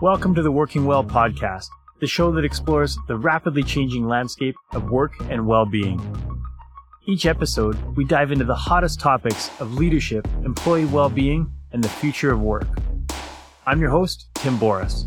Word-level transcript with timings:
Welcome 0.00 0.34
to 0.36 0.42
the 0.42 0.50
Working 0.50 0.86
Well 0.86 1.04
podcast, 1.04 1.68
the 2.00 2.06
show 2.06 2.32
that 2.32 2.42
explores 2.42 2.96
the 3.06 3.18
rapidly 3.18 3.62
changing 3.62 4.08
landscape 4.08 4.54
of 4.72 4.90
work 4.90 5.12
and 5.28 5.46
well 5.46 5.66
being. 5.66 6.00
Each 7.06 7.26
episode, 7.26 7.76
we 7.96 8.06
dive 8.06 8.32
into 8.32 8.46
the 8.46 8.54
hottest 8.54 8.98
topics 8.98 9.50
of 9.60 9.74
leadership, 9.74 10.26
employee 10.42 10.86
well 10.86 11.10
being, 11.10 11.52
and 11.72 11.84
the 11.84 11.88
future 11.90 12.32
of 12.32 12.40
work. 12.40 12.66
I'm 13.66 13.78
your 13.78 13.90
host, 13.90 14.28
Tim 14.36 14.56
Boris. 14.56 15.06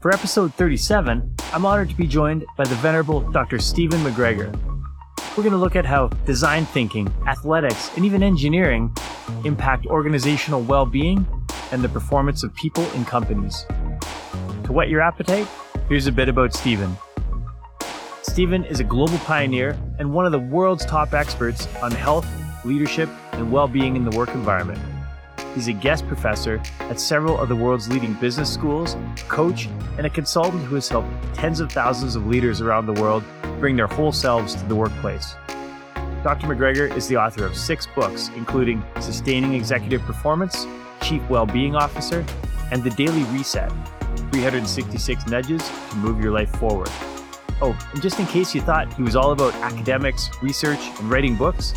For 0.00 0.12
episode 0.12 0.52
37, 0.52 1.34
I'm 1.54 1.64
honored 1.64 1.88
to 1.88 1.96
be 1.96 2.06
joined 2.06 2.44
by 2.58 2.64
the 2.64 2.74
venerable 2.74 3.20
Dr. 3.20 3.58
Steven 3.58 4.02
MacGregor. 4.02 4.52
We're 5.34 5.44
going 5.44 5.52
to 5.52 5.56
look 5.56 5.76
at 5.76 5.86
how 5.86 6.08
design 6.26 6.66
thinking, 6.66 7.10
athletics, 7.26 7.90
and 7.96 8.04
even 8.04 8.22
engineering 8.22 8.94
impact 9.44 9.86
organizational 9.86 10.60
well 10.60 10.84
being 10.84 11.26
and 11.74 11.82
the 11.82 11.88
performance 11.88 12.44
of 12.44 12.54
people 12.54 12.84
in 12.92 13.04
companies. 13.04 13.66
To 14.64 14.72
whet 14.72 14.88
your 14.88 15.00
appetite, 15.00 15.48
here's 15.88 16.06
a 16.06 16.12
bit 16.12 16.28
about 16.28 16.54
Steven. 16.54 16.96
Steven 18.22 18.64
is 18.64 18.78
a 18.78 18.84
global 18.84 19.18
pioneer 19.18 19.76
and 19.98 20.14
one 20.14 20.24
of 20.24 20.32
the 20.32 20.38
world's 20.38 20.86
top 20.86 21.12
experts 21.12 21.66
on 21.82 21.90
health, 21.90 22.26
leadership, 22.64 23.08
and 23.32 23.50
well 23.50 23.66
being 23.66 23.96
in 23.96 24.04
the 24.04 24.16
work 24.16 24.30
environment. 24.30 24.78
He's 25.54 25.66
a 25.66 25.72
guest 25.72 26.06
professor 26.06 26.62
at 26.78 27.00
several 27.00 27.38
of 27.38 27.48
the 27.48 27.56
world's 27.56 27.88
leading 27.88 28.14
business 28.14 28.52
schools, 28.52 28.96
coach, 29.28 29.66
and 29.98 30.06
a 30.06 30.10
consultant 30.10 30.62
who 30.62 30.76
has 30.76 30.88
helped 30.88 31.08
tens 31.34 31.58
of 31.58 31.72
thousands 31.72 32.14
of 32.14 32.26
leaders 32.26 32.60
around 32.60 32.86
the 32.86 33.00
world 33.00 33.24
bring 33.58 33.74
their 33.74 33.88
whole 33.88 34.12
selves 34.12 34.54
to 34.54 34.64
the 34.66 34.76
workplace. 34.76 35.34
Dr. 36.22 36.46
MacGregor 36.46 36.86
is 36.86 37.08
the 37.08 37.16
author 37.16 37.44
of 37.44 37.56
six 37.56 37.86
books, 37.94 38.30
including 38.36 38.82
Sustaining 39.00 39.54
Executive 39.54 40.00
Performance, 40.02 40.66
Chief 41.04 41.22
Wellbeing 41.28 41.74
Officer, 41.76 42.24
and 42.72 42.82
The 42.82 42.90
Daily 42.90 43.22
Reset 43.24 43.70
366 44.32 45.26
Nudges 45.28 45.62
to 45.90 45.96
Move 45.96 46.20
Your 46.22 46.32
Life 46.32 46.50
Forward. 46.56 46.88
Oh, 47.60 47.78
and 47.92 48.02
just 48.02 48.18
in 48.18 48.26
case 48.26 48.54
you 48.54 48.60
thought 48.60 48.92
he 48.94 49.02
was 49.02 49.14
all 49.14 49.30
about 49.32 49.54
academics, 49.56 50.30
research, 50.42 50.80
and 50.98 51.10
writing 51.10 51.36
books, 51.36 51.74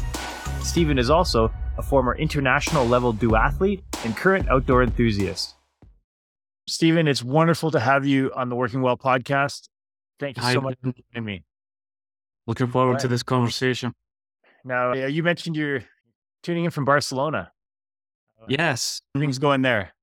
Steven 0.61 0.97
is 0.97 1.09
also 1.09 1.52
a 1.78 1.84
former 1.84 2.16
international 2.16 2.86
level 2.86 3.14
duathlete 3.14 3.84
and 4.03 4.16
current 4.17 4.50
outdoor 4.50 4.81
enthusiast. 4.81 5.53
Steven, 6.67 7.08
it's 7.08 7.23
wonderful 7.23 7.69
to 7.72 7.80
have 7.80 8.06
you 8.06 8.31
on 8.36 8.50
the 8.50 8.56
Working 8.56 8.81
Well 8.81 8.97
podcast. 8.97 9.69
Thank 10.19 10.38
you 10.38 10.44
so 10.44 10.62
much 10.62 10.78
for 10.84 10.94
joining 11.14 11.25
me. 11.25 11.44
Looking 12.47 12.67
forward 12.67 12.94
Right. 12.94 13.02
to 13.02 13.08
this 13.08 13.23
conversation. 13.23 13.94
Now, 14.64 14.91
uh, 14.91 14.95
you 15.08 15.22
mentioned 15.22 15.56
you're 15.56 15.84
tuning 16.44 16.66
in 16.66 16.72
from 16.72 16.86
Barcelona. 16.86 17.52
Yes, 18.48 19.02
Things 19.17 19.40
going 19.40 19.62
there. 19.62 19.94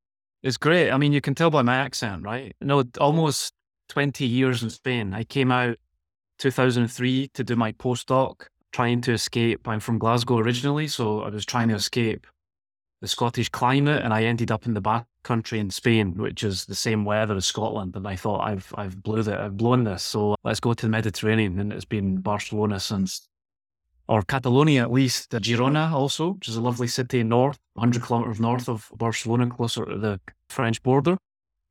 it's 0.42 0.56
great. 0.56 0.91
I 0.91 0.98
mean, 0.98 1.12
you 1.12 1.20
can 1.20 1.34
tell 1.34 1.50
by 1.50 1.62
my 1.62 1.77
accent, 1.77 2.23
right? 2.23 2.55
No, 2.61 2.84
almost 3.00 3.55
20 3.89 4.27
years 4.27 4.62
in 4.62 4.70
Spain. 4.70 5.14
I 5.14 5.25
came 5.25 5.50
out 5.50 5.77
2003 6.39 7.28
to 7.34 7.45
do 7.45 7.56
my 7.56 7.72
postdoc, 7.72 8.47
trying 8.72 9.00
to 9.03 9.12
escape. 9.12 9.67
I'm 9.67 9.81
from 9.81 9.98
Glasgow 9.98 10.39
originally, 10.39 10.89
so 10.89 11.22
I 11.22 11.28
was 11.31 11.47
trying 11.47 11.69
to 11.69 11.75
escape 11.75 12.27
the 13.00 13.09
Scottish 13.09 13.48
climate, 13.50 14.03
and 14.03 14.12
I 14.15 14.25
ended 14.25 14.50
up 14.50 14.67
in 14.67 14.75
the 14.75 14.81
back 14.81 15.06
country 15.25 15.59
in 15.59 15.70
Spain, 15.70 16.15
which 16.17 16.42
is 16.42 16.65
the 16.67 16.75
same 16.75 17.05
weather 17.05 17.37
as 17.37 17.47
Scotland. 17.47 17.97
And 17.97 18.06
I 18.06 18.17
thought, 18.17 18.41
I've 18.41 18.72
I've 18.77 19.03
blew 19.03 19.20
it, 19.20 19.28
I've 19.28 19.56
blown 19.56 19.84
this. 19.84 20.03
So 20.03 20.37
let's 20.45 20.61
go 20.61 20.75
to 20.75 20.87
the 20.87 20.91
Mediterranean, 20.91 21.59
and 21.61 21.72
it's 21.72 21.84
been 21.84 22.19
Barcelona 22.20 22.81
since 22.81 23.28
or 24.08 24.22
Catalonia 24.22 24.83
at 24.83 24.92
least, 24.92 25.30
Girona 25.30 25.91
also, 25.91 26.33
which 26.33 26.48
is 26.48 26.56
a 26.56 26.60
lovely 26.60 26.88
city 26.88 27.22
north, 27.22 27.58
100 27.74 28.02
kilometers 28.02 28.41
north 28.41 28.69
of 28.69 28.91
Barcelona, 28.97 29.48
closer 29.48 29.84
to 29.84 29.98
the 29.98 30.20
French 30.48 30.83
border. 30.83 31.16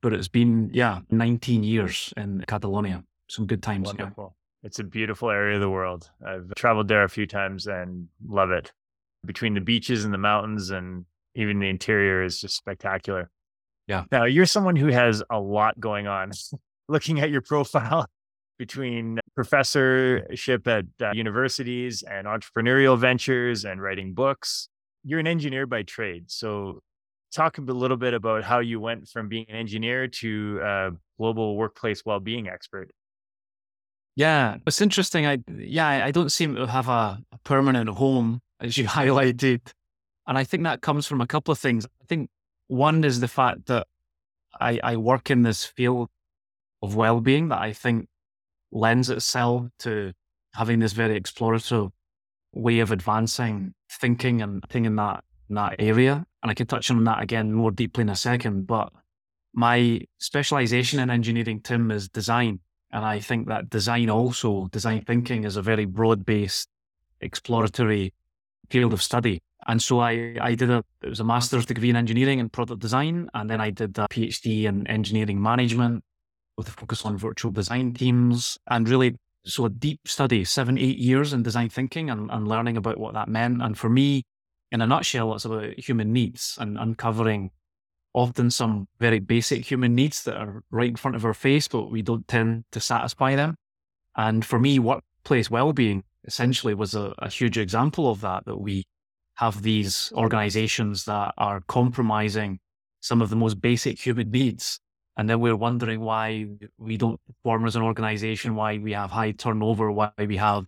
But 0.01 0.13
it's 0.13 0.27
been, 0.27 0.69
yeah, 0.73 0.99
19 1.11 1.63
years 1.63 2.13
in 2.17 2.43
Catalonia. 2.47 3.03
Some 3.29 3.45
good 3.45 3.63
times. 3.63 3.87
yeah. 3.87 4.03
Wonderful. 4.03 4.35
It's 4.63 4.79
a 4.79 4.83
beautiful 4.83 5.29
area 5.29 5.55
of 5.55 5.61
the 5.61 5.69
world. 5.69 6.09
I've 6.25 6.51
traveled 6.55 6.87
there 6.87 7.03
a 7.03 7.09
few 7.09 7.27
times 7.27 7.67
and 7.67 8.07
love 8.27 8.51
it. 8.51 8.71
Between 9.25 9.53
the 9.53 9.61
beaches 9.61 10.03
and 10.03 10.13
the 10.13 10.17
mountains 10.17 10.71
and 10.71 11.05
even 11.35 11.59
the 11.59 11.69
interior 11.69 12.23
is 12.23 12.39
just 12.41 12.55
spectacular. 12.55 13.29
Yeah. 13.87 14.05
Now, 14.11 14.25
you're 14.25 14.45
someone 14.45 14.75
who 14.75 14.87
has 14.87 15.23
a 15.29 15.39
lot 15.39 15.79
going 15.79 16.07
on. 16.07 16.31
Looking 16.89 17.21
at 17.21 17.29
your 17.29 17.41
profile 17.41 18.07
between 18.57 19.19
professorship 19.35 20.67
at 20.67 20.85
uh, 21.01 21.11
universities 21.13 22.03
and 22.03 22.27
entrepreneurial 22.27 22.97
ventures 22.97 23.65
and 23.65 23.81
writing 23.81 24.13
books, 24.13 24.69
you're 25.03 25.19
an 25.19 25.27
engineer 25.27 25.65
by 25.65 25.83
trade. 25.83 26.29
So, 26.29 26.79
talk 27.33 27.57
a 27.57 27.61
little 27.61 27.97
bit 27.97 28.13
about 28.13 28.43
how 28.43 28.59
you 28.59 28.79
went 28.79 29.07
from 29.07 29.27
being 29.27 29.45
an 29.49 29.55
engineer 29.55 30.07
to 30.07 30.59
a 30.63 30.91
global 31.17 31.55
workplace 31.57 32.03
well-being 32.05 32.47
expert. 32.47 32.91
Yeah, 34.15 34.57
it's 34.67 34.81
interesting. 34.81 35.25
I 35.25 35.39
yeah, 35.57 35.87
I 35.87 36.11
don't 36.11 36.31
seem 36.31 36.55
to 36.55 36.67
have 36.67 36.87
a, 36.87 37.19
a 37.31 37.37
permanent 37.43 37.89
home, 37.89 38.41
as 38.59 38.77
you 38.77 38.85
highlighted, 38.99 39.61
and 40.27 40.37
I 40.37 40.43
think 40.43 40.63
that 40.63 40.81
comes 40.81 41.07
from 41.07 41.21
a 41.21 41.27
couple 41.27 41.51
of 41.51 41.59
things. 41.59 41.85
I 41.85 42.05
think 42.05 42.29
one 42.67 43.03
is 43.03 43.19
the 43.19 43.27
fact 43.27 43.65
that 43.67 43.87
I 44.59 44.79
I 44.83 44.97
work 44.97 45.31
in 45.31 45.41
this 45.41 45.65
field 45.65 46.09
of 46.83 46.95
well-being 46.95 47.47
that 47.49 47.59
I 47.59 47.73
think 47.73 48.07
lends 48.73 49.09
itself 49.09 49.67
to 49.79 50.11
having 50.53 50.79
this 50.79 50.93
very 50.93 51.19
explorative 51.19 51.91
way 52.51 52.79
of 52.79 52.91
advancing 52.91 53.73
thinking 53.89 54.41
and 54.41 54.61
thinking 54.69 54.85
in 54.85 54.95
that 54.97 55.23
in 55.49 55.55
that 55.55 55.75
area. 55.79 56.25
And 56.41 56.51
I 56.51 56.53
can 56.53 56.67
touch 56.67 56.91
on 56.91 57.03
that 57.05 57.21
again 57.21 57.53
more 57.53 57.71
deeply 57.71 58.01
in 58.01 58.09
a 58.09 58.15
second. 58.15 58.67
But 58.67 58.91
my 59.53 60.01
specialization 60.17 60.99
in 60.99 61.09
engineering, 61.09 61.61
Tim, 61.61 61.91
is 61.91 62.09
design. 62.09 62.59
And 62.91 63.05
I 63.05 63.19
think 63.19 63.47
that 63.47 63.69
design 63.69 64.09
also, 64.09 64.67
design 64.71 65.03
thinking 65.05 65.45
is 65.45 65.55
a 65.55 65.61
very 65.61 65.85
broad 65.85 66.25
based 66.25 66.69
exploratory 67.21 68.13
field 68.69 68.93
of 68.93 69.01
study. 69.01 69.41
And 69.65 69.81
so 69.81 69.99
I, 69.99 70.35
I 70.41 70.55
did 70.55 70.69
a, 70.69 70.83
it 71.01 71.09
was 71.09 71.19
a 71.19 71.23
master's 71.23 71.65
degree 71.65 71.89
in 71.89 71.95
engineering 71.95 72.39
and 72.39 72.51
product 72.51 72.81
design. 72.81 73.29
And 73.33 73.49
then 73.49 73.61
I 73.61 73.69
did 73.69 73.97
a 73.97 74.07
PhD 74.09 74.65
in 74.65 74.85
engineering 74.87 75.41
management 75.41 76.03
with 76.57 76.67
a 76.67 76.71
focus 76.71 77.05
on 77.05 77.17
virtual 77.17 77.51
design 77.51 77.93
teams 77.93 78.57
and 78.69 78.87
really, 78.87 79.15
so 79.45 79.65
a 79.65 79.69
deep 79.69 79.99
study, 80.05 80.43
seven, 80.43 80.77
eight 80.77 80.97
years 80.97 81.33
in 81.33 81.43
design 81.43 81.69
thinking 81.69 82.09
and, 82.09 82.29
and 82.31 82.47
learning 82.47 82.77
about 82.77 82.97
what 82.97 83.13
that 83.13 83.27
meant. 83.27 83.61
And 83.61 83.77
for 83.77 83.89
me, 83.89 84.23
in 84.71 84.81
a 84.81 84.87
nutshell, 84.87 85.33
it's 85.35 85.45
about 85.45 85.77
human 85.77 86.13
needs 86.13 86.57
and 86.59 86.77
uncovering 86.77 87.51
often 88.13 88.51
some 88.51 88.87
very 88.99 89.19
basic 89.19 89.65
human 89.69 89.95
needs 89.95 90.23
that 90.23 90.37
are 90.37 90.63
right 90.71 90.89
in 90.89 90.95
front 90.95 91.15
of 91.15 91.25
our 91.25 91.33
face, 91.33 91.67
but 91.67 91.91
we 91.91 92.01
don't 92.01 92.27
tend 92.27 92.63
to 92.71 92.79
satisfy 92.79 93.35
them. 93.35 93.55
And 94.15 94.45
for 94.45 94.59
me, 94.59 94.79
workplace 94.79 95.49
well-being 95.49 96.03
essentially 96.25 96.73
was 96.73 96.93
a, 96.93 97.13
a 97.17 97.29
huge 97.29 97.57
example 97.57 98.09
of 98.09 98.21
that, 98.21 98.45
that 98.45 98.57
we 98.57 98.83
have 99.35 99.63
these 99.63 100.13
organizations 100.15 101.05
that 101.05 101.33
are 101.37 101.63
compromising 101.67 102.59
some 103.01 103.21
of 103.21 103.29
the 103.29 103.35
most 103.35 103.59
basic 103.59 104.05
human 104.05 104.29
needs. 104.29 104.79
And 105.15 105.29
then 105.29 105.39
we're 105.39 105.55
wondering 105.55 106.01
why 106.01 106.47
we 106.77 106.97
don't 106.97 107.19
perform 107.27 107.65
as 107.65 107.75
an 107.75 107.83
organization, 107.83 108.55
why 108.55 108.79
we 108.79 108.93
have 108.93 109.11
high 109.11 109.31
turnover, 109.31 109.91
why 109.91 110.11
we 110.17 110.37
have, 110.37 110.65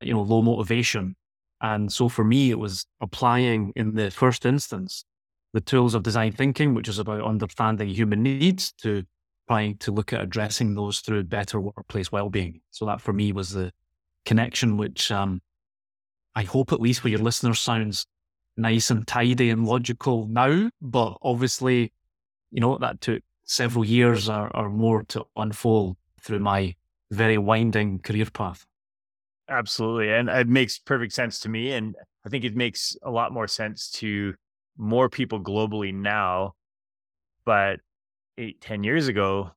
you 0.00 0.12
know, 0.12 0.22
low 0.22 0.42
motivation. 0.42 1.14
And 1.60 1.92
so 1.92 2.08
for 2.08 2.24
me, 2.24 2.50
it 2.50 2.58
was 2.58 2.86
applying 3.00 3.72
in 3.76 3.94
the 3.94 4.10
first 4.10 4.44
instance 4.44 5.04
the 5.52 5.60
tools 5.60 5.94
of 5.94 6.02
design 6.02 6.32
thinking, 6.32 6.74
which 6.74 6.88
is 6.88 6.98
about 6.98 7.22
understanding 7.22 7.88
human 7.88 8.22
needs, 8.24 8.72
to 8.82 9.04
trying 9.48 9.76
to 9.78 9.92
look 9.92 10.12
at 10.12 10.20
addressing 10.20 10.74
those 10.74 11.00
through 11.00 11.22
better 11.22 11.60
workplace 11.60 12.10
well-being. 12.10 12.60
So 12.70 12.86
that 12.86 13.00
for 13.00 13.12
me 13.12 13.30
was 13.30 13.50
the 13.50 13.70
connection, 14.24 14.76
which 14.76 15.12
um, 15.12 15.40
I 16.34 16.42
hope 16.42 16.72
at 16.72 16.80
least 16.80 17.00
for 17.00 17.08
your 17.08 17.20
listeners 17.20 17.60
sounds 17.60 18.06
nice 18.56 18.90
and 18.90 19.06
tidy 19.06 19.50
and 19.50 19.66
logical 19.66 20.26
now, 20.26 20.70
but 20.80 21.16
obviously, 21.22 21.92
you 22.50 22.60
know, 22.60 22.78
that 22.78 23.00
took 23.00 23.22
several 23.44 23.84
years 23.84 24.28
or, 24.28 24.54
or 24.56 24.70
more 24.70 25.02
to 25.04 25.24
unfold 25.36 25.96
through 26.20 26.40
my 26.40 26.74
very 27.10 27.38
winding 27.38 27.98
career 27.98 28.26
path. 28.32 28.66
Absolutely. 29.48 30.12
And 30.12 30.28
it 30.28 30.48
makes 30.48 30.78
perfect 30.78 31.12
sense 31.12 31.40
to 31.40 31.48
me. 31.48 31.72
And 31.72 31.94
I 32.24 32.28
think 32.28 32.44
it 32.44 32.56
makes 32.56 32.96
a 33.02 33.10
lot 33.10 33.32
more 33.32 33.46
sense 33.46 33.90
to 33.92 34.34
more 34.76 35.08
people 35.08 35.40
globally 35.40 35.92
now. 35.92 36.54
But 37.44 37.80
eight, 38.38 38.60
10 38.60 38.84
years 38.84 39.08
ago, 39.08 39.50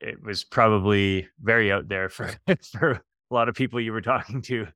it 0.00 0.22
was 0.22 0.44
probably 0.44 1.28
very 1.40 1.70
out 1.70 1.88
there 1.88 2.08
for, 2.08 2.32
for 2.72 2.90
a 2.90 3.34
lot 3.34 3.48
of 3.48 3.54
people 3.54 3.80
you 3.80 3.92
were 3.92 4.00
talking 4.00 4.42
to. 4.42 4.66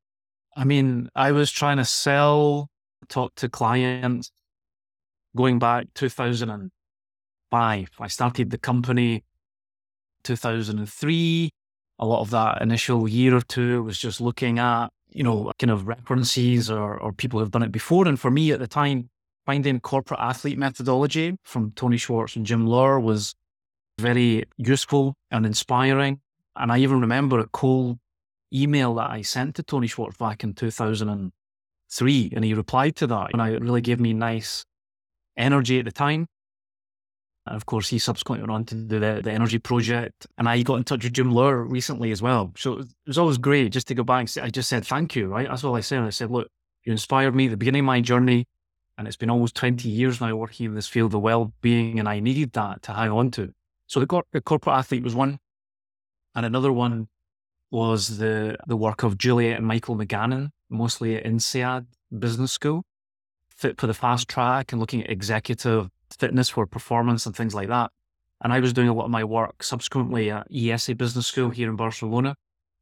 I 0.56 0.64
mean, 0.64 1.08
I 1.14 1.32
was 1.32 1.50
trying 1.50 1.76
to 1.76 1.84
sell, 1.84 2.70
talk 3.08 3.34
to 3.36 3.48
clients 3.48 4.30
going 5.36 5.58
back 5.58 5.86
2005. 7.50 7.90
I 8.00 8.08
started 8.08 8.50
the 8.50 8.58
company 8.58 9.24
2003. 10.24 11.50
A 12.00 12.06
lot 12.06 12.20
of 12.20 12.30
that 12.30 12.62
initial 12.62 13.08
year 13.08 13.36
or 13.36 13.40
two 13.40 13.82
was 13.82 13.98
just 13.98 14.20
looking 14.20 14.58
at, 14.58 14.88
you 15.10 15.24
know, 15.24 15.52
kind 15.58 15.70
of 15.70 15.88
references 15.88 16.70
or, 16.70 16.96
or 16.96 17.12
people 17.12 17.40
who've 17.40 17.50
done 17.50 17.62
it 17.62 17.72
before. 17.72 18.06
And 18.06 18.18
for 18.20 18.30
me 18.30 18.52
at 18.52 18.60
the 18.60 18.68
time, 18.68 19.10
finding 19.46 19.80
corporate 19.80 20.20
athlete 20.20 20.58
methodology 20.58 21.36
from 21.44 21.72
Tony 21.72 21.96
Schwartz 21.96 22.36
and 22.36 22.46
Jim 22.46 22.66
Loehr 22.66 23.00
was 23.00 23.34
very 23.98 24.44
useful 24.56 25.14
and 25.30 25.44
inspiring. 25.44 26.20
And 26.54 26.70
I 26.70 26.78
even 26.78 27.00
remember 27.00 27.40
a 27.40 27.48
cold 27.48 27.98
email 28.52 28.94
that 28.94 29.10
I 29.10 29.22
sent 29.22 29.56
to 29.56 29.62
Tony 29.62 29.86
Schwartz 29.86 30.16
back 30.16 30.44
in 30.44 30.54
2003, 30.54 32.32
and 32.34 32.44
he 32.44 32.54
replied 32.54 32.96
to 32.96 33.06
that. 33.08 33.30
And 33.32 33.42
it 33.42 33.62
really 33.62 33.80
gave 33.80 34.00
me 34.00 34.12
nice 34.12 34.64
energy 35.36 35.78
at 35.78 35.84
the 35.84 35.92
time. 35.92 36.26
And 37.48 37.56
of 37.56 37.64
course, 37.64 37.88
he 37.88 37.98
subsequently 37.98 38.42
went 38.42 38.52
on 38.52 38.64
to 38.66 38.74
do 38.74 38.98
the, 38.98 39.22
the 39.24 39.32
energy 39.32 39.58
project. 39.58 40.26
And 40.36 40.46
I 40.46 40.62
got 40.62 40.74
in 40.74 40.84
touch 40.84 41.04
with 41.04 41.14
Jim 41.14 41.32
Loehr 41.32 41.64
recently 41.64 42.12
as 42.12 42.20
well. 42.20 42.52
So 42.58 42.80
it 42.80 42.88
was 43.06 43.16
always 43.16 43.38
great 43.38 43.72
just 43.72 43.88
to 43.88 43.94
go 43.94 44.04
back 44.04 44.20
and 44.20 44.30
say, 44.30 44.42
I 44.42 44.50
just 44.50 44.68
said, 44.68 44.84
thank 44.84 45.16
you, 45.16 45.28
right? 45.28 45.48
That's 45.48 45.64
all 45.64 45.74
I 45.74 45.80
said. 45.80 46.02
I 46.02 46.10
said, 46.10 46.30
look, 46.30 46.48
you 46.84 46.92
inspired 46.92 47.34
me 47.34 47.46
at 47.46 47.52
the 47.52 47.56
beginning 47.56 47.80
of 47.80 47.86
my 47.86 48.02
journey. 48.02 48.46
And 48.98 49.08
it's 49.08 49.16
been 49.16 49.30
almost 49.30 49.54
20 49.54 49.88
years 49.88 50.20
now 50.20 50.36
working 50.36 50.66
in 50.66 50.74
this 50.74 50.88
field 50.88 51.14
of 51.14 51.22
well 51.22 51.54
being. 51.62 51.98
And 51.98 52.06
I 52.06 52.20
needed 52.20 52.52
that 52.52 52.82
to 52.82 52.92
hang 52.92 53.10
on 53.10 53.30
to. 53.32 53.54
So 53.86 54.00
the, 54.00 54.22
the 54.32 54.42
corporate 54.42 54.76
athlete 54.76 55.02
was 55.02 55.14
one. 55.14 55.38
And 56.34 56.44
another 56.44 56.72
one 56.72 57.08
was 57.70 58.18
the, 58.18 58.58
the 58.66 58.76
work 58.76 59.02
of 59.02 59.16
Juliet 59.16 59.56
and 59.56 59.66
Michael 59.66 59.96
McGannon, 59.96 60.50
mostly 60.68 61.16
at 61.16 61.24
INSEAD 61.24 61.86
Business 62.18 62.52
School, 62.52 62.84
fit 63.48 63.80
for 63.80 63.86
the 63.86 63.94
fast 63.94 64.28
track 64.28 64.72
and 64.72 64.80
looking 64.80 65.02
at 65.02 65.10
executive 65.10 65.88
fitness 66.18 66.48
for 66.48 66.66
performance 66.66 67.26
and 67.26 67.34
things 67.34 67.54
like 67.54 67.68
that. 67.68 67.90
And 68.40 68.52
I 68.52 68.60
was 68.60 68.72
doing 68.72 68.88
a 68.88 68.94
lot 68.94 69.04
of 69.04 69.10
my 69.10 69.24
work 69.24 69.62
subsequently 69.62 70.30
at 70.30 70.50
IESE 70.50 70.96
Business 70.96 71.26
School 71.26 71.50
here 71.50 71.68
in 71.68 71.76
Barcelona, 71.76 72.36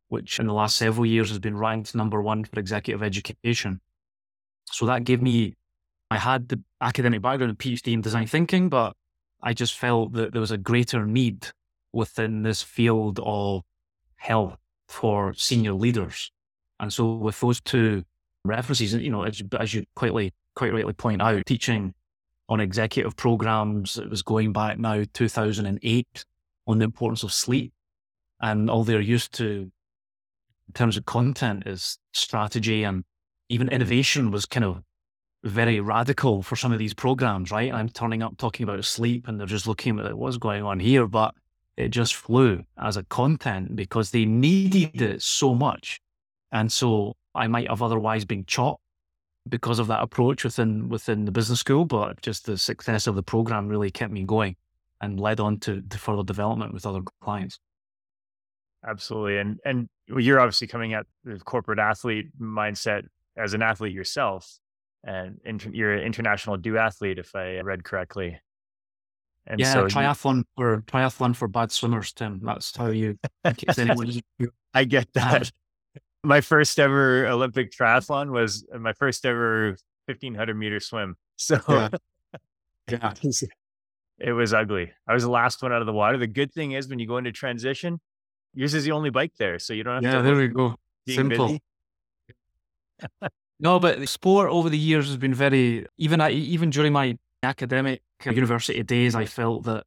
which 0.09 0.39
in 0.39 0.47
the 0.47 0.53
last 0.53 0.77
several 0.77 1.07
years 1.07 1.31
has 1.31 1.39
been 1.39 1.57
ranked 1.57 1.95
number 1.95 2.21
one 2.21 2.45
for 2.45 2.61
executive 2.61 3.03
education. 3.03 3.81
So 4.71 4.87
that 4.87 5.05
gave 5.05 5.23
me, 5.23 5.55
I 6.11 6.19
had 6.19 6.49
the 6.49 6.61
academic 6.81 7.23
background 7.23 7.51
and 7.51 7.59
PhD 7.59 7.93
in 7.93 8.03
design 8.03 8.27
thinking, 8.27 8.69
but 8.69 8.95
I 9.43 9.55
just 9.55 9.75
felt 9.75 10.13
that 10.13 10.33
there 10.33 10.41
was 10.41 10.51
a 10.51 10.59
greater 10.59 11.07
need 11.07 11.49
within 11.93 12.43
this 12.43 12.63
field 12.63 13.19
of 13.23 13.63
health 14.17 14.59
for 14.89 15.33
senior 15.35 15.73
leaders. 15.73 16.31
And 16.79 16.93
so 16.93 17.15
with 17.15 17.41
those 17.41 17.61
two 17.61 18.05
references, 18.45 18.93
you 18.93 19.11
know, 19.11 19.23
as, 19.23 19.43
as 19.59 19.73
you 19.73 19.85
quite, 19.95 20.35
quite 20.55 20.73
rightly 20.73 20.93
point 20.93 21.23
out, 21.23 21.47
teaching 21.47 21.95
on 22.49 22.61
executive 22.61 23.17
programs, 23.17 23.99
it 23.99 24.09
was 24.09 24.23
going 24.23 24.53
back 24.53 24.79
now 24.79 25.03
2008 25.13 26.25
on 26.67 26.79
the 26.79 26.85
importance 26.85 27.23
of 27.23 27.33
sleep. 27.33 27.73
And 28.41 28.69
all 28.71 28.85
they're 28.85 29.01
used 29.01 29.33
to 29.35 29.71
in 30.69 30.73
terms 30.75 30.97
of 30.97 31.07
content 31.07 31.65
is 31.67 31.99
strategy 32.13 32.83
and 32.85 33.05
even 33.49 33.69
mm-hmm. 33.69 33.75
innovation 33.75 34.31
was 34.31 34.47
kind 34.47 34.65
of 34.65 34.83
very 35.45 35.81
radical 35.81 36.43
for 36.43 36.57
some 36.57 36.73
of 36.73 36.79
these 36.79 36.95
programs, 36.95 37.51
right? 37.51 37.73
I'm 37.73 37.89
turning 37.89 38.23
up 38.23 38.37
talking 38.37 38.65
about 38.65 38.85
sleep 38.85 39.29
and 39.29 39.39
they're 39.39 39.47
just 39.47 39.67
looking 39.67 39.99
at 40.01 40.19
what's 40.19 40.39
going 40.39 40.65
on 40.65 40.81
here, 40.81 41.07
but 41.07 41.35
it 41.77 41.89
just 41.89 42.15
flew 42.15 42.65
as 42.79 42.97
a 42.97 43.05
content 43.05 43.77
because 43.77 44.11
they 44.11 44.25
needed 44.25 45.01
it 45.01 45.23
so 45.23 45.55
much. 45.55 46.01
And 46.51 46.73
so 46.73 47.15
I 47.35 47.47
might 47.47 47.69
have 47.69 47.83
otherwise 47.83 48.25
been 48.25 48.45
chopped 48.47 48.83
because 49.49 49.79
of 49.79 49.87
that 49.87 50.03
approach 50.03 50.45
within 50.45 50.89
within 50.89 51.25
the 51.25 51.33
business 51.33 51.61
school, 51.61 51.85
but 51.85 52.21
just 52.23 52.47
the 52.47 52.59
success 52.59 53.07
of 53.07 53.15
the 53.15 53.23
program 53.23 53.69
really 53.69 53.91
kept 53.91 54.13
me 54.13 54.25
going 54.25 54.57
and 55.01 55.21
led 55.21 55.41
on 55.41 55.59
to, 55.61 55.83
to 55.83 55.99
further 55.99 56.25
development 56.25 56.73
with 56.73 56.87
other 56.87 57.03
clients. 57.21 57.59
Absolutely. 58.87 59.39
And 59.39 59.59
and 59.65 59.89
you're 60.07 60.41
obviously 60.41 60.67
coming 60.67 60.95
at 60.95 61.07
the 61.25 61.39
corporate 61.39 61.79
athlete 61.79 62.29
mindset 62.41 63.03
as 63.37 63.55
an 63.55 63.63
athlete 63.63 63.93
yourself 63.93 64.59
and 65.05 65.41
inter- 65.45 65.71
you're 65.73 65.93
an 65.93 66.03
international 66.03 66.59
duathlete, 66.59 67.19
if 67.19 67.35
I 67.35 67.61
read 67.61 67.85
correctly. 67.85 68.39
And 69.47 69.61
yeah, 69.61 69.73
so 69.73 69.87
triathlon 69.87 70.39
you, 70.39 70.45
for 70.57 70.81
triathlon 70.83 71.37
for 71.37 71.47
bad 71.47 71.71
swimmers, 71.71 72.13
Tim. 72.13 72.41
That's 72.43 72.77
how 72.77 72.89
you. 72.89 73.19
I 74.75 74.85
get 74.85 75.13
that. 75.15 75.53
My 76.27 76.41
first 76.41 76.79
ever 76.79 77.27
Olympic 77.27 77.71
triathlon 77.71 78.31
was 78.31 78.67
uh, 78.75 78.79
my 78.79 78.93
first 78.93 79.25
ever 79.25 79.77
1500 80.07 80.55
meter 80.55 80.81
swim. 80.81 81.17
So 81.39 81.61
yeah. 81.69 81.89
yeah. 82.91 83.13
it 84.19 84.33
was 84.33 84.55
ugly. 84.55 84.91
I 85.07 85.13
was 85.13 85.23
the 85.23 85.31
last 85.31 85.63
one 85.63 85.71
out 85.71 85.83
of 85.83 85.87
the 85.87 85.93
water. 85.93 86.17
The 86.17 86.27
good 86.27 86.51
thing 86.51 86.73
is 86.73 86.89
when 86.89 86.99
you 86.99 87.07
go 87.07 87.19
into 87.19 87.31
transition, 87.31 88.01
yours 88.55 88.73
is 88.73 88.85
the 88.85 88.93
only 88.93 89.11
bike 89.11 89.35
there, 89.39 89.59
so 89.59 89.75
you 89.75 89.85
don't 89.85 89.97
have 89.97 90.03
yeah, 90.03 90.11
to. 90.13 90.17
Yeah, 90.17 90.23
there 90.23 90.37
we 90.37 90.49
go. 90.49 90.77
Simple. 91.07 91.59
no, 93.61 93.79
but 93.79 94.09
sport 94.09 94.49
over 94.49 94.71
the 94.71 94.79
years 94.79 95.09
has 95.09 95.19
been 95.19 95.35
very 95.35 95.85
even. 95.99 96.23
Even 96.23 96.71
during 96.71 96.95
my 96.95 97.19
academic 97.43 98.01
university 98.25 98.83
days, 98.83 99.15
I 99.15 99.27
felt 99.27 99.65
that 99.65 99.85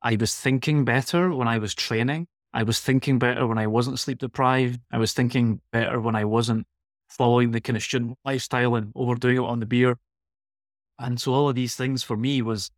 I 0.00 0.16
was 0.16 0.34
thinking 0.34 0.86
better 0.86 1.34
when 1.34 1.46
I 1.46 1.58
was 1.58 1.74
training. 1.74 2.26
I 2.54 2.62
was 2.62 2.78
thinking 2.78 3.18
better 3.18 3.48
when 3.48 3.58
I 3.58 3.66
wasn't 3.66 3.98
sleep 3.98 4.18
deprived. 4.18 4.78
I 4.92 4.98
was 4.98 5.12
thinking 5.12 5.60
better 5.72 6.00
when 6.00 6.14
I 6.14 6.24
wasn't 6.24 6.68
following 7.08 7.50
the 7.50 7.60
kind 7.60 7.76
of 7.76 7.82
student 7.82 8.16
lifestyle 8.24 8.76
and 8.76 8.92
overdoing 8.94 9.38
it 9.38 9.40
on 9.40 9.58
the 9.58 9.66
beer. 9.66 9.98
And 10.96 11.20
so 11.20 11.34
all 11.34 11.48
of 11.48 11.56
these 11.56 11.74
things 11.74 12.04
for 12.04 12.16
me 12.16 12.42
was 12.42 12.70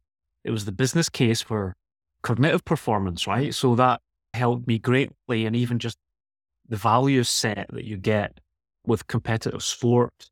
it 0.44 0.50
was 0.50 0.64
the 0.64 0.72
business 0.72 1.10
case 1.10 1.42
for 1.42 1.76
cognitive 2.22 2.64
performance, 2.64 3.26
right? 3.26 3.54
So 3.54 3.74
that 3.74 4.00
helped 4.32 4.66
me 4.66 4.78
greatly. 4.78 5.44
And 5.44 5.54
even 5.54 5.78
just 5.78 5.98
the 6.66 6.76
value 6.76 7.22
set 7.22 7.66
that 7.70 7.84
you 7.84 7.98
get 7.98 8.40
with 8.86 9.06
competitive 9.08 9.62
sport 9.62 10.30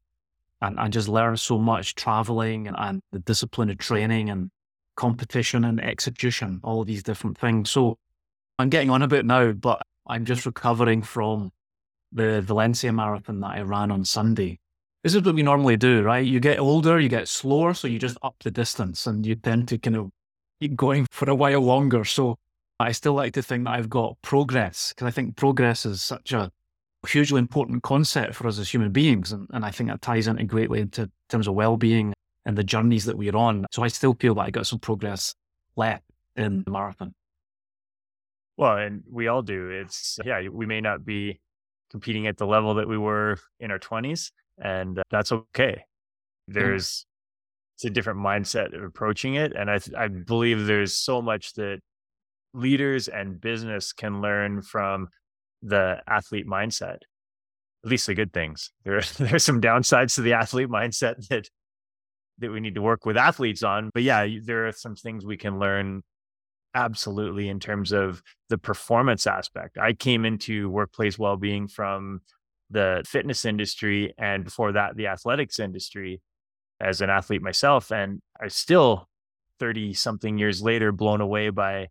and, 0.63 0.79
and 0.79 0.91
just 0.91 1.07
learn 1.07 1.37
so 1.37 1.59
much 1.59 1.95
traveling 1.95 2.67
and, 2.67 2.77
and 2.79 3.03
the 3.13 3.19
discipline 3.19 3.69
of 3.69 3.77
training 3.77 4.31
and 4.31 4.51
competition 4.97 5.65
and 5.65 5.85
execution, 5.85 6.61
all 6.65 6.83
these 6.85 7.03
different 7.03 7.37
things. 7.37 7.69
So 7.69 7.99
I'm 8.59 8.69
getting 8.69 8.91
on 8.91 9.03
a 9.03 9.09
bit 9.09 9.27
now, 9.27 9.53
but 9.53 9.83
I'm 10.07 10.25
just 10.25 10.47
recovering 10.47 11.03
from 11.03 11.51
the 12.13 12.41
Valencia 12.43 12.93
marathon 12.93 13.41
that 13.41 13.51
I 13.51 13.63
ran 13.63 13.91
on 13.91 14.05
Sunday. 14.05 14.59
This 15.03 15.15
is 15.15 15.23
what 15.23 15.35
we 15.35 15.43
normally 15.43 15.77
do, 15.77 16.03
right? 16.03 16.25
You 16.25 16.41
get 16.41 16.59
older, 16.59 17.01
you 17.01 17.09
get 17.09 17.29
slower, 17.29 17.75
so 17.75 17.89
you 17.89 17.99
just 17.99 18.17
up 18.23 18.37
the 18.43 18.51
distance 18.51 19.07
and 19.07 19.27
you 19.27 19.35
tend 19.35 19.69
to 19.69 19.79
kind 19.79 19.97
of 19.97 20.11
keep 20.61 20.77
going 20.77 21.07
for 21.11 21.29
a 21.29 21.35
while 21.35 21.61
longer. 21.61 22.05
So 22.05 22.37
I 22.79 22.93
still 22.93 23.15
like 23.15 23.35
to 23.35 23.43
think 23.43 23.65
that 23.65 23.73
I've 23.73 23.91
got 23.91 24.17
progress 24.23 24.93
because 24.95 25.07
I 25.07 25.11
think 25.11 25.37
progress 25.37 25.85
is 25.85 26.01
such 26.01 26.33
a 26.33 26.51
hugely 27.07 27.39
important 27.39 27.83
concept 27.83 28.35
for 28.35 28.47
us 28.47 28.59
as 28.59 28.73
human 28.73 28.93
beings. 28.93 29.33
And, 29.33 29.49
and 29.53 29.65
I 29.65 29.71
think 29.71 29.91
that 29.91 30.01
ties 30.01 30.27
into 30.27 30.45
greatly 30.45 30.81
into 30.81 31.11
terms 31.29 31.49
of 31.49 31.55
well 31.55 31.77
being 31.77 32.15
and 32.47 32.57
the 32.57 32.65
journeys 32.65 33.05
that 33.07 33.19
we're 33.19 33.37
on. 33.37 33.67
So 33.73 33.83
I 33.83 33.89
still 33.89 34.15
feel 34.15 34.35
that 34.37 34.43
I 34.43 34.51
got 34.51 34.67
some 34.67 34.79
progress 34.79 35.35
left 35.77 36.05
in 36.37 36.63
the 36.65 36.71
marathon. 36.71 37.15
Well, 38.57 38.77
and 38.77 39.03
we 39.11 39.29
all 39.29 39.43
do. 39.43 39.71
It's, 39.71 40.19
yeah, 40.25 40.49
we 40.49 40.67
may 40.67 40.81
not 40.81 41.05
be 41.05 41.41
competing 41.91 42.27
at 42.27 42.37
the 42.37 42.47
level 42.47 42.75
that 42.75 42.89
we 42.89 42.99
were 42.99 43.39
in 43.61 43.71
our 43.71 43.79
20s, 43.79 44.31
and 44.59 45.03
that's 45.11 45.33
okay. 45.33 45.85
There's, 46.47 46.89
mm. 46.89 47.05
it's 47.77 47.85
a 47.87 47.91
different 47.91 48.21
mindset 48.21 48.77
of 48.77 48.83
approaching 48.85 49.35
it. 49.35 49.55
And 49.57 49.71
I, 49.71 49.81
I 49.97 50.09
believe 50.09 50.67
there's 50.67 50.97
so 50.97 51.21
much 51.21 51.55
that 51.55 51.81
leaders 52.53 53.09
and 53.09 53.41
business 53.41 53.93
can 53.93 54.21
learn 54.21 54.63
from 54.63 55.09
the 55.63 56.01
athlete 56.07 56.47
mindset, 56.47 56.99
at 57.85 57.91
least 57.91 58.07
the 58.07 58.15
good 58.15 58.33
things. 58.33 58.71
There, 58.85 59.03
there's 59.19 59.45
some 59.45 59.61
downsides 59.61 60.15
to 60.17 60.23
the 60.23 60.35
athlete 60.35 60.69
mindset 60.69 61.27
that, 61.29 61.49
that 62.39 62.51
we 62.51 62.61
need 62.61 62.77
to 62.77 62.83
work 62.83 63.05
with 63.05 63.17
athletes 63.17 63.63
on. 63.63 63.91
But 63.93 64.05
yeah, 64.05 64.29
there 64.45 64.69
are 64.69 64.73
some 64.73 64.95
things 64.95 65.27
we 65.27 65.37
can 65.37 65.59
learn 65.59 66.03
absolutely 66.75 67.49
in 67.49 67.61
terms 67.61 67.93
of 67.93 68.23
the 68.49 68.59
performance 68.59 69.27
aspect. 69.27 69.79
I 69.79 69.93
came 69.93 70.25
into 70.25 70.69
workplace 70.71 71.19
well-being 71.19 71.69
from 71.69 72.21
the 72.71 73.03
fitness 73.07 73.45
industry 73.45 74.15
and 74.19 74.45
before 74.45 74.73
that 74.73 74.97
the 74.97 75.07
athletics 75.07 75.59
industry 75.59 76.21
as 76.81 77.01
an 77.01 77.11
athlete 77.11 77.43
myself 77.43 77.93
and 77.93 78.21
I 78.41 78.49
still 78.49 79.09
30 79.61 79.93
something 79.93 80.39
years 80.39 80.63
later 80.63 80.91
blown 80.91 81.21
away 81.21 81.51
by 81.51 81.89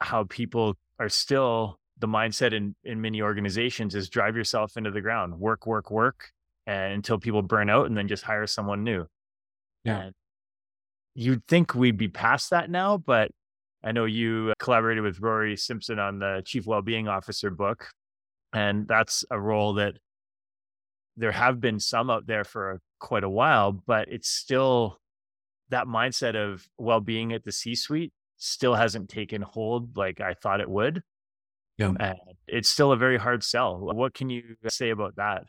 how 0.00 0.24
people 0.24 0.76
are 0.98 1.08
still 1.08 1.78
the 1.98 2.06
mindset 2.06 2.52
in 2.52 2.74
in 2.84 3.00
many 3.00 3.22
organizations 3.22 3.94
is 3.94 4.08
drive 4.08 4.36
yourself 4.36 4.76
into 4.76 4.90
the 4.90 5.00
ground 5.00 5.38
work 5.38 5.66
work 5.66 5.90
work 5.90 6.30
and 6.66 6.92
until 6.94 7.18
people 7.18 7.42
burn 7.42 7.68
out 7.68 7.86
and 7.86 7.96
then 7.96 8.08
just 8.08 8.22
hire 8.22 8.46
someone 8.46 8.84
new 8.84 9.04
yeah 9.84 10.04
and 10.04 10.14
you'd 11.14 11.46
think 11.46 11.74
we'd 11.74 11.96
be 11.96 12.08
past 12.08 12.50
that 12.50 12.70
now, 12.70 12.98
but 12.98 13.30
I 13.82 13.92
know 13.92 14.04
you 14.04 14.52
collaborated 14.58 15.02
with 15.04 15.20
Rory 15.20 15.56
Simpson 15.56 15.98
on 15.98 16.18
the 16.18 16.42
Chief 16.44 16.66
Wellbeing 16.66 17.08
Officer 17.08 17.50
book, 17.50 17.90
and 18.52 18.88
that's 18.88 19.24
a 19.30 19.38
role 19.40 19.74
that 19.74 19.94
there 21.16 21.32
have 21.32 21.60
been 21.60 21.78
some 21.78 22.10
out 22.10 22.26
there 22.26 22.44
for 22.44 22.80
quite 22.98 23.24
a 23.24 23.28
while, 23.28 23.72
but 23.72 24.08
it's 24.08 24.28
still 24.28 24.98
that 25.68 25.86
mindset 25.86 26.34
of 26.34 26.66
well-being 26.78 27.32
at 27.32 27.44
the 27.44 27.52
C-suite 27.52 28.12
still 28.36 28.74
hasn't 28.74 29.08
taken 29.08 29.42
hold 29.42 29.96
like 29.96 30.20
I 30.20 30.34
thought 30.34 30.60
it 30.60 30.68
would. 30.68 31.02
Yeah. 31.78 31.92
And 31.98 32.18
it's 32.46 32.68
still 32.68 32.92
a 32.92 32.96
very 32.96 33.16
hard 33.16 33.42
sell. 33.44 33.78
What 33.78 34.14
can 34.14 34.30
you 34.30 34.56
say 34.68 34.90
about 34.90 35.16
that? 35.16 35.44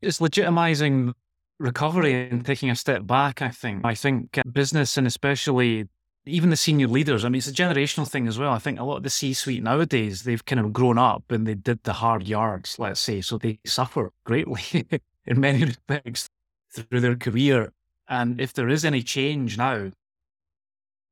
It's 0.00 0.18
legitimizing 0.18 1.12
recovery 1.58 2.28
and 2.28 2.44
taking 2.44 2.70
a 2.70 2.76
step 2.76 3.06
back, 3.06 3.42
I 3.42 3.48
think. 3.48 3.84
I 3.84 3.94
think 3.94 4.38
uh, 4.38 4.42
business 4.50 4.96
and 4.96 5.06
especially 5.06 5.88
even 6.24 6.50
the 6.50 6.56
senior 6.56 6.86
leaders, 6.86 7.24
I 7.24 7.28
mean, 7.28 7.38
it's 7.38 7.48
a 7.48 7.52
generational 7.52 8.08
thing 8.08 8.28
as 8.28 8.38
well. 8.38 8.52
I 8.52 8.58
think 8.58 8.78
a 8.78 8.84
lot 8.84 8.98
of 8.98 9.02
the 9.02 9.10
C 9.10 9.32
suite 9.32 9.62
nowadays, 9.62 10.22
they've 10.22 10.44
kind 10.44 10.60
of 10.60 10.72
grown 10.72 10.98
up 10.98 11.30
and 11.30 11.46
they 11.46 11.54
did 11.54 11.82
the 11.82 11.94
hard 11.94 12.28
yards, 12.28 12.78
let's 12.78 13.00
say. 13.00 13.20
So 13.20 13.38
they 13.38 13.58
suffer 13.66 14.12
greatly 14.24 14.86
in 15.26 15.40
many 15.40 15.64
respects 15.88 16.28
through 16.72 17.00
their 17.00 17.16
career. 17.16 17.72
And 18.08 18.40
if 18.40 18.52
there 18.52 18.68
is 18.68 18.84
any 18.84 19.02
change 19.02 19.58
now, 19.58 19.90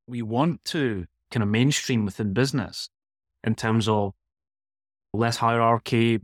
we 0.06 0.22
want 0.22 0.64
to 0.66 1.06
kind 1.30 1.42
of 1.42 1.48
mainstream 1.48 2.04
within 2.04 2.32
business 2.32 2.88
in 3.44 3.54
terms 3.54 3.88
of 3.88 4.12
less 5.12 5.36
hierarchy 5.36 6.20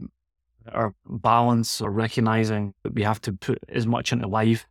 or 0.72 0.94
balance 1.06 1.80
or 1.80 1.90
recognizing 1.90 2.74
that 2.82 2.94
we 2.94 3.02
have 3.02 3.20
to 3.22 3.32
put 3.32 3.58
as 3.68 3.86
much 3.86 4.12
into 4.12 4.26
life 4.26 4.66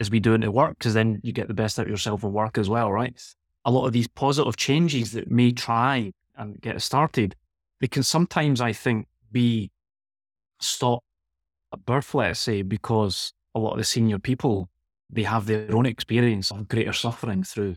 as 0.00 0.10
we 0.10 0.20
do 0.20 0.34
into 0.34 0.50
work 0.50 0.78
because 0.78 0.94
then 0.94 1.20
you 1.22 1.32
get 1.32 1.48
the 1.48 1.54
best 1.54 1.78
out 1.78 1.86
of 1.86 1.90
yourself 1.90 2.24
at 2.24 2.30
work 2.30 2.58
as 2.58 2.68
well, 2.68 2.90
right? 2.92 3.20
A 3.64 3.70
lot 3.70 3.86
of 3.86 3.92
these 3.92 4.08
positive 4.08 4.56
changes 4.56 5.12
that 5.12 5.30
may 5.30 5.52
try 5.52 6.12
and 6.36 6.60
get 6.60 6.82
started, 6.82 7.34
they 7.80 7.86
can 7.86 8.02
sometimes, 8.02 8.60
I 8.60 8.72
think, 8.72 9.06
be 9.30 9.70
stopped 10.60 11.06
at 11.72 11.84
birth, 11.84 12.14
let's 12.14 12.40
say, 12.40 12.62
because 12.62 13.32
a 13.54 13.58
lot 13.58 13.72
of 13.72 13.78
the 13.78 13.84
senior 13.84 14.18
people, 14.18 14.68
they 15.10 15.22
have 15.22 15.46
their 15.46 15.74
own 15.74 15.86
experience 15.86 16.50
of 16.50 16.68
greater 16.68 16.92
suffering 16.92 17.44
through 17.44 17.76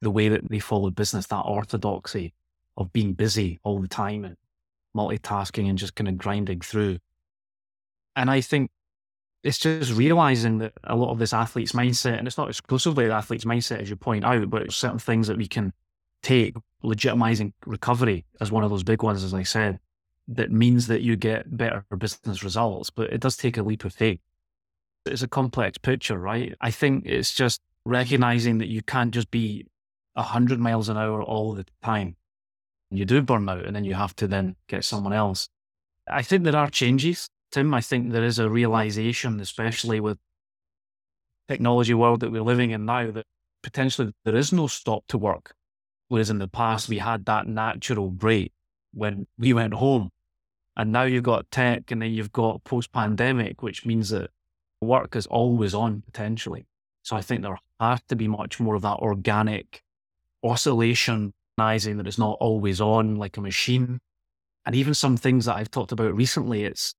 the 0.00 0.10
way 0.10 0.28
that 0.28 0.48
they 0.48 0.58
follow 0.58 0.90
business, 0.90 1.26
that 1.26 1.40
orthodoxy 1.40 2.32
of 2.76 2.92
being 2.92 3.12
busy 3.12 3.58
all 3.62 3.80
the 3.80 3.88
time 3.88 4.24
and 4.24 4.36
multitasking 4.96 5.68
and 5.68 5.78
just 5.78 5.94
kind 5.94 6.08
of 6.08 6.18
grinding 6.18 6.60
through. 6.60 6.98
And 8.16 8.30
I 8.30 8.40
think 8.40 8.70
it's 9.44 9.58
just 9.58 9.92
realizing 9.92 10.58
that 10.58 10.72
a 10.84 10.96
lot 10.96 11.10
of 11.10 11.18
this 11.18 11.32
athlete's 11.32 11.72
mindset, 11.72 12.18
and 12.18 12.26
it's 12.26 12.38
not 12.38 12.48
exclusively 12.48 13.06
the 13.06 13.12
athlete's 13.12 13.44
mindset, 13.44 13.80
as 13.80 13.90
you 13.90 13.96
point 13.96 14.24
out, 14.24 14.50
but 14.50 14.72
certain 14.72 14.98
things 14.98 15.28
that 15.28 15.36
we 15.36 15.46
can 15.46 15.72
take, 16.22 16.56
legitimizing 16.82 17.52
recovery 17.64 18.24
as 18.40 18.50
one 18.50 18.64
of 18.64 18.70
those 18.70 18.82
big 18.82 19.02
ones, 19.02 19.22
as 19.22 19.34
I 19.34 19.44
said, 19.44 19.78
that 20.26 20.50
means 20.50 20.88
that 20.88 21.02
you 21.02 21.16
get 21.16 21.56
better 21.56 21.84
business 21.96 22.42
results. 22.42 22.90
But 22.90 23.12
it 23.12 23.20
does 23.20 23.36
take 23.36 23.56
a 23.56 23.62
leap 23.62 23.84
of 23.84 23.94
faith. 23.94 24.20
It's 25.06 25.22
a 25.22 25.28
complex 25.28 25.78
picture, 25.78 26.18
right? 26.18 26.54
I 26.60 26.70
think 26.70 27.06
it's 27.06 27.32
just 27.32 27.60
recognizing 27.84 28.58
that 28.58 28.68
you 28.68 28.82
can't 28.82 29.14
just 29.14 29.30
be 29.30 29.66
100 30.14 30.58
miles 30.58 30.88
an 30.88 30.98
hour 30.98 31.22
all 31.22 31.54
the 31.54 31.64
time. 31.82 32.16
You 32.90 33.04
do 33.04 33.22
burn 33.22 33.48
out 33.48 33.64
and 33.64 33.76
then 33.76 33.84
you 33.84 33.94
have 33.94 34.16
to 34.16 34.26
then 34.26 34.56
get 34.66 34.84
someone 34.84 35.12
else. 35.12 35.48
I 36.10 36.22
think 36.22 36.44
there 36.44 36.56
are 36.56 36.70
changes, 36.70 37.28
Tim. 37.50 37.74
I 37.74 37.80
think 37.80 38.12
there 38.12 38.24
is 38.24 38.38
a 38.38 38.48
realization, 38.48 39.40
especially 39.40 40.00
with 40.00 40.18
technology 41.48 41.94
world 41.94 42.20
that 42.20 42.32
we're 42.32 42.42
living 42.42 42.70
in 42.70 42.86
now, 42.86 43.10
that 43.10 43.26
potentially 43.62 44.14
there 44.24 44.36
is 44.36 44.52
no 44.52 44.66
stop 44.66 45.04
to 45.08 45.18
work. 45.18 45.54
Whereas 46.08 46.30
in 46.30 46.38
the 46.38 46.48
past, 46.48 46.88
we 46.88 46.98
had 46.98 47.26
that 47.26 47.46
natural 47.46 48.10
break 48.10 48.52
when 48.94 49.26
we 49.38 49.52
went 49.52 49.74
home. 49.74 50.10
And 50.76 50.92
now 50.92 51.02
you've 51.02 51.24
got 51.24 51.50
tech 51.50 51.90
and 51.90 52.00
then 52.00 52.12
you've 52.12 52.32
got 52.32 52.64
post 52.64 52.92
pandemic, 52.92 53.62
which 53.62 53.84
means 53.84 54.10
that 54.10 54.30
work 54.80 55.16
is 55.16 55.26
always 55.26 55.74
on 55.74 56.02
potentially. 56.06 56.66
So 57.02 57.16
I 57.16 57.20
think 57.20 57.42
there 57.42 57.58
has 57.80 58.00
to 58.08 58.16
be 58.16 58.28
much 58.28 58.60
more 58.60 58.74
of 58.74 58.82
that 58.82 58.98
organic 58.98 59.82
oscillation, 60.42 61.34
recognizing 61.58 61.96
that 61.96 62.06
it's 62.06 62.18
not 62.18 62.36
always 62.40 62.80
on 62.80 63.16
like 63.16 63.36
a 63.36 63.40
machine. 63.40 63.98
And 64.64 64.76
even 64.76 64.94
some 64.94 65.16
things 65.16 65.46
that 65.46 65.56
I've 65.56 65.70
talked 65.70 65.92
about 65.92 66.14
recently, 66.14 66.64
it's 66.64 66.94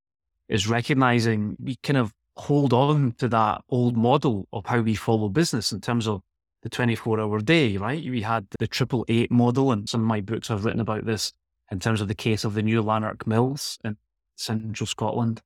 is 0.49 0.67
recognizing 0.67 1.55
we 1.59 1.77
kind 1.83 1.97
of 1.97 2.11
hold 2.35 2.73
on 2.73 3.13
to 3.19 3.27
that 3.29 3.61
old 3.69 3.95
model 3.95 4.47
of 4.51 4.65
how 4.65 4.81
we 4.81 4.95
follow 4.95 5.29
business 5.29 5.71
in 5.71 5.79
terms 5.79 6.07
of 6.07 6.21
the 6.63 6.69
24 6.69 7.21
hour 7.21 7.39
day, 7.39 7.77
right? 7.77 8.03
We 8.03 8.21
had 8.21 8.47
the 8.59 8.67
triple 8.67 9.05
eight 9.07 9.31
model, 9.31 9.71
and 9.71 9.87
some 9.87 10.01
of 10.01 10.07
my 10.07 10.21
books 10.21 10.49
have 10.49 10.65
written 10.65 10.81
about 10.81 11.05
this 11.05 11.31
in 11.71 11.79
terms 11.79 12.01
of 12.01 12.07
the 12.07 12.15
case 12.15 12.43
of 12.43 12.53
the 12.53 12.63
new 12.63 12.81
Lanark 12.81 13.25
Mills 13.27 13.77
in 13.83 13.95
central 14.35 14.87
Scotland 14.87 15.41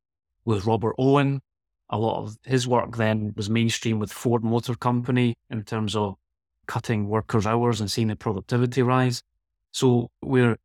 with 0.45 0.65
Robert 0.65 0.95
Owen. 0.97 1.41
A 1.89 1.97
lot 1.97 2.23
of 2.23 2.37
his 2.43 2.67
work 2.67 2.95
then 2.97 3.33
was 3.35 3.49
mainstream 3.49 3.99
with 3.99 4.11
Ford 4.11 4.43
Motor 4.43 4.75
Company 4.75 5.35
in 5.49 5.63
terms 5.63 5.95
of 5.95 6.15
cutting 6.67 7.07
workers' 7.07 7.45
hours 7.45 7.79
and 7.81 7.91
seeing 7.91 8.07
the 8.07 8.15
productivity 8.15 8.81
rise. 8.81 9.23
So 9.71 10.09
we're 10.21 10.57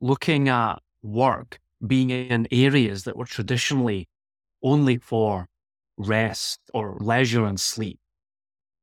looking 0.00 0.48
at 0.48 0.76
work 1.02 1.60
being 1.86 2.10
in 2.10 2.48
areas 2.50 3.04
that 3.04 3.16
were 3.16 3.26
traditionally 3.26 4.08
only 4.62 4.98
for 4.98 5.48
rest 5.96 6.60
or 6.74 6.96
leisure 7.00 7.44
and 7.44 7.60
sleep. 7.60 7.98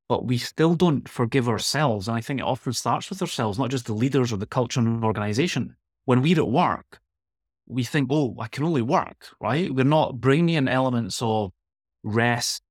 But 0.08 0.26
we 0.26 0.38
still 0.38 0.76
don't 0.76 1.08
forgive 1.08 1.50
ourselves. 1.50 2.08
And 2.08 2.18
I 2.18 2.22
think 2.22 2.40
it 2.40 2.46
often 2.46 2.74
starts 2.74 3.10
with 3.10 3.22
ourselves, 3.22 3.58
not 3.58 3.72
just 3.72 3.86
the 3.86 3.94
leaders 3.94 4.32
or 4.32 4.38
the 4.38 4.46
culture 4.46 4.80
and 4.80 5.04
organization. 5.04 5.76
When 6.06 6.22
we're 6.22 6.40
at 6.40 6.48
work, 6.48 7.00
we 7.68 7.84
think, 7.84 8.10
oh, 8.12 8.36
I 8.40 8.48
can 8.48 8.64
only 8.64 8.82
work, 8.82 9.30
right? 9.40 9.74
We're 9.74 9.86
not 9.86 10.20
bringing 10.20 10.56
in 10.56 10.68
elements 10.68 11.22
of 11.22 11.52
rest 12.04 12.62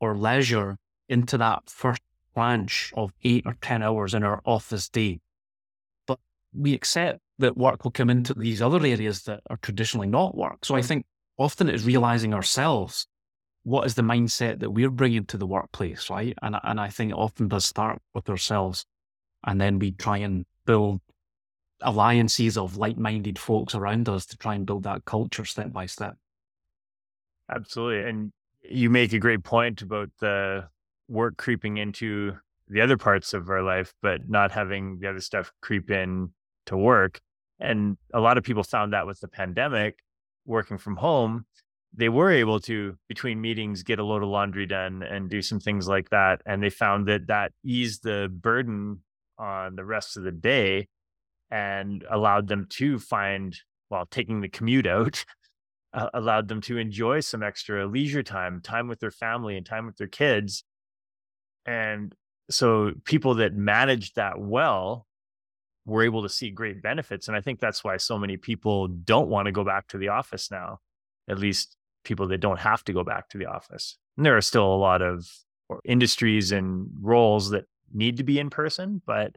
or 0.00 0.16
leisure 0.16 0.76
into 1.08 1.38
that 1.38 1.62
first 1.66 2.02
branch 2.34 2.92
of 2.96 3.12
eight 3.22 3.44
or 3.46 3.56
10 3.60 3.82
hours 3.82 4.14
in 4.14 4.22
our 4.22 4.40
office 4.44 4.88
day. 4.88 5.20
But 6.06 6.18
we 6.52 6.74
accept 6.74 7.20
that 7.38 7.56
work 7.56 7.84
will 7.84 7.90
come 7.90 8.10
into 8.10 8.34
these 8.34 8.62
other 8.62 8.84
areas 8.84 9.22
that 9.24 9.40
are 9.50 9.56
traditionally 9.56 10.06
not 10.06 10.36
work. 10.36 10.64
So 10.64 10.74
I 10.74 10.82
think 10.82 11.06
often 11.38 11.68
it's 11.68 11.84
realizing 11.84 12.34
ourselves 12.34 13.06
what 13.64 13.86
is 13.86 13.94
the 13.94 14.02
mindset 14.02 14.60
that 14.60 14.70
we're 14.70 14.90
bringing 14.90 15.24
to 15.26 15.38
the 15.38 15.46
workplace, 15.46 16.10
right? 16.10 16.34
And, 16.42 16.56
and 16.62 16.78
I 16.80 16.90
think 16.90 17.10
it 17.12 17.16
often 17.16 17.48
does 17.48 17.64
start 17.64 18.00
with 18.12 18.28
ourselves. 18.28 18.84
And 19.46 19.60
then 19.60 19.78
we 19.78 19.92
try 19.92 20.18
and 20.18 20.44
build 20.66 21.00
alliances 21.80 22.56
of 22.56 22.76
like 22.76 22.96
minded 22.96 23.38
folks 23.38 23.74
around 23.74 24.08
us 24.08 24.26
to 24.26 24.36
try 24.36 24.54
and 24.54 24.66
build 24.66 24.84
that 24.84 25.04
culture 25.04 25.44
step 25.44 25.72
by 25.72 25.86
step. 25.86 26.16
Absolutely. 27.50 28.08
And 28.08 28.32
you 28.62 28.90
make 28.90 29.12
a 29.12 29.18
great 29.18 29.44
point 29.44 29.82
about 29.82 30.10
the 30.20 30.68
work 31.08 31.36
creeping 31.36 31.76
into 31.76 32.36
the 32.68 32.80
other 32.80 32.96
parts 32.96 33.34
of 33.34 33.48
our 33.50 33.62
life, 33.62 33.92
but 34.02 34.28
not 34.28 34.50
having 34.50 34.98
the 35.00 35.08
other 35.08 35.20
stuff 35.20 35.52
creep 35.60 35.90
in 35.90 36.30
to 36.66 36.76
work. 36.76 37.20
And 37.60 37.96
a 38.12 38.20
lot 38.20 38.38
of 38.38 38.44
people 38.44 38.62
found 38.62 38.92
that 38.92 39.06
with 39.06 39.20
the 39.20 39.28
pandemic, 39.28 39.98
working 40.46 40.78
from 40.78 40.96
home, 40.96 41.46
they 41.96 42.08
were 42.08 42.30
able 42.30 42.60
to, 42.60 42.96
between 43.08 43.40
meetings, 43.40 43.82
get 43.82 43.98
a 43.98 44.04
load 44.04 44.22
of 44.22 44.28
laundry 44.28 44.66
done 44.66 45.02
and 45.02 45.30
do 45.30 45.40
some 45.42 45.60
things 45.60 45.86
like 45.86 46.10
that. 46.10 46.40
And 46.44 46.62
they 46.62 46.70
found 46.70 47.06
that 47.06 47.28
that 47.28 47.52
eased 47.62 48.02
the 48.02 48.28
burden 48.32 49.00
on 49.38 49.76
the 49.76 49.84
rest 49.84 50.16
of 50.16 50.24
the 50.24 50.32
day 50.32 50.88
and 51.50 52.04
allowed 52.10 52.48
them 52.48 52.66
to 52.68 52.98
find, 52.98 53.56
while 53.88 54.06
taking 54.06 54.40
the 54.40 54.48
commute 54.48 54.86
out, 54.86 55.24
allowed 56.14 56.48
them 56.48 56.60
to 56.62 56.78
enjoy 56.78 57.20
some 57.20 57.42
extra 57.42 57.86
leisure 57.86 58.24
time, 58.24 58.60
time 58.60 58.88
with 58.88 58.98
their 58.98 59.12
family 59.12 59.56
and 59.56 59.64
time 59.64 59.86
with 59.86 59.96
their 59.96 60.08
kids. 60.08 60.64
And 61.66 62.14
so 62.50 62.92
people 63.04 63.36
that 63.36 63.54
managed 63.54 64.16
that 64.16 64.38
well 64.38 65.06
were 65.86 66.02
able 66.02 66.22
to 66.22 66.28
see 66.28 66.50
great 66.50 66.82
benefits. 66.82 67.28
And 67.28 67.36
I 67.36 67.40
think 67.40 67.60
that's 67.60 67.84
why 67.84 67.96
so 67.96 68.18
many 68.18 68.36
people 68.36 68.88
don't 68.88 69.28
want 69.28 69.46
to 69.46 69.52
go 69.52 69.64
back 69.64 69.88
to 69.88 69.98
the 69.98 70.08
office 70.08 70.50
now, 70.50 70.80
at 71.28 71.38
least 71.38 71.76
people 72.04 72.28
that 72.28 72.38
don't 72.38 72.60
have 72.60 72.84
to 72.84 72.92
go 72.92 73.04
back 73.04 73.28
to 73.30 73.38
the 73.38 73.46
office. 73.46 73.98
And 74.16 74.24
there 74.24 74.36
are 74.36 74.42
still 74.42 74.66
a 74.66 74.76
lot 74.76 75.02
of 75.02 75.26
industries 75.84 76.52
and 76.52 76.88
roles 77.00 77.50
that 77.50 77.64
need 77.92 78.16
to 78.18 78.24
be 78.24 78.38
in 78.38 78.50
person, 78.50 79.02
but 79.06 79.36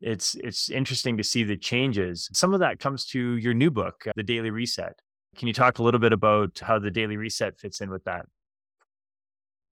it's 0.00 0.34
it's 0.34 0.70
interesting 0.70 1.16
to 1.16 1.24
see 1.24 1.44
the 1.44 1.56
changes. 1.56 2.28
Some 2.32 2.52
of 2.52 2.60
that 2.60 2.78
comes 2.78 3.06
to 3.06 3.36
your 3.36 3.54
new 3.54 3.70
book, 3.70 4.04
The 4.16 4.22
Daily 4.22 4.50
Reset. 4.50 5.00
Can 5.36 5.48
you 5.48 5.54
talk 5.54 5.78
a 5.78 5.82
little 5.82 6.00
bit 6.00 6.12
about 6.12 6.60
how 6.60 6.78
the 6.78 6.90
Daily 6.90 7.16
Reset 7.16 7.58
fits 7.58 7.80
in 7.80 7.90
with 7.90 8.04
that? 8.04 8.26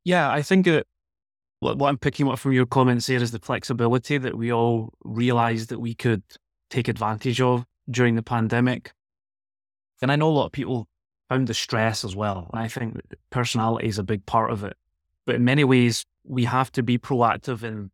Yeah, 0.04 0.30
I 0.30 0.42
think 0.42 0.66
it, 0.66 0.86
what, 1.62 1.78
what 1.78 1.90
I'm 1.90 1.98
picking 1.98 2.28
up 2.28 2.40
from 2.40 2.52
your 2.52 2.66
comments 2.66 3.06
here 3.06 3.22
is 3.22 3.30
the 3.30 3.38
flexibility 3.38 4.18
that 4.18 4.36
we 4.36 4.52
all 4.52 4.92
realized 5.04 5.68
that 5.68 5.78
we 5.78 5.94
could 5.94 6.24
take 6.70 6.88
advantage 6.88 7.40
of 7.40 7.64
during 7.88 8.16
the 8.16 8.22
pandemic. 8.22 8.92
And 10.02 10.10
I 10.10 10.16
know 10.16 10.28
a 10.28 10.32
lot 10.32 10.46
of 10.46 10.52
people 10.52 10.88
found 11.28 11.46
the 11.46 11.54
stress 11.54 12.04
as 12.04 12.16
well. 12.16 12.50
And 12.52 12.60
I 12.60 12.66
think 12.66 13.00
personality 13.30 13.86
is 13.86 14.00
a 14.00 14.02
big 14.02 14.26
part 14.26 14.50
of 14.50 14.64
it. 14.64 14.76
But 15.24 15.36
in 15.36 15.44
many 15.44 15.62
ways, 15.62 16.04
we 16.24 16.46
have 16.46 16.72
to 16.72 16.82
be 16.82 16.98
proactive 16.98 17.62
in 17.62 17.92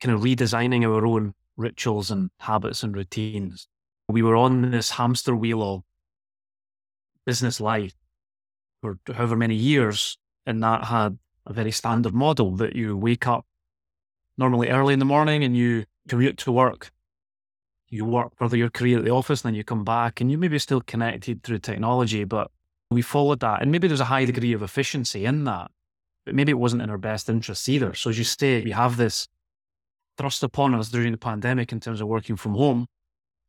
kind 0.00 0.14
of 0.14 0.20
redesigning 0.20 0.86
our 0.86 1.04
own 1.04 1.34
rituals 1.56 2.12
and 2.12 2.30
habits 2.38 2.84
and 2.84 2.94
routines. 2.94 3.66
We 4.08 4.22
were 4.22 4.36
on 4.36 4.70
this 4.70 4.90
hamster 4.90 5.34
wheel 5.34 5.64
of 5.64 5.82
business 7.26 7.60
life 7.60 7.96
for 8.82 9.00
however 9.12 9.34
many 9.34 9.56
years, 9.56 10.16
and 10.46 10.62
that 10.62 10.84
had 10.84 11.18
a 11.48 11.52
very 11.52 11.70
standard 11.70 12.14
model 12.14 12.54
that 12.56 12.76
you 12.76 12.96
wake 12.96 13.26
up 13.26 13.44
normally 14.36 14.68
early 14.68 14.92
in 14.92 14.98
the 14.98 15.04
morning 15.04 15.42
and 15.42 15.56
you 15.56 15.84
commute 16.08 16.36
to 16.38 16.52
work. 16.52 16.90
You 17.88 18.04
work 18.04 18.36
further 18.36 18.56
your 18.56 18.70
career 18.70 18.98
at 18.98 19.04
the 19.04 19.10
office, 19.10 19.42
and 19.42 19.48
then 19.48 19.54
you 19.56 19.64
come 19.64 19.82
back 19.82 20.20
and 20.20 20.30
you 20.30 20.36
may 20.38 20.48
be 20.48 20.58
still 20.58 20.82
connected 20.82 21.42
through 21.42 21.60
technology, 21.60 22.24
but 22.24 22.50
we 22.90 23.02
followed 23.02 23.40
that. 23.40 23.62
And 23.62 23.72
maybe 23.72 23.88
there's 23.88 24.00
a 24.00 24.04
high 24.04 24.26
degree 24.26 24.52
of 24.52 24.62
efficiency 24.62 25.24
in 25.24 25.44
that. 25.44 25.70
but 26.28 26.34
maybe 26.34 26.50
it 26.50 26.58
wasn't 26.58 26.82
in 26.82 26.90
our 26.90 26.98
best 26.98 27.30
interests 27.30 27.70
either. 27.70 27.94
So 27.94 28.10
as 28.10 28.18
you 28.18 28.24
say, 28.24 28.62
we 28.62 28.72
have 28.72 28.98
this 28.98 29.28
thrust 30.18 30.42
upon 30.42 30.74
us 30.74 30.90
during 30.90 31.10
the 31.10 31.16
pandemic 31.16 31.72
in 31.72 31.80
terms 31.80 32.02
of 32.02 32.08
working 32.08 32.36
from 32.36 32.52
home. 32.52 32.86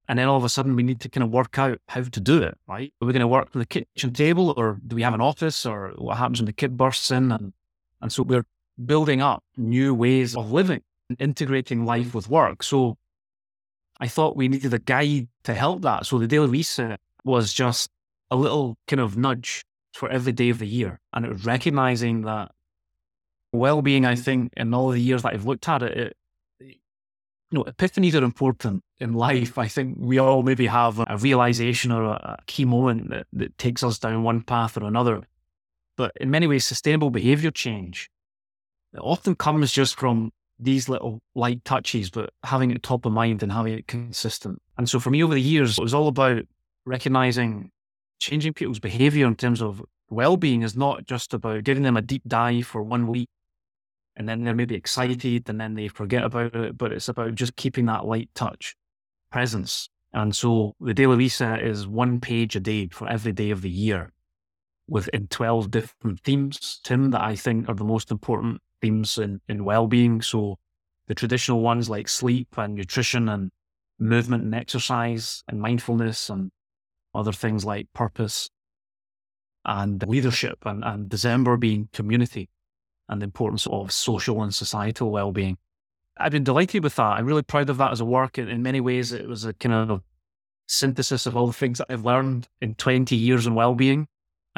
And 0.08 0.18
then 0.18 0.30
all 0.30 0.38
of 0.38 0.46
a 0.46 0.50
sudden 0.50 0.78
we 0.78 0.84
need 0.84 1.02
to 1.02 1.10
kind 1.10 1.26
of 1.26 1.30
work 1.30 1.60
out 1.60 1.80
how 1.90 2.04
to 2.04 2.20
do 2.22 2.42
it, 2.42 2.58
right? 2.70 2.94
Are 3.02 3.06
we 3.06 3.12
going 3.12 3.20
to 3.20 3.28
work 3.28 3.52
from 3.52 3.60
the 3.60 3.66
kitchen 3.66 4.14
table 4.14 4.54
or 4.56 4.80
do 4.88 4.96
we 4.96 5.02
have 5.02 5.14
an 5.14 5.20
office 5.20 5.66
or 5.66 5.92
what 5.98 6.16
happens 6.16 6.40
when 6.40 6.46
the 6.46 6.54
kid 6.54 6.78
bursts 6.78 7.12
in? 7.12 7.34
And, 7.34 7.52
and 8.02 8.12
so 8.12 8.24
we're 8.24 8.46
building 8.84 9.22
up 9.22 9.44
new 9.58 9.94
ways 9.94 10.36
of 10.36 10.52
living 10.52 10.82
and 11.10 11.22
integrating 11.22 11.86
life 11.86 12.14
with 12.14 12.30
work. 12.30 12.64
So 12.64 12.98
I 14.00 14.08
thought 14.08 14.38
we 14.38 14.48
needed 14.48 14.74
a 14.74 14.80
guide 14.80 15.28
to 15.44 15.54
help 15.54 15.82
that. 15.82 16.06
So 16.06 16.18
the 16.18 16.28
daily 16.28 16.48
reset 16.48 17.00
was 17.24 17.54
just 17.54 17.90
a 18.32 18.36
little 18.36 18.78
kind 18.88 19.02
of 19.02 19.18
nudge 19.18 19.66
for 19.94 20.10
every 20.10 20.32
day 20.32 20.50
of 20.50 20.60
the 20.60 20.68
year. 20.68 21.00
And 21.14 21.26
it 21.26 21.32
was 21.32 21.46
recognizing 21.46 22.22
that 22.22 22.52
well 23.52 23.82
being, 23.82 24.06
I 24.06 24.16
think, 24.16 24.54
in 24.56 24.74
all 24.74 24.90
the 24.90 25.02
years 25.02 25.24
that 25.24 25.34
I've 25.34 25.46
looked 25.46 25.68
at 25.68 25.84
it, 25.84 25.98
it 25.98 26.18
you 27.52 27.58
know, 27.58 27.64
epiphanies 27.64 28.20
are 28.20 28.24
important 28.24 28.84
in 29.00 29.14
life. 29.14 29.58
I 29.58 29.68
think 29.68 29.98
we 30.00 30.20
all 30.20 30.44
maybe 30.44 30.68
have 30.68 31.00
a 31.00 31.18
realization 31.18 31.92
or 31.92 32.04
a, 32.04 32.38
key 32.46 32.66
moment 32.66 33.10
that, 33.10 33.28
that 33.34 33.58
takes 33.58 33.84
us 33.84 33.98
down 33.98 34.24
one 34.24 34.42
path 34.42 34.78
or 34.78 34.86
another. 34.86 35.24
But 36.00 36.14
in 36.16 36.32
many 36.32 36.48
ways, 36.48 36.64
sustainable 36.64 37.10
behavior 37.10 37.52
change 37.52 38.10
it 38.94 39.02
often 39.02 39.36
comes 39.36 39.74
just 39.74 40.00
from 40.00 40.32
these 40.58 40.88
little 40.88 41.20
light 41.36 41.66
touches, 41.66 42.10
but 42.10 42.30
having 42.46 42.72
it 42.72 42.82
top 42.82 43.06
of 43.06 43.12
mind 43.12 43.44
and 43.44 43.52
having 43.52 43.74
it 43.74 43.86
consistent. 43.86 44.62
And 44.78 44.90
so 44.90 45.02
for 45.02 45.10
me 45.10 45.22
over 45.22 45.34
the 45.34 45.42
years, 45.42 45.78
it 45.78 45.82
was 45.82 45.94
all 45.94 46.08
about 46.08 46.44
recognizing 46.86 47.72
changing 48.18 48.54
people's 48.54 48.80
behavior 48.80 49.28
in 49.28 49.36
terms 49.36 49.62
of 49.62 49.84
well-being 50.10 50.62
is 50.62 50.78
not 50.78 51.06
just 51.06 51.34
about 51.34 51.66
giving 51.66 51.84
them 51.84 51.98
a 51.98 52.02
deep 52.02 52.24
dive 52.26 52.66
for 52.66 52.82
one 52.82 53.08
week 53.08 53.28
and 54.16 54.30
then 54.30 54.46
they're 54.46 54.56
maybe 54.56 54.76
excited 54.76 55.50
and 55.50 55.60
then 55.60 55.74
they 55.74 55.90
forget 55.90 56.24
about 56.24 56.56
it, 56.56 56.78
but 56.78 56.94
it's 56.94 57.10
about 57.10 57.36
just 57.36 57.58
keeping 57.58 57.88
that 57.88 58.06
light 58.06 58.30
touch 58.36 58.74
presence. 59.34 59.90
And 60.14 60.34
so 60.34 60.76
the 60.80 60.94
daily 60.94 61.18
reset 61.18 61.62
is 61.62 61.86
one 61.86 62.22
page 62.22 62.56
a 62.56 62.62
day 62.62 62.88
for 62.88 63.10
every 63.10 63.34
day 63.34 63.52
of 63.52 63.62
the 63.62 63.70
year 63.70 64.14
within 64.90 65.28
12 65.28 65.72
different 65.72 66.20
themes, 66.22 66.80
Tim, 66.84 67.12
that 67.12 67.22
I 67.22 67.36
think 67.36 67.70
are 67.70 67.76
the 67.76 67.84
most 67.84 68.12
important 68.12 68.62
themes 68.82 69.18
in, 69.18 69.42
in 69.48 69.64
well-being. 69.64 70.22
So 70.22 70.58
the 71.08 71.16
traditional 71.16 71.62
ones 71.62 71.90
like 71.90 72.08
sleep 72.08 72.58
and 72.58 72.76
nutrition 72.76 73.30
and 73.30 73.52
movement 74.00 74.44
and 74.44 74.56
exercise 74.56 75.44
and 75.48 75.62
mindfulness 75.62 76.30
and 76.30 76.52
other 77.14 77.32
things 77.32 77.66
like 77.66 77.88
purpose 77.94 78.50
and 79.66 80.04
leadership 80.08 80.60
and, 80.66 80.84
and 80.84 81.10
December 81.10 81.58
being 81.58 81.90
community 81.94 82.50
and 83.08 83.22
the 83.22 83.26
importance 83.26 83.68
of 83.68 83.92
social 83.92 84.42
and 84.42 84.54
societal 84.54 85.12
well-being. 85.12 85.58
I've 86.18 86.32
been 86.32 86.44
delighted 86.44 86.84
with 86.84 86.96
that. 86.96 87.18
I'm 87.18 87.26
really 87.26 87.44
proud 87.44 87.70
of 87.70 87.78
that 87.78 87.92
as 87.92 88.02
a 88.02 88.06
work. 88.06 88.38
In, 88.38 88.50
in 88.50 88.62
many 88.62 88.82
ways, 88.82 89.12
it 89.12 89.28
was 89.28 89.46
a 89.46 89.54
kind 89.54 89.92
of 89.92 90.02
synthesis 90.68 91.26
of 91.26 91.36
all 91.36 91.48
the 91.48 91.54
things 91.54 91.80
that 91.80 91.88
I've 91.90 92.06
learned 92.06 92.48
in 92.62 92.76
20 92.76 93.16
years 93.16 93.48
in 93.48 93.56
well-being 93.56 94.08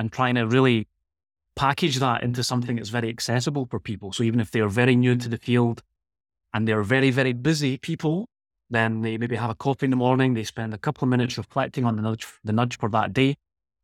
and 0.01 0.11
trying 0.11 0.33
to 0.33 0.47
really 0.47 0.87
package 1.55 1.97
that 1.99 2.23
into 2.23 2.43
something 2.43 2.77
that's 2.77 2.89
very 2.89 3.07
accessible 3.07 3.67
for 3.69 3.79
people. 3.79 4.11
So 4.11 4.23
even 4.23 4.39
if 4.39 4.49
they 4.49 4.59
are 4.59 4.67
very 4.67 4.95
new 4.95 5.15
to 5.15 5.29
the 5.29 5.37
field 5.37 5.83
and 6.53 6.67
they're 6.67 6.81
very, 6.81 7.11
very 7.11 7.33
busy 7.33 7.77
people, 7.77 8.27
then 8.71 9.01
they 9.01 9.17
maybe 9.17 9.35
have 9.35 9.51
a 9.51 9.55
coffee 9.55 9.85
in 9.85 9.91
the 9.91 9.95
morning, 9.95 10.33
they 10.33 10.43
spend 10.43 10.73
a 10.73 10.77
couple 10.79 11.05
of 11.05 11.09
minutes 11.09 11.37
reflecting 11.37 11.85
on 11.85 11.97
the 11.97 12.01
nudge, 12.01 12.25
the 12.43 12.51
nudge 12.51 12.79
for 12.79 12.89
that 12.89 13.13
day. 13.13 13.35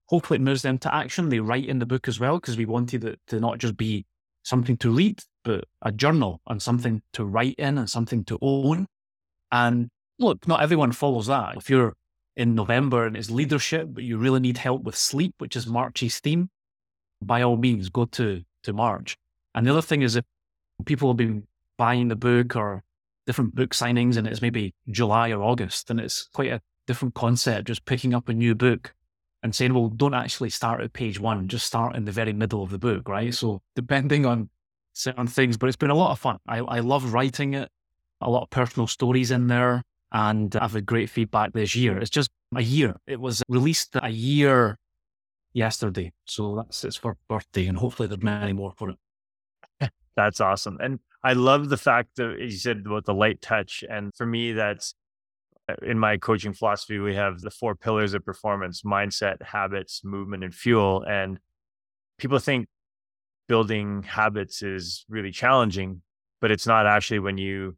Hopefully 0.07 0.37
it 0.37 0.41
moves 0.41 0.63
them 0.63 0.79
to 0.79 0.93
action. 0.93 1.29
They 1.29 1.39
write 1.39 1.67
in 1.67 1.77
the 1.77 1.85
book 1.85 2.07
as 2.07 2.19
well, 2.19 2.39
because 2.39 2.57
we 2.57 2.65
wanted 2.65 3.03
it 3.03 3.19
to 3.27 3.39
not 3.39 3.59
just 3.59 3.77
be 3.77 4.05
something 4.43 4.77
to 4.77 4.89
read, 4.89 5.21
but 5.43 5.65
a 5.83 5.91
journal 5.91 6.41
and 6.47 6.61
something 6.61 7.03
to 7.13 7.25
write 7.25 7.55
in 7.59 7.77
and 7.77 7.87
something 7.87 8.23
to 8.23 8.39
own. 8.41 8.87
And 9.51 9.89
look, 10.17 10.47
not 10.47 10.63
everyone 10.63 10.93
follows 10.93 11.27
that. 11.27 11.57
If 11.57 11.69
you're 11.69 11.93
in 12.37 12.53
November 12.53 13.05
and 13.05 13.17
it's 13.17 13.31
leadership, 13.31 13.89
but 13.91 14.03
you 14.03 14.17
really 14.17 14.39
need 14.39 14.59
help 14.59 14.83
with 14.83 14.95
sleep, 14.95 15.33
which 15.39 15.55
is 15.55 15.65
March's 15.67 16.19
theme, 16.19 16.49
by 17.21 17.41
all 17.41 17.57
means, 17.57 17.89
go 17.89 18.05
to, 18.05 18.43
to 18.63 18.73
March. 18.73 19.17
And 19.55 19.65
the 19.65 19.71
other 19.71 19.81
thing 19.81 20.03
is 20.03 20.15
if 20.15 20.23
people 20.85 21.09
have 21.09 21.17
been 21.17 21.47
buying 21.77 22.07
the 22.07 22.15
book 22.15 22.55
or 22.55 22.83
different 23.25 23.55
book 23.55 23.71
signings 23.71 24.17
and 24.17 24.27
it's 24.27 24.41
maybe 24.41 24.75
July 24.89 25.31
or 25.31 25.41
August, 25.41 25.87
then 25.87 25.99
it's 25.99 26.29
quite 26.31 26.51
a 26.51 26.61
different 26.85 27.15
concept, 27.15 27.67
just 27.67 27.85
picking 27.85 28.13
up 28.13 28.29
a 28.29 28.33
new 28.33 28.53
book 28.53 28.93
and 29.41 29.55
saying, 29.55 29.73
well, 29.73 29.89
don't 29.89 30.13
actually 30.13 30.51
start 30.51 30.81
at 30.81 30.93
page 30.93 31.19
one, 31.19 31.47
just 31.47 31.65
start 31.65 31.95
in 31.95 32.05
the 32.05 32.11
very 32.11 32.33
middle 32.33 32.61
of 32.61 32.69
the 32.69 32.77
book, 32.77 33.09
right? 33.09 33.33
So 33.33 33.61
depending 33.75 34.27
on 34.27 34.49
certain 34.93 35.27
things, 35.27 35.57
but 35.57 35.67
it's 35.67 35.75
been 35.75 35.89
a 35.89 35.95
lot 35.95 36.11
of 36.11 36.19
fun. 36.19 36.37
I, 36.47 36.59
I 36.59 36.79
love 36.79 37.13
writing 37.13 37.55
it, 37.55 37.69
a 38.21 38.29
lot 38.29 38.43
of 38.43 38.49
personal 38.51 38.85
stories 38.85 39.31
in 39.31 39.47
there, 39.47 39.83
and 40.11 40.55
I've 40.55 40.73
had 40.73 40.85
great 40.85 41.09
feedback 41.09 41.53
this 41.53 41.75
year. 41.75 41.97
It's 41.97 42.09
just 42.09 42.29
a 42.55 42.61
year. 42.61 42.95
It 43.07 43.19
was 43.19 43.43
released 43.49 43.95
a 44.01 44.09
year 44.09 44.77
yesterday. 45.53 46.13
So 46.25 46.55
that's 46.55 46.83
its 46.83 46.95
for 46.95 47.17
birthday, 47.27 47.67
and 47.67 47.77
hopefully 47.77 48.07
there's 48.07 48.23
many 48.23 48.53
more 48.53 48.73
for 48.77 48.91
it. 48.91 49.91
that's 50.15 50.39
awesome. 50.39 50.77
And 50.81 50.99
I 51.23 51.33
love 51.33 51.69
the 51.69 51.77
fact 51.77 52.15
that 52.17 52.37
you 52.39 52.51
said 52.51 52.83
about 52.85 53.05
the 53.05 53.13
light 53.13 53.41
touch. 53.41 53.83
And 53.89 54.13
for 54.15 54.25
me, 54.25 54.53
that's 54.53 54.93
uh, 55.69 55.75
in 55.81 55.99
my 55.99 56.17
coaching 56.17 56.53
philosophy, 56.53 56.99
we 56.99 57.15
have 57.15 57.41
the 57.41 57.51
four 57.51 57.75
pillars 57.75 58.13
of 58.13 58.23
performance 58.23 58.83
mindset, 58.83 59.41
habits, 59.41 60.01
movement, 60.03 60.43
and 60.43 60.53
fuel. 60.53 61.03
And 61.03 61.39
people 62.17 62.39
think 62.39 62.67
building 63.47 64.03
habits 64.03 64.61
is 64.61 65.05
really 65.09 65.31
challenging, 65.31 66.01
but 66.39 66.51
it's 66.51 66.67
not 66.67 66.85
actually 66.85 67.19
when 67.19 67.37
you 67.37 67.75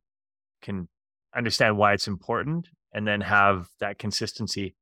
can 0.61 0.87
understand 1.35 1.77
why 1.77 1.93
it's 1.93 2.07
important 2.07 2.67
and 2.93 3.07
then 3.07 3.21
have 3.21 3.67
that 3.79 3.99
consistency. 3.99 4.75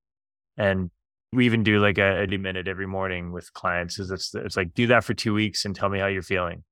And 0.57 0.89
we 1.33 1.45
even 1.45 1.63
do 1.63 1.79
like 1.79 1.97
a, 1.97 2.23
a 2.23 2.37
minute 2.37 2.67
every 2.67 2.87
morning 2.87 3.31
with 3.31 3.51
clients. 3.53 3.99
Is 3.99 4.11
it's 4.11 4.33
it's 4.33 4.57
like 4.57 4.73
do 4.73 4.87
that 4.87 5.03
for 5.03 5.13
two 5.13 5.33
weeks 5.33 5.65
and 5.65 5.75
tell 5.75 5.89
me 5.89 5.99
how 5.99 6.07
you're 6.07 6.21
feeling. 6.21 6.63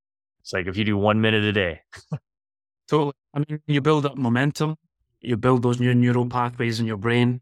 It's 0.41 0.53
like 0.53 0.67
if 0.67 0.77
you 0.77 0.83
do 0.83 0.97
one 0.97 1.21
minute 1.21 1.43
a 1.43 1.51
day. 1.51 1.81
totally. 2.87 3.13
I 3.33 3.39
mean, 3.39 3.61
you 3.67 3.81
build 3.81 4.05
up 4.05 4.17
momentum, 4.17 4.77
you 5.21 5.37
build 5.37 5.63
those 5.63 5.79
new 5.79 5.93
neural 5.93 6.27
pathways 6.27 6.79
in 6.79 6.85
your 6.85 6.97
brain, 6.97 7.41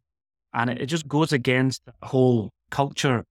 and 0.53 0.69
it, 0.69 0.81
it 0.81 0.85
just 0.87 1.07
goes 1.07 1.31
against 1.31 1.85
the 1.85 1.93
whole 2.01 2.51
culture 2.71 3.25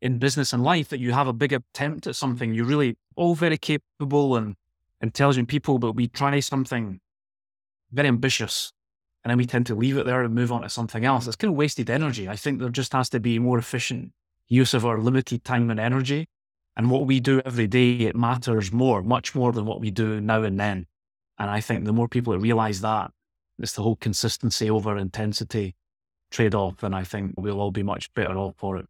in 0.00 0.18
business 0.18 0.52
and 0.52 0.62
life 0.62 0.90
that 0.90 1.00
you 1.00 1.12
have 1.12 1.26
a 1.26 1.32
big 1.32 1.52
attempt 1.52 2.06
at 2.06 2.14
something. 2.14 2.54
You're 2.54 2.66
really 2.66 2.96
all 3.16 3.34
very 3.34 3.56
capable 3.56 4.36
and 4.36 4.54
intelligent 5.00 5.48
people, 5.48 5.78
but 5.78 5.92
we 5.92 6.06
try 6.06 6.38
something 6.40 7.00
very 7.94 8.08
ambitious 8.08 8.72
and 9.24 9.30
then 9.30 9.38
we 9.38 9.46
tend 9.46 9.66
to 9.66 9.74
leave 9.74 9.96
it 9.96 10.04
there 10.04 10.22
and 10.22 10.34
move 10.34 10.52
on 10.52 10.62
to 10.62 10.68
something 10.68 11.04
else. 11.04 11.26
It's 11.26 11.36
kind 11.36 11.50
of 11.50 11.56
wasted 11.56 11.88
energy. 11.88 12.28
I 12.28 12.36
think 12.36 12.60
there 12.60 12.68
just 12.68 12.92
has 12.92 13.08
to 13.10 13.20
be 13.20 13.38
more 13.38 13.58
efficient 13.58 14.12
use 14.48 14.74
of 14.74 14.84
our 14.84 14.98
limited 14.98 15.44
time 15.44 15.70
and 15.70 15.80
energy. 15.80 16.28
And 16.76 16.90
what 16.90 17.06
we 17.06 17.20
do 17.20 17.40
every 17.46 17.66
day, 17.66 17.92
it 18.00 18.16
matters 18.16 18.70
more, 18.70 19.02
much 19.02 19.34
more 19.34 19.52
than 19.52 19.64
what 19.64 19.80
we 19.80 19.90
do 19.90 20.20
now 20.20 20.42
and 20.42 20.60
then. 20.60 20.86
And 21.38 21.50
I 21.50 21.60
think 21.60 21.84
the 21.84 21.92
more 21.92 22.08
people 22.08 22.34
that 22.34 22.40
realize 22.40 22.82
that, 22.82 23.12
it's 23.58 23.72
the 23.72 23.82
whole 23.82 23.96
consistency 23.96 24.68
over 24.68 24.98
intensity 24.98 25.74
trade 26.30 26.54
off. 26.54 26.82
And 26.82 26.94
I 26.94 27.04
think 27.04 27.32
we'll 27.38 27.60
all 27.60 27.70
be 27.70 27.82
much 27.82 28.12
better 28.12 28.36
off 28.36 28.56
for 28.58 28.76
it. 28.76 28.86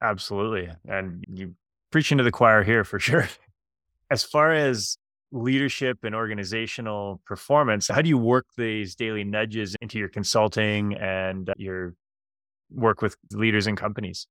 Absolutely. 0.00 0.70
And 0.88 1.24
you 1.28 1.54
preaching 1.90 2.18
to 2.18 2.24
the 2.24 2.30
choir 2.30 2.62
here 2.62 2.84
for 2.84 2.98
sure. 3.00 3.28
As 4.08 4.22
far 4.22 4.52
as 4.52 4.98
leadership 5.32 5.98
and 6.04 6.14
organizational 6.14 7.20
performance, 7.26 7.88
how 7.88 8.02
do 8.02 8.08
you 8.08 8.18
work 8.18 8.46
these 8.56 8.94
daily 8.94 9.24
nudges 9.24 9.76
into 9.80 9.98
your 9.98 10.08
consulting 10.08 10.94
and 10.94 11.52
your 11.56 11.94
work 12.70 13.02
with 13.02 13.16
leaders 13.32 13.66
and 13.66 13.76
companies? 13.76 14.26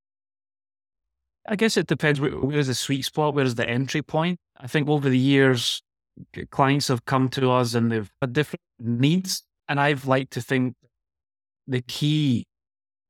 I 1.48 1.56
guess 1.56 1.78
it 1.78 1.88
depends. 1.88 2.20
Where's 2.20 2.68
the 2.68 2.74
sweet 2.74 3.04
spot? 3.04 3.36
Where's 3.36 3.56
the 3.56 3.70
entry 3.70 4.02
point? 4.02 4.40
I 4.58 4.68
think 4.68 4.90
over 4.90 5.10
the 5.10 5.18
years, 5.18 5.82
clients 6.50 6.88
have 6.88 7.06
come 7.06 7.30
to 7.30 7.52
us 7.52 7.76
and 7.76 7.92
they've 7.92 8.10
had 8.22 8.34
different 8.34 8.62
needs. 8.80 9.44
And 9.68 9.80
I've 9.80 10.08
liked 10.08 10.32
to 10.34 10.42
think 10.42 10.76
the 11.68 11.82
key 11.82 12.46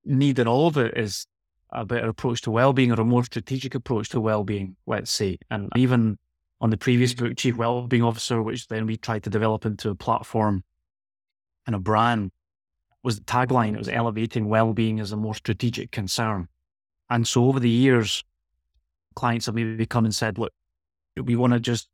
need 0.04 0.40
in 0.40 0.48
all 0.48 0.68
of 0.68 0.78
it 0.78 0.98
is 0.98 1.28
a 1.72 1.86
better 1.86 2.10
approach 2.10 2.42
to 2.42 2.52
well-being 2.52 2.92
or 2.92 3.02
a 3.02 3.06
more 3.06 3.24
strategic 3.24 3.76
approach 3.76 4.10
to 4.10 4.22
well-being, 4.22 4.76
let's 4.86 5.12
say. 5.12 5.38
And 5.50 5.70
even 5.76 6.18
on 6.66 6.72
the 6.72 6.78
previous 6.78 7.14
book, 7.14 7.38
Chief 7.38 7.56
Wellbeing 7.56 8.02
Officer, 8.02 8.42
which 8.42 8.70
then 8.70 8.88
we 8.88 8.98
tried 8.98 9.22
to 9.22 9.30
develop 9.30 9.68
into 9.68 9.92
a 9.92 9.96
platform 9.96 10.64
and 11.68 11.76
a 11.76 11.80
brand, 11.80 12.32
was 13.04 13.20
the 13.20 13.24
tagline. 13.26 13.76
It 13.76 13.78
was 13.78 13.88
elevating 13.88 14.50
well-being 14.50 15.00
as 15.00 15.12
a 15.12 15.16
more 15.16 15.36
strategic 15.36 15.92
concern. 15.92 16.48
And 17.08 17.28
so 17.28 17.46
over 17.46 17.60
the 17.60 17.70
years, 17.70 18.24
clients 19.16 19.46
have 19.46 19.54
maybe 19.54 19.86
come 19.86 20.06
and 20.06 20.16
said, 20.16 20.40
look, 20.40 20.54
we 21.16 21.36
want 21.36 21.54
to 21.54 21.60
just 21.60 21.88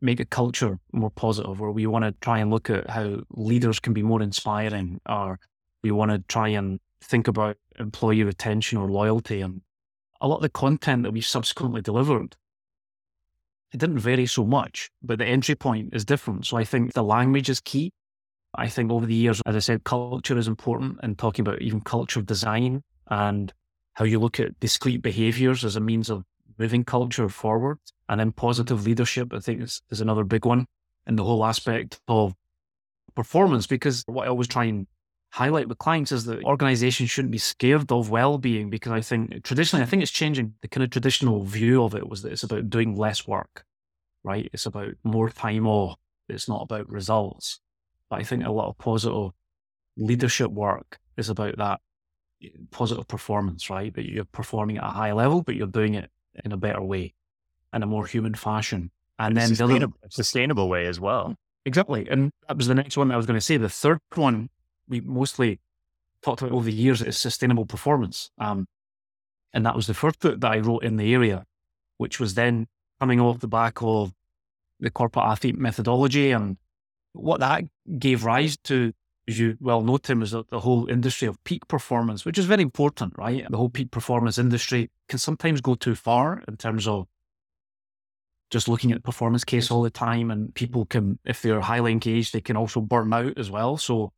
make 0.00 0.18
a 0.18 0.24
culture 0.24 0.80
more 0.90 1.12
positive, 1.12 1.62
or 1.62 1.70
we 1.70 1.86
want 1.86 2.04
to 2.04 2.10
try 2.20 2.40
and 2.40 2.50
look 2.50 2.70
at 2.70 2.90
how 2.90 3.20
leaders 3.30 3.78
can 3.78 3.92
be 3.92 4.02
more 4.02 4.20
inspiring, 4.20 5.00
or 5.08 5.38
we 5.84 5.92
want 5.92 6.10
to 6.10 6.18
try 6.26 6.48
and 6.48 6.80
think 7.04 7.28
about 7.28 7.56
employee 7.78 8.24
retention 8.24 8.78
or 8.78 8.90
loyalty. 8.90 9.42
And 9.42 9.60
a 10.20 10.26
lot 10.26 10.38
of 10.38 10.42
the 10.42 10.48
content 10.48 11.04
that 11.04 11.12
we 11.12 11.20
subsequently 11.20 11.82
delivered 11.82 12.34
it 13.72 13.78
didn't 13.78 13.98
vary 13.98 14.26
so 14.26 14.44
much, 14.44 14.90
but 15.02 15.18
the 15.18 15.24
entry 15.24 15.54
point 15.54 15.94
is 15.94 16.04
different. 16.04 16.46
So 16.46 16.56
I 16.56 16.64
think 16.64 16.92
the 16.92 17.02
language 17.02 17.48
is 17.48 17.60
key. 17.60 17.92
I 18.54 18.68
think 18.68 18.90
over 18.90 19.06
the 19.06 19.14
years, 19.14 19.40
as 19.46 19.56
I 19.56 19.60
said, 19.60 19.84
culture 19.84 20.36
is 20.36 20.46
important 20.46 20.98
and 21.02 21.18
talking 21.18 21.42
about 21.42 21.62
even 21.62 21.80
culture 21.80 22.20
design 22.20 22.82
and 23.08 23.52
how 23.94 24.04
you 24.04 24.18
look 24.18 24.38
at 24.38 24.60
discrete 24.60 25.00
behaviors 25.00 25.64
as 25.64 25.76
a 25.76 25.80
means 25.80 26.10
of 26.10 26.24
moving 26.58 26.84
culture 26.84 27.28
forward. 27.30 27.78
And 28.08 28.20
then 28.20 28.32
positive 28.32 28.84
leadership, 28.84 29.32
I 29.32 29.38
think 29.38 29.62
is, 29.62 29.80
is 29.90 30.02
another 30.02 30.24
big 30.24 30.44
one. 30.44 30.66
And 31.06 31.18
the 31.18 31.24
whole 31.24 31.44
aspect 31.44 31.98
of 32.08 32.34
performance, 33.14 33.66
because 33.66 34.04
what 34.06 34.26
I 34.26 34.28
always 34.28 34.48
try 34.48 34.64
and 34.64 34.86
highlight 35.32 35.66
with 35.66 35.78
clients 35.78 36.12
is 36.12 36.26
that 36.26 36.44
organizations 36.44 37.10
shouldn't 37.10 37.32
be 37.32 37.38
scared 37.38 37.90
of 37.90 38.10
well-being 38.10 38.68
because 38.68 38.92
I 38.92 39.00
think 39.00 39.42
traditionally, 39.42 39.82
I 39.82 39.86
think 39.86 40.02
it's 40.02 40.12
changing. 40.12 40.54
The 40.60 40.68
kind 40.68 40.84
of 40.84 40.90
traditional 40.90 41.42
view 41.42 41.82
of 41.82 41.94
it 41.94 42.08
was 42.08 42.22
that 42.22 42.32
it's 42.32 42.42
about 42.42 42.68
doing 42.68 42.96
less 42.96 43.26
work, 43.26 43.64
right? 44.22 44.50
It's 44.52 44.66
about 44.66 44.94
more 45.04 45.30
time 45.30 45.66
off. 45.66 45.98
It's 46.28 46.48
not 46.48 46.62
about 46.62 46.88
results. 46.88 47.60
But 48.10 48.20
I 48.20 48.24
think 48.24 48.44
a 48.44 48.52
lot 48.52 48.68
of 48.68 48.76
positive 48.76 49.32
leadership 49.96 50.50
work 50.50 50.98
is 51.16 51.30
about 51.30 51.56
that 51.56 51.80
positive 52.70 53.08
performance, 53.08 53.70
right? 53.70 53.94
That 53.94 54.10
you're 54.10 54.24
performing 54.24 54.76
at 54.78 54.84
a 54.84 54.88
high 54.88 55.12
level, 55.12 55.42
but 55.42 55.56
you're 55.56 55.66
doing 55.66 55.94
it 55.94 56.10
in 56.44 56.52
a 56.52 56.58
better 56.58 56.82
way, 56.82 57.14
in 57.72 57.82
a 57.82 57.86
more 57.86 58.06
human 58.06 58.34
fashion. 58.34 58.90
And 59.18 59.34
then 59.34 59.48
sustainable, 59.48 59.78
the 59.78 59.84
other, 59.84 59.94
sustainable 60.10 60.68
way 60.68 60.86
as 60.86 61.00
well. 61.00 61.36
Exactly. 61.64 62.06
And 62.10 62.32
that 62.48 62.56
was 62.58 62.66
the 62.66 62.74
next 62.74 62.98
one 62.98 63.10
I 63.10 63.16
was 63.16 63.24
going 63.24 63.38
to 63.38 63.44
say. 63.44 63.56
The 63.56 63.68
third 63.68 64.00
one 64.14 64.50
we 64.88 65.00
mostly 65.00 65.60
talked 66.22 66.42
about 66.42 66.52
over 66.52 66.66
the 66.66 66.72
years 66.72 67.02
is 67.02 67.18
sustainable 67.18 67.66
performance. 67.66 68.30
Um, 68.38 68.66
and 69.52 69.66
that 69.66 69.76
was 69.76 69.86
the 69.86 69.94
first 69.94 70.20
book 70.20 70.40
that 70.40 70.52
I 70.52 70.58
wrote 70.58 70.84
in 70.84 70.96
the 70.96 71.12
area, 71.12 71.44
which 71.98 72.18
was 72.18 72.34
then 72.34 72.68
coming 73.00 73.20
off 73.20 73.40
the 73.40 73.48
back 73.48 73.82
of 73.82 74.12
the 74.80 74.90
corporate 74.90 75.26
athlete 75.26 75.58
methodology. 75.58 76.30
And 76.30 76.56
what 77.12 77.40
that 77.40 77.64
gave 77.98 78.24
rise 78.24 78.56
to, 78.64 78.92
as 79.28 79.38
you 79.38 79.56
well 79.60 79.82
know, 79.82 79.98
Tim, 79.98 80.22
is 80.22 80.30
the, 80.30 80.44
the 80.50 80.60
whole 80.60 80.88
industry 80.88 81.28
of 81.28 81.42
peak 81.44 81.68
performance, 81.68 82.24
which 82.24 82.38
is 82.38 82.46
very 82.46 82.62
important, 82.62 83.14
right? 83.18 83.44
The 83.50 83.56
whole 83.56 83.68
peak 83.68 83.90
performance 83.90 84.38
industry 84.38 84.90
can 85.08 85.18
sometimes 85.18 85.60
go 85.60 85.74
too 85.74 85.94
far 85.94 86.42
in 86.48 86.56
terms 86.56 86.88
of 86.88 87.06
just 88.50 88.68
looking 88.68 88.92
at 88.92 89.02
performance 89.02 89.44
case 89.44 89.70
all 89.70 89.82
the 89.82 89.90
time. 89.90 90.30
And 90.30 90.54
people 90.54 90.86
can, 90.86 91.18
if 91.24 91.42
they're 91.42 91.60
highly 91.60 91.92
engaged, 91.92 92.32
they 92.32 92.40
can 92.40 92.56
also 92.56 92.80
burn 92.80 93.12
out 93.12 93.38
as 93.38 93.50
well. 93.50 93.76
So 93.76 94.12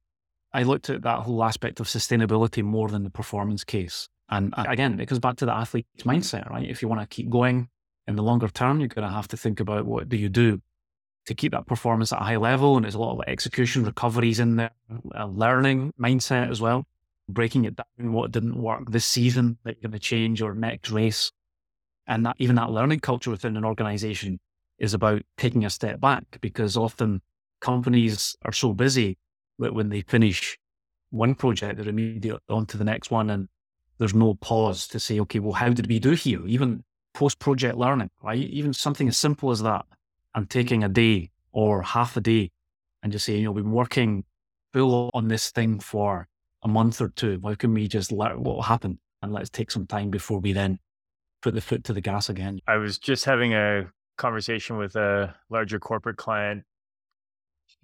I 0.54 0.62
looked 0.62 0.88
at 0.88 1.02
that 1.02 1.20
whole 1.20 1.42
aspect 1.42 1.80
of 1.80 1.88
sustainability 1.88 2.62
more 2.62 2.88
than 2.88 3.02
the 3.02 3.10
performance 3.10 3.64
case. 3.64 4.08
And 4.30 4.54
uh, 4.56 4.64
again, 4.68 5.00
it 5.00 5.06
goes 5.06 5.18
back 5.18 5.36
to 5.36 5.46
the 5.46 5.52
athlete's 5.52 6.04
mindset, 6.04 6.48
right? 6.48 6.68
If 6.68 6.80
you 6.80 6.88
want 6.88 7.00
to 7.00 7.06
keep 7.08 7.28
going 7.28 7.68
in 8.06 8.14
the 8.14 8.22
longer 8.22 8.48
term, 8.48 8.78
you're 8.78 8.88
going 8.88 9.06
to 9.06 9.12
have 9.12 9.28
to 9.28 9.36
think 9.36 9.58
about 9.58 9.84
what 9.84 10.08
do 10.08 10.16
you 10.16 10.28
do 10.28 10.62
to 11.26 11.34
keep 11.34 11.52
that 11.52 11.66
performance 11.66 12.12
at 12.12 12.20
a 12.20 12.24
high 12.24 12.36
level. 12.36 12.76
And 12.76 12.84
there's 12.84 12.94
a 12.94 13.00
lot 13.00 13.18
of 13.18 13.24
execution 13.26 13.84
recoveries 13.84 14.38
in 14.38 14.56
there, 14.56 14.70
a 15.12 15.26
learning 15.26 15.92
mindset 16.00 16.50
as 16.50 16.60
well, 16.60 16.86
breaking 17.28 17.64
it 17.64 17.74
down, 17.74 18.12
what 18.12 18.30
didn't 18.30 18.56
work 18.56 18.92
this 18.92 19.04
season 19.06 19.58
that 19.64 19.76
you're 19.76 19.90
going 19.90 19.98
to 19.98 19.98
change 19.98 20.40
or 20.40 20.54
next 20.54 20.90
race. 20.90 21.32
And 22.06 22.24
that 22.26 22.36
even 22.38 22.56
that 22.56 22.70
learning 22.70 23.00
culture 23.00 23.30
within 23.30 23.56
an 23.56 23.64
organization 23.64 24.38
is 24.78 24.94
about 24.94 25.22
taking 25.36 25.64
a 25.64 25.70
step 25.70 26.00
back 26.00 26.38
because 26.40 26.76
often 26.76 27.22
companies 27.60 28.36
are 28.42 28.52
so 28.52 28.72
busy 28.72 29.18
when 29.56 29.88
they 29.88 30.02
finish 30.02 30.58
one 31.10 31.34
project, 31.34 31.78
they're 31.78 31.88
immediately 31.88 32.40
on 32.48 32.66
to 32.66 32.76
the 32.76 32.84
next 32.84 33.10
one. 33.10 33.30
And 33.30 33.48
there's 33.98 34.14
no 34.14 34.34
pause 34.34 34.88
to 34.88 35.00
say, 35.00 35.20
okay, 35.20 35.38
well, 35.38 35.52
how 35.52 35.70
did 35.70 35.86
we 35.86 35.98
do 35.98 36.12
here? 36.12 36.46
Even 36.46 36.84
post 37.12 37.38
project 37.38 37.76
learning, 37.76 38.10
right? 38.22 38.38
Even 38.38 38.72
something 38.72 39.08
as 39.08 39.16
simple 39.16 39.50
as 39.50 39.62
that 39.62 39.86
and 40.34 40.50
taking 40.50 40.82
a 40.82 40.88
day 40.88 41.30
or 41.52 41.82
half 41.82 42.16
a 42.16 42.20
day 42.20 42.50
and 43.02 43.12
just 43.12 43.24
saying, 43.24 43.40
you 43.40 43.44
know, 43.44 43.52
we've 43.52 43.64
been 43.64 43.72
working 43.72 44.24
full 44.72 45.10
on 45.14 45.28
this 45.28 45.50
thing 45.50 45.78
for 45.78 46.26
a 46.62 46.68
month 46.68 47.00
or 47.00 47.08
two. 47.10 47.38
Why 47.40 47.54
can 47.54 47.72
we 47.72 47.86
just 47.86 48.10
learn 48.10 48.42
what 48.42 48.64
happened 48.64 48.98
and 49.22 49.32
let's 49.32 49.50
take 49.50 49.70
some 49.70 49.86
time 49.86 50.10
before 50.10 50.40
we 50.40 50.52
then 50.52 50.80
put 51.42 51.54
the 51.54 51.60
foot 51.60 51.84
to 51.84 51.92
the 51.92 52.00
gas 52.00 52.28
again? 52.28 52.58
I 52.66 52.76
was 52.76 52.98
just 52.98 53.24
having 53.24 53.54
a 53.54 53.92
conversation 54.16 54.76
with 54.76 54.96
a 54.96 55.34
larger 55.50 55.78
corporate 55.78 56.16
client 56.16 56.64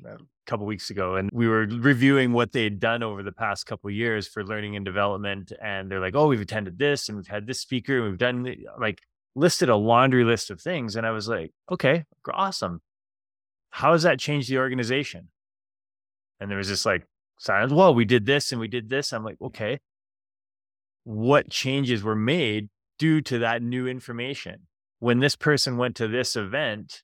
a 0.05 0.17
couple 0.51 0.67
weeks 0.67 0.91
ago 0.91 1.17
and 1.17 1.31
we 1.33 1.49
were 1.49 1.67
reviewing 1.67 2.33
what 2.33 2.53
they'd 2.53 2.81
done 2.81 3.03
over 3.03 3.23
the 3.23 3.33
past 3.33 3.67
couple 3.67 3.91
years 3.91 4.27
for 4.27 4.45
learning 4.45 4.77
and 4.77 4.85
development 4.85 5.53
and 5.63 5.91
they're 5.91 6.01
like 6.01 6.17
oh 6.17 6.27
we've 6.27 6.41
attended 6.41 6.79
this 6.79 7.09
and 7.09 7.17
we've 7.17 7.29
had 7.29 7.47
this 7.47 7.61
speaker 7.61 7.97
and 7.97 8.05
we've 8.05 8.19
done 8.19 8.57
like 8.79 9.01
listed 9.37 9.69
a 9.69 9.77
laundry 9.77 10.25
list 10.25 10.51
of 10.51 10.61
things 10.61 10.97
and 10.97 11.07
i 11.07 11.11
was 11.11 11.29
like 11.29 11.53
okay 11.71 12.05
awesome. 12.35 12.81
How 13.71 13.93
has 13.93 14.03
that 14.03 14.19
changed 14.19 14.51
the 14.51 14.59
organization? 14.59 15.29
And 16.41 16.51
there 16.51 16.59
was 16.59 16.69
this 16.69 16.87
like 16.87 17.07
silence 17.39 17.73
well 17.73 17.95
we 17.95 18.05
did 18.05 18.27
this 18.27 18.53
and 18.53 18.61
we 18.61 18.69
did 18.69 18.89
this. 18.89 19.13
I'm 19.13 19.25
like 19.25 19.41
okay. 19.41 19.81
What 21.05 21.51
changes 21.51 22.03
were 22.03 22.17
made 22.17 22.69
due 22.99 23.21
to 23.23 23.39
that 23.39 23.63
new 23.63 23.87
information? 23.87 24.67
When 24.99 25.21
this 25.21 25.37
person 25.37 25.77
went 25.77 25.97
to 25.97 26.09
this 26.09 26.37
event 26.37 27.03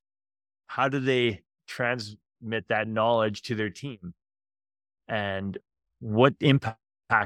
how 0.69 0.89
do 0.89 0.99
they 0.99 1.43
trans 1.69 2.17
transmit 2.47 2.69
that 2.69 2.89
knowledge 2.89 3.43
to 3.43 3.55
their 3.55 3.71
team? 3.71 4.15
And 5.09 5.57
what 6.01 6.35
impact 6.41 6.79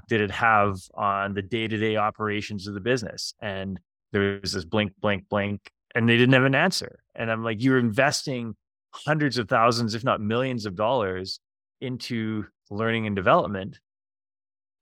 did 0.08 0.20
it 0.20 0.30
have 0.30 0.78
on 0.94 1.34
the 1.34 1.42
day-to-day 1.42 1.96
operations 1.96 2.66
of 2.66 2.74
the 2.74 2.80
business? 2.80 3.34
And 3.40 3.80
there 4.12 4.40
was 4.42 4.52
this 4.52 4.64
blink 4.64 4.92
blink 5.00 5.28
blink 5.28 5.70
and 5.94 6.08
they 6.08 6.16
didn't 6.16 6.34
have 6.34 6.44
an 6.44 6.54
answer. 6.54 7.00
And 7.14 7.30
i'm 7.30 7.44
like 7.44 7.62
you're 7.62 7.78
investing 7.78 8.54
hundreds 8.92 9.38
of 9.38 9.48
thousands 9.48 9.94
if 9.94 10.04
not 10.04 10.20
millions 10.20 10.66
of 10.66 10.74
dollars 10.74 11.38
into 11.80 12.44
learning 12.70 13.06
and 13.06 13.14
development 13.14 13.78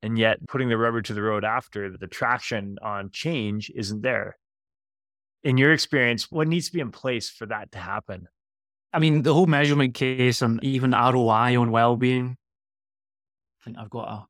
and 0.03 0.19
yet 0.19 0.39
putting 0.49 0.69
the 0.69 0.79
rubber 0.79 1.03
to 1.03 1.13
the 1.13 1.23
road 1.23 1.45
after 1.45 1.97
the 1.97 2.07
traction 2.07 2.79
on 2.83 3.11
change 3.11 3.71
isn't 3.75 4.03
there. 4.03 4.39
In 5.43 5.59
your 5.59 5.73
experience 5.73 6.31
what 6.31 6.49
needs 6.49 6.67
to 6.67 6.73
be 6.73 6.81
in 6.81 6.91
place 6.91 7.29
for 7.31 7.47
that 7.47 7.71
to 7.73 7.79
happen 7.79 8.29
I 8.93 8.99
mean, 8.99 9.23
the 9.23 9.35
whole 9.35 9.47
measurement 9.47 9.95
case 9.95 10.41
and 10.43 10.63
even 10.65 10.93
ROI 10.93 11.61
on 11.61 11.71
well-being. 11.71 12.37
I 13.61 13.65
think 13.65 13.77
I've 13.79 13.91
got 13.91 14.09
a, 14.09 14.27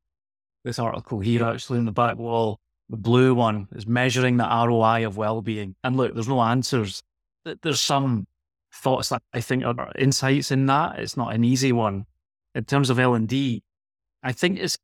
this 0.65 0.79
article 0.79 1.21
here 1.21 1.45
actually 1.45 1.79
in 1.79 1.85
the 1.85 1.93
back 1.93 2.17
wall. 2.17 2.59
The 2.89 2.97
blue 2.97 3.35
one 3.35 3.69
is 3.73 3.87
measuring 3.87 4.37
the 4.37 4.45
ROI 4.45 5.07
of 5.07 5.17
well-being. 5.17 5.77
And 5.85 5.97
look, 5.97 6.15
there's 6.15 6.29
no 6.29 6.43
answers. 6.43 7.03
There's 7.45 7.81
some 7.81 8.27
thoughts 8.73 9.11
that 9.11 9.23
I 9.33 9.41
think 9.41 9.65
are 9.65 9.93
insights 9.97 10.51
in 10.51 10.67
that. 10.67 10.99
It's 10.99 11.17
not 11.17 11.35
an 11.35 11.45
easy 11.45 11.73
one. 11.73 12.07
In 12.55 12.65
terms 12.65 12.91
of 12.91 12.99
L&D, 12.99 13.63
I 14.23 14.33
think 14.33 14.59
it's 14.59 14.79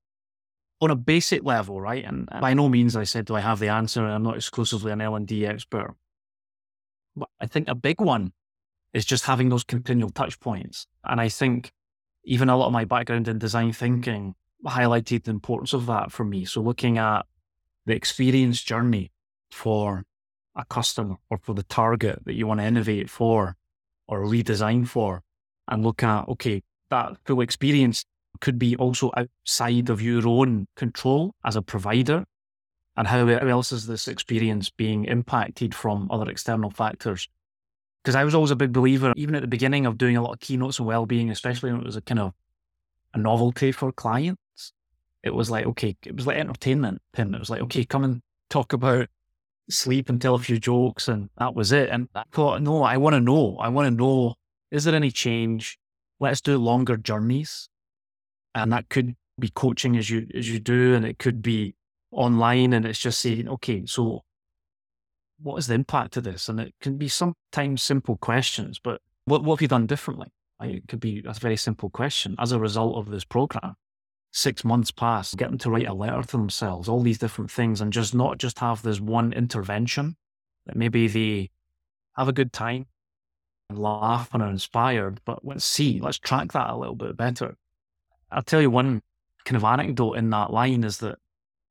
on 0.81 0.91
a 0.91 0.97
basic 0.97 1.43
level, 1.43 1.81
right? 1.81 2.05
And 2.05 2.29
by 2.41 2.55
no 2.55 2.69
means 2.69 2.95
I 2.95 3.05
said, 3.05 3.25
do 3.25 3.35
I 3.35 3.41
have 3.41 3.59
the 3.59 3.69
answer? 3.69 4.05
I'm 4.05 4.23
not 4.23 4.37
exclusively 4.37 4.93
an 4.93 5.01
L&D 5.01 5.47
expert. 5.47 5.97
But 7.17 7.29
I 7.41 7.47
think 7.47 7.69
a 7.69 7.75
big 7.75 8.01
one 8.01 8.33
is 8.95 9.05
just 9.05 9.27
having 9.27 9.49
those 9.51 9.65
continual 9.65 10.09
touch 10.09 10.41
points. 10.41 10.87
And 11.05 11.21
I 11.21 11.29
think 11.29 11.73
even 12.25 12.49
a 12.49 12.57
lot 12.57 12.69
of 12.69 12.73
my 12.73 12.85
background 12.87 13.29
in 13.29 13.39
design 13.39 13.73
thinking 13.73 14.35
highlighted 14.65 15.25
the 15.25 15.31
importance 15.31 15.75
of 15.75 15.87
that 15.87 16.11
for 16.11 16.25
me. 16.25 16.45
So 16.47 16.63
looking 16.63 16.97
at 16.97 17.27
the 17.85 17.95
experience 17.95 18.63
journey 18.63 19.11
for 19.51 20.05
a 20.57 20.65
customer 20.65 21.17
or 21.29 21.39
for 21.39 21.55
the 21.55 21.65
target 21.65 22.25
that 22.25 22.35
you 22.35 22.47
want 22.47 22.61
to 22.61 22.67
innovate 22.67 23.11
for 23.11 23.57
or 24.07 24.23
redesign 24.23 24.87
for 24.87 25.23
and 25.69 25.83
look 25.83 26.03
at, 26.03 26.29
okay, 26.29 26.63
that 26.91 27.17
full 27.27 27.41
experience 27.41 28.05
could 28.41 28.59
be 28.59 28.77
also 28.77 29.11
outside 29.17 29.91
of 29.91 30.01
your 30.01 30.27
own 30.27 30.67
control 30.77 31.35
as 31.45 31.57
a 31.57 31.63
provider. 31.63 32.25
And 32.97 33.09
how 33.09 33.27
else 33.27 33.73
is 33.73 33.87
this 33.87 34.07
experience 34.07 34.71
being 34.71 35.05
impacted 35.05 35.75
from 35.75 36.09
other 36.11 36.31
external 36.31 36.71
factors? 36.71 37.29
Because 38.05 38.15
I 38.15 38.25
was 38.25 38.35
always 38.35 38.51
a 38.51 38.57
big 38.57 38.73
believer, 38.73 39.15
even 39.17 39.35
at 39.35 39.41
the 39.41 39.49
beginning 39.49 39.87
of 39.87 39.97
doing 39.97 40.15
a 40.15 40.23
lot 40.23 40.35
of 40.35 40.41
keynotes 40.41 40.79
on 40.79 40.85
well-being, 40.85 41.31
especially 41.31 41.73
when 41.73 41.81
it 41.81 41.87
was 41.87 41.97
a 41.97 42.03
kind 42.03 42.21
of 42.21 42.35
a 43.15 43.19
novelty 43.19 43.73
for 43.73 43.93
clients. 43.93 44.39
It 45.23 45.35
was 45.35 45.51
like, 45.51 45.65
okay, 45.65 45.97
it 46.05 46.15
was 46.15 46.27
like 46.27 46.37
entertainment. 46.37 47.01
And 47.15 47.35
it 47.35 47.39
was 47.39 47.49
like, 47.49 47.63
okay, 47.63 47.87
come 47.87 48.05
and 48.05 48.21
talk 48.51 48.75
about 48.75 49.09
sleep 49.71 50.11
and 50.11 50.21
tell 50.21 50.35
a 50.35 50.39
few 50.39 50.59
jokes. 50.59 51.09
And 51.09 51.31
that 51.39 51.55
was 51.55 51.73
it. 51.73 51.89
And 51.89 52.09
I 52.15 52.25
thought, 52.31 52.61
no, 52.61 52.83
I 52.83 52.99
want 52.99 53.15
to 53.15 53.21
know. 53.21 53.57
I 53.59 53.69
want 53.69 53.87
to 53.87 53.91
know, 53.91 54.35
is 54.71 54.85
there 54.85 54.95
any 54.95 55.11
change? 55.11 55.79
Let's 56.21 56.43
do 56.43 56.59
longer 56.59 56.99
journeys. 56.99 57.71
And 58.55 58.71
that 58.75 58.91
could 58.91 59.17
be 59.41 59.49
coaching 59.49 59.97
as 59.97 60.11
you, 60.11 60.27
as 60.35 60.47
you 60.51 60.59
do. 60.59 60.95
And 60.95 61.07
it 61.07 61.19
could 61.19 61.41
be 61.41 61.75
online. 62.11 62.75
And 62.75 62.85
it's 62.85 62.99
just 62.99 63.21
saying, 63.21 63.49
okay, 63.49 63.87
so 63.87 64.25
what 65.41 65.57
is 65.57 65.67
the 65.67 65.75
impact 65.75 66.17
of 66.17 66.25
this? 66.25 66.49
And 66.49 66.61
it 66.61 66.75
can 66.81 66.97
be 66.97 67.09
sometimes 67.09 67.83
simple 67.83 68.17
questions, 68.17 68.79
but 68.83 69.01
what, 69.25 69.43
what 69.43 69.57
have 69.57 69.63
you 69.63 69.69
done 69.69 69.87
differently? 69.87 70.29
It 70.61 70.89
could 70.89 71.01
be 71.01 71.23
a 71.27 71.35
very 71.35 71.57
simple 71.57 71.91
question. 71.91 72.37
As 72.39 72.53
a 72.53 72.59
result 72.59 72.97
of 72.97 73.11
this 73.11 73.25
program, 73.25 73.75
six 74.33 74.65
months 74.65 74.91
pass, 74.91 75.35
get 75.35 75.51
them 75.51 75.59
to 75.59 75.71
write 75.71 75.89
a 75.89 75.95
letter 75.95 76.23
to 76.23 76.37
themselves, 76.37 76.89
all 76.89 77.03
these 77.03 77.19
different 77.19 77.51
things, 77.51 77.81
and 77.81 77.93
just 77.93 78.15
not 78.15 78.39
just 78.39 78.59
have 78.61 78.83
this 78.83 79.01
one 79.01 79.33
intervention 79.33 80.17
that 80.67 80.77
maybe 80.77 81.09
they 81.09 81.51
have 82.17 82.29
a 82.29 82.33
good 82.33 82.53
time, 82.53 82.87
and 83.69 83.79
laugh 83.79 84.29
and 84.33 84.43
are 84.43 84.51
inspired. 84.51 85.21
But 85.25 85.45
let's 85.45 85.65
see, 85.65 86.01
let's 86.01 86.19
track 86.19 86.53
that 86.53 86.71
a 86.71 86.77
little 86.77 86.95
bit 86.95 87.17
better. 87.17 87.57
I'll 88.31 88.43
tell 88.43 88.63
you 88.63 88.71
one 88.71 89.03
kind 89.45 89.57
of 89.57 89.65
anecdote 89.65 90.15
in 90.15 90.31
that 90.31 90.53
line 90.53 90.85
is 90.85 90.99
that 90.99 91.19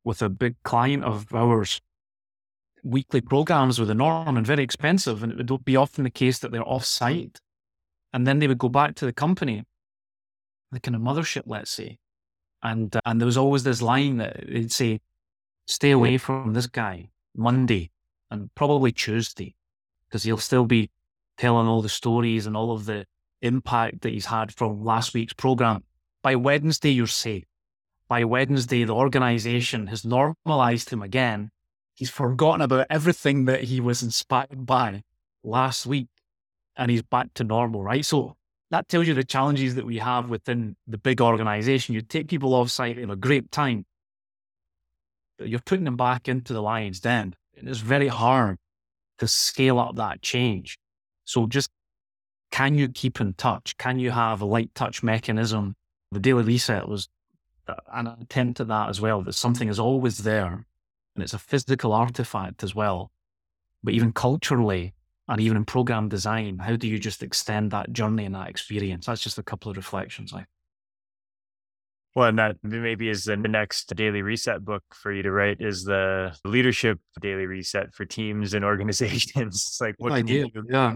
with 0.03 0.21
a 0.21 0.29
big 0.29 0.55
client 0.63 1.03
of 1.03 1.33
ours, 1.33 1.81
weekly 2.83 3.21
programs 3.21 3.79
with 3.79 3.87
the 3.87 3.95
norm 3.95 4.37
and 4.37 4.45
very 4.45 4.63
expensive. 4.63 5.23
And 5.23 5.39
it 5.39 5.49
would 5.49 5.65
be 5.65 5.75
often 5.75 6.03
the 6.03 6.09
case 6.09 6.39
that 6.39 6.51
they're 6.51 6.67
off 6.67 6.85
site. 6.85 7.39
And 8.11 8.27
then 8.27 8.39
they 8.39 8.47
would 8.47 8.59
go 8.59 8.69
back 8.69 8.95
to 8.95 9.05
the 9.05 9.13
company, 9.13 9.63
the 10.71 10.79
kind 10.79 10.95
of 10.95 11.01
mothership, 11.01 11.43
let's 11.45 11.71
say. 11.71 11.97
And, 12.61 12.95
uh, 12.95 13.01
and 13.05 13.19
there 13.19 13.25
was 13.25 13.37
always 13.37 13.63
this 13.63 13.81
line 13.81 14.17
that 14.17 14.45
they'd 14.47 14.71
say, 14.71 15.01
stay 15.65 15.91
away 15.91 16.17
from 16.17 16.53
this 16.53 16.67
guy 16.67 17.09
Monday 17.35 17.89
and 18.29 18.53
probably 18.55 18.91
Tuesday, 18.91 19.55
because 20.07 20.23
he'll 20.23 20.37
still 20.37 20.65
be 20.65 20.89
telling 21.37 21.67
all 21.67 21.81
the 21.81 21.89
stories 21.89 22.45
and 22.45 22.55
all 22.55 22.71
of 22.71 22.85
the 22.85 23.05
impact 23.41 24.01
that 24.01 24.13
he's 24.13 24.27
had 24.27 24.53
from 24.53 24.83
last 24.83 25.13
week's 25.13 25.33
program. 25.33 25.83
By 26.21 26.35
Wednesday, 26.35 26.91
you're 26.91 27.07
safe. 27.07 27.45
By 28.07 28.23
Wednesday, 28.23 28.83
the 28.83 28.93
organization 28.93 29.87
has 29.87 30.05
normalized 30.05 30.89
him 30.89 31.01
again. 31.01 31.51
He's 31.93 32.09
forgotten 32.09 32.61
about 32.61 32.87
everything 32.89 33.45
that 33.45 33.65
he 33.65 33.79
was 33.79 34.01
inspired 34.01 34.65
by 34.65 35.03
last 35.43 35.85
week 35.85 36.07
and 36.75 36.89
he's 36.89 37.03
back 37.03 37.33
to 37.35 37.43
normal, 37.43 37.83
right? 37.83 38.03
So 38.03 38.35
that 38.71 38.87
tells 38.87 39.07
you 39.07 39.13
the 39.13 39.23
challenges 39.23 39.75
that 39.75 39.85
we 39.85 39.99
have 39.99 40.29
within 40.29 40.75
the 40.87 40.97
big 40.97 41.21
organization. 41.21 41.93
You 41.93 42.01
take 42.01 42.27
people 42.27 42.55
off 42.55 42.71
site 42.71 42.97
in 42.97 43.11
a 43.11 43.15
great 43.15 43.51
time, 43.51 43.85
but 45.37 45.49
you're 45.49 45.59
putting 45.59 45.85
them 45.85 45.97
back 45.97 46.27
into 46.27 46.53
the 46.53 46.61
lion's 46.61 46.99
den. 46.99 47.35
And 47.55 47.69
it's 47.69 47.79
very 47.79 48.07
hard 48.07 48.57
to 49.19 49.27
scale 49.27 49.77
up 49.77 49.95
that 49.97 50.23
change. 50.23 50.79
So 51.25 51.45
just 51.45 51.69
can 52.51 52.75
you 52.75 52.89
keep 52.89 53.21
in 53.21 53.33
touch? 53.33 53.77
Can 53.77 53.99
you 53.99 54.11
have 54.11 54.41
a 54.41 54.45
light 54.45 54.73
touch 54.73 55.03
mechanism? 55.03 55.75
The 56.11 56.19
daily 56.19 56.43
reset 56.43 56.87
was 56.87 57.09
uh, 57.67 57.75
an 57.91 58.07
attempt 58.07 58.59
at 58.59 58.67
that 58.67 58.89
as 58.89 58.99
well, 58.99 59.21
that 59.21 59.33
something 59.33 59.69
is 59.69 59.79
always 59.79 60.19
there 60.19 60.65
and 61.15 61.23
it's 61.23 61.33
a 61.33 61.39
physical 61.39 61.93
artifact 61.93 62.63
as 62.63 62.73
well. 62.73 63.11
But 63.83 63.93
even 63.93 64.13
culturally 64.13 64.93
and 65.27 65.39
even 65.39 65.57
in 65.57 65.65
program 65.65 66.09
design, 66.09 66.59
how 66.59 66.75
do 66.75 66.87
you 66.87 66.99
just 66.99 67.23
extend 67.23 67.71
that 67.71 67.91
journey 67.93 68.25
and 68.25 68.35
that 68.35 68.49
experience? 68.49 69.05
That's 69.05 69.21
just 69.21 69.37
a 69.37 69.43
couple 69.43 69.71
of 69.71 69.77
reflections. 69.77 70.33
I 70.33 70.45
well, 72.15 72.29
and 72.29 72.37
that 72.37 72.57
maybe 72.61 73.09
is 73.09 73.23
the 73.23 73.35
next 73.37 73.93
daily 73.95 74.21
reset 74.21 74.63
book 74.63 74.83
for 74.93 75.11
you 75.11 75.23
to 75.23 75.31
write 75.31 75.57
is 75.59 75.83
the 75.83 76.37
leadership 76.45 76.99
daily 77.19 77.47
reset 77.47 77.93
for 77.95 78.05
teams 78.05 78.53
and 78.53 78.63
organizations. 78.65 79.65
it's 79.67 79.81
like 79.81 79.95
what 79.97 80.11
idea? 80.11 80.45
You- 80.53 80.65
yeah, 80.69 80.95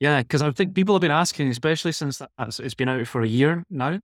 yeah. 0.00 0.22
Because 0.22 0.40
I 0.40 0.50
think 0.52 0.74
people 0.74 0.94
have 0.94 1.02
been 1.02 1.10
asking, 1.10 1.48
especially 1.48 1.92
since 1.92 2.18
that, 2.18 2.30
it's 2.38 2.74
been 2.74 2.88
out 2.88 3.06
for 3.06 3.20
a 3.20 3.28
year 3.28 3.64
now, 3.68 4.00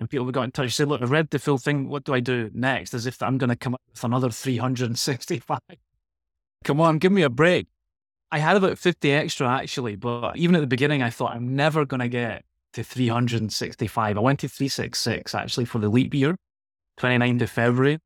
and 0.00 0.10
people 0.10 0.30
got 0.30 0.42
in 0.42 0.50
touch. 0.50 0.72
Said, 0.72 0.88
"Look, 0.88 1.02
I 1.02 1.06
read 1.06 1.30
the 1.30 1.38
full 1.38 1.58
thing. 1.58 1.88
What 1.88 2.04
do 2.04 2.14
I 2.14 2.20
do 2.20 2.50
next?" 2.52 2.94
As 2.94 3.06
if 3.06 3.22
I'm 3.22 3.38
going 3.38 3.50
to 3.50 3.56
come 3.56 3.74
up 3.74 3.82
with 3.90 4.04
another 4.04 4.30
365. 4.30 5.58
come 6.64 6.80
on, 6.80 6.98
give 6.98 7.12
me 7.12 7.22
a 7.22 7.30
break. 7.30 7.68
I 8.30 8.38
had 8.38 8.56
about 8.56 8.78
50 8.78 9.12
extra 9.12 9.48
actually, 9.48 9.94
but 9.96 10.36
even 10.36 10.56
at 10.56 10.60
the 10.60 10.66
beginning, 10.66 11.02
I 11.02 11.10
thought 11.10 11.34
I'm 11.34 11.54
never 11.54 11.84
going 11.84 12.00
to 12.00 12.08
get 12.08 12.44
to 12.72 12.82
365. 12.82 14.16
I 14.16 14.20
went 14.20 14.40
to 14.40 14.48
366 14.48 15.34
actually 15.34 15.64
for 15.66 15.78
the 15.78 15.88
leap 15.88 16.12
year, 16.14 16.36
29th 16.98 17.42
of 17.42 17.50
February. 17.50 17.98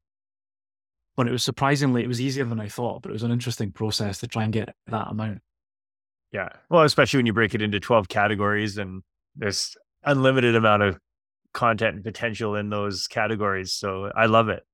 But 1.16 1.26
it 1.26 1.32
was 1.32 1.42
surprisingly, 1.42 2.04
it 2.04 2.08
was 2.08 2.20
easier 2.20 2.44
than 2.44 2.60
I 2.60 2.68
thought, 2.68 3.02
but 3.02 3.10
it 3.10 3.12
was 3.12 3.22
an 3.22 3.32
interesting 3.32 3.72
process 3.72 4.18
to 4.20 4.28
try 4.28 4.44
and 4.44 4.52
get 4.52 4.74
that 4.86 5.08
amount. 5.08 5.40
Yeah. 6.30 6.50
Well, 6.68 6.82
especially 6.82 7.18
when 7.18 7.26
you 7.26 7.32
break 7.32 7.54
it 7.54 7.62
into 7.62 7.80
12 7.80 8.08
categories 8.08 8.78
and 8.78 9.02
there's 9.34 9.76
unlimited 10.04 10.54
amount 10.54 10.82
of 10.82 10.98
content 11.54 11.96
and 11.96 12.04
potential 12.04 12.54
in 12.54 12.70
those 12.70 13.06
categories. 13.06 13.72
So 13.72 14.10
I 14.14 14.26
love 14.26 14.48
it. 14.48 14.64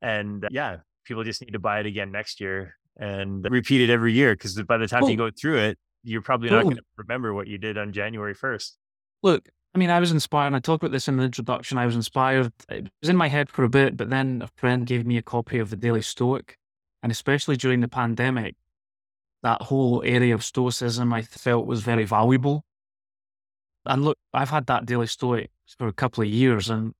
And 0.00 0.44
uh, 0.44 0.48
yeah, 0.50 0.78
people 1.04 1.24
just 1.24 1.40
need 1.40 1.52
to 1.52 1.58
buy 1.58 1.80
it 1.80 1.86
again 1.86 2.12
next 2.12 2.40
year 2.40 2.76
and 2.96 3.46
repeat 3.50 3.80
it 3.80 3.92
every 3.92 4.12
year 4.12 4.34
because 4.34 4.60
by 4.62 4.76
the 4.76 4.86
time 4.86 5.08
you 5.08 5.16
go 5.16 5.30
through 5.30 5.58
it, 5.58 5.78
you're 6.04 6.22
probably 6.22 6.50
not 6.50 6.64
going 6.64 6.76
to 6.76 6.82
remember 6.96 7.32
what 7.32 7.46
you 7.46 7.58
did 7.58 7.78
on 7.78 7.92
January 7.92 8.34
1st. 8.34 8.72
Look, 9.22 9.48
I 9.74 9.78
mean, 9.78 9.88
I 9.88 10.00
was 10.00 10.12
inspired, 10.12 10.48
and 10.48 10.56
I 10.56 10.58
talked 10.58 10.82
about 10.82 10.92
this 10.92 11.08
in 11.08 11.16
the 11.16 11.22
introduction. 11.22 11.78
I 11.78 11.86
was 11.86 11.94
inspired. 11.94 12.52
It 12.68 12.88
was 13.00 13.08
in 13.08 13.16
my 13.16 13.28
head 13.28 13.48
for 13.48 13.64
a 13.64 13.68
bit, 13.68 13.96
but 13.96 14.10
then 14.10 14.42
a 14.42 14.48
friend 14.48 14.84
gave 14.84 15.06
me 15.06 15.16
a 15.16 15.22
copy 15.22 15.58
of 15.58 15.70
the 15.70 15.76
Daily 15.76 16.02
Stoic. 16.02 16.58
And 17.02 17.10
especially 17.10 17.56
during 17.56 17.80
the 17.80 17.88
pandemic, 17.88 18.56
that 19.42 19.62
whole 19.62 20.02
area 20.04 20.34
of 20.34 20.44
Stoicism 20.44 21.12
I 21.12 21.22
felt 21.22 21.66
was 21.66 21.82
very 21.82 22.04
valuable. 22.04 22.64
And 23.86 24.04
look, 24.04 24.18
I've 24.32 24.50
had 24.50 24.66
that 24.66 24.86
Daily 24.86 25.06
Stoic 25.06 25.50
for 25.78 25.88
a 25.88 25.92
couple 25.92 26.22
of 26.22 26.28
years, 26.28 26.70
and 26.70 26.94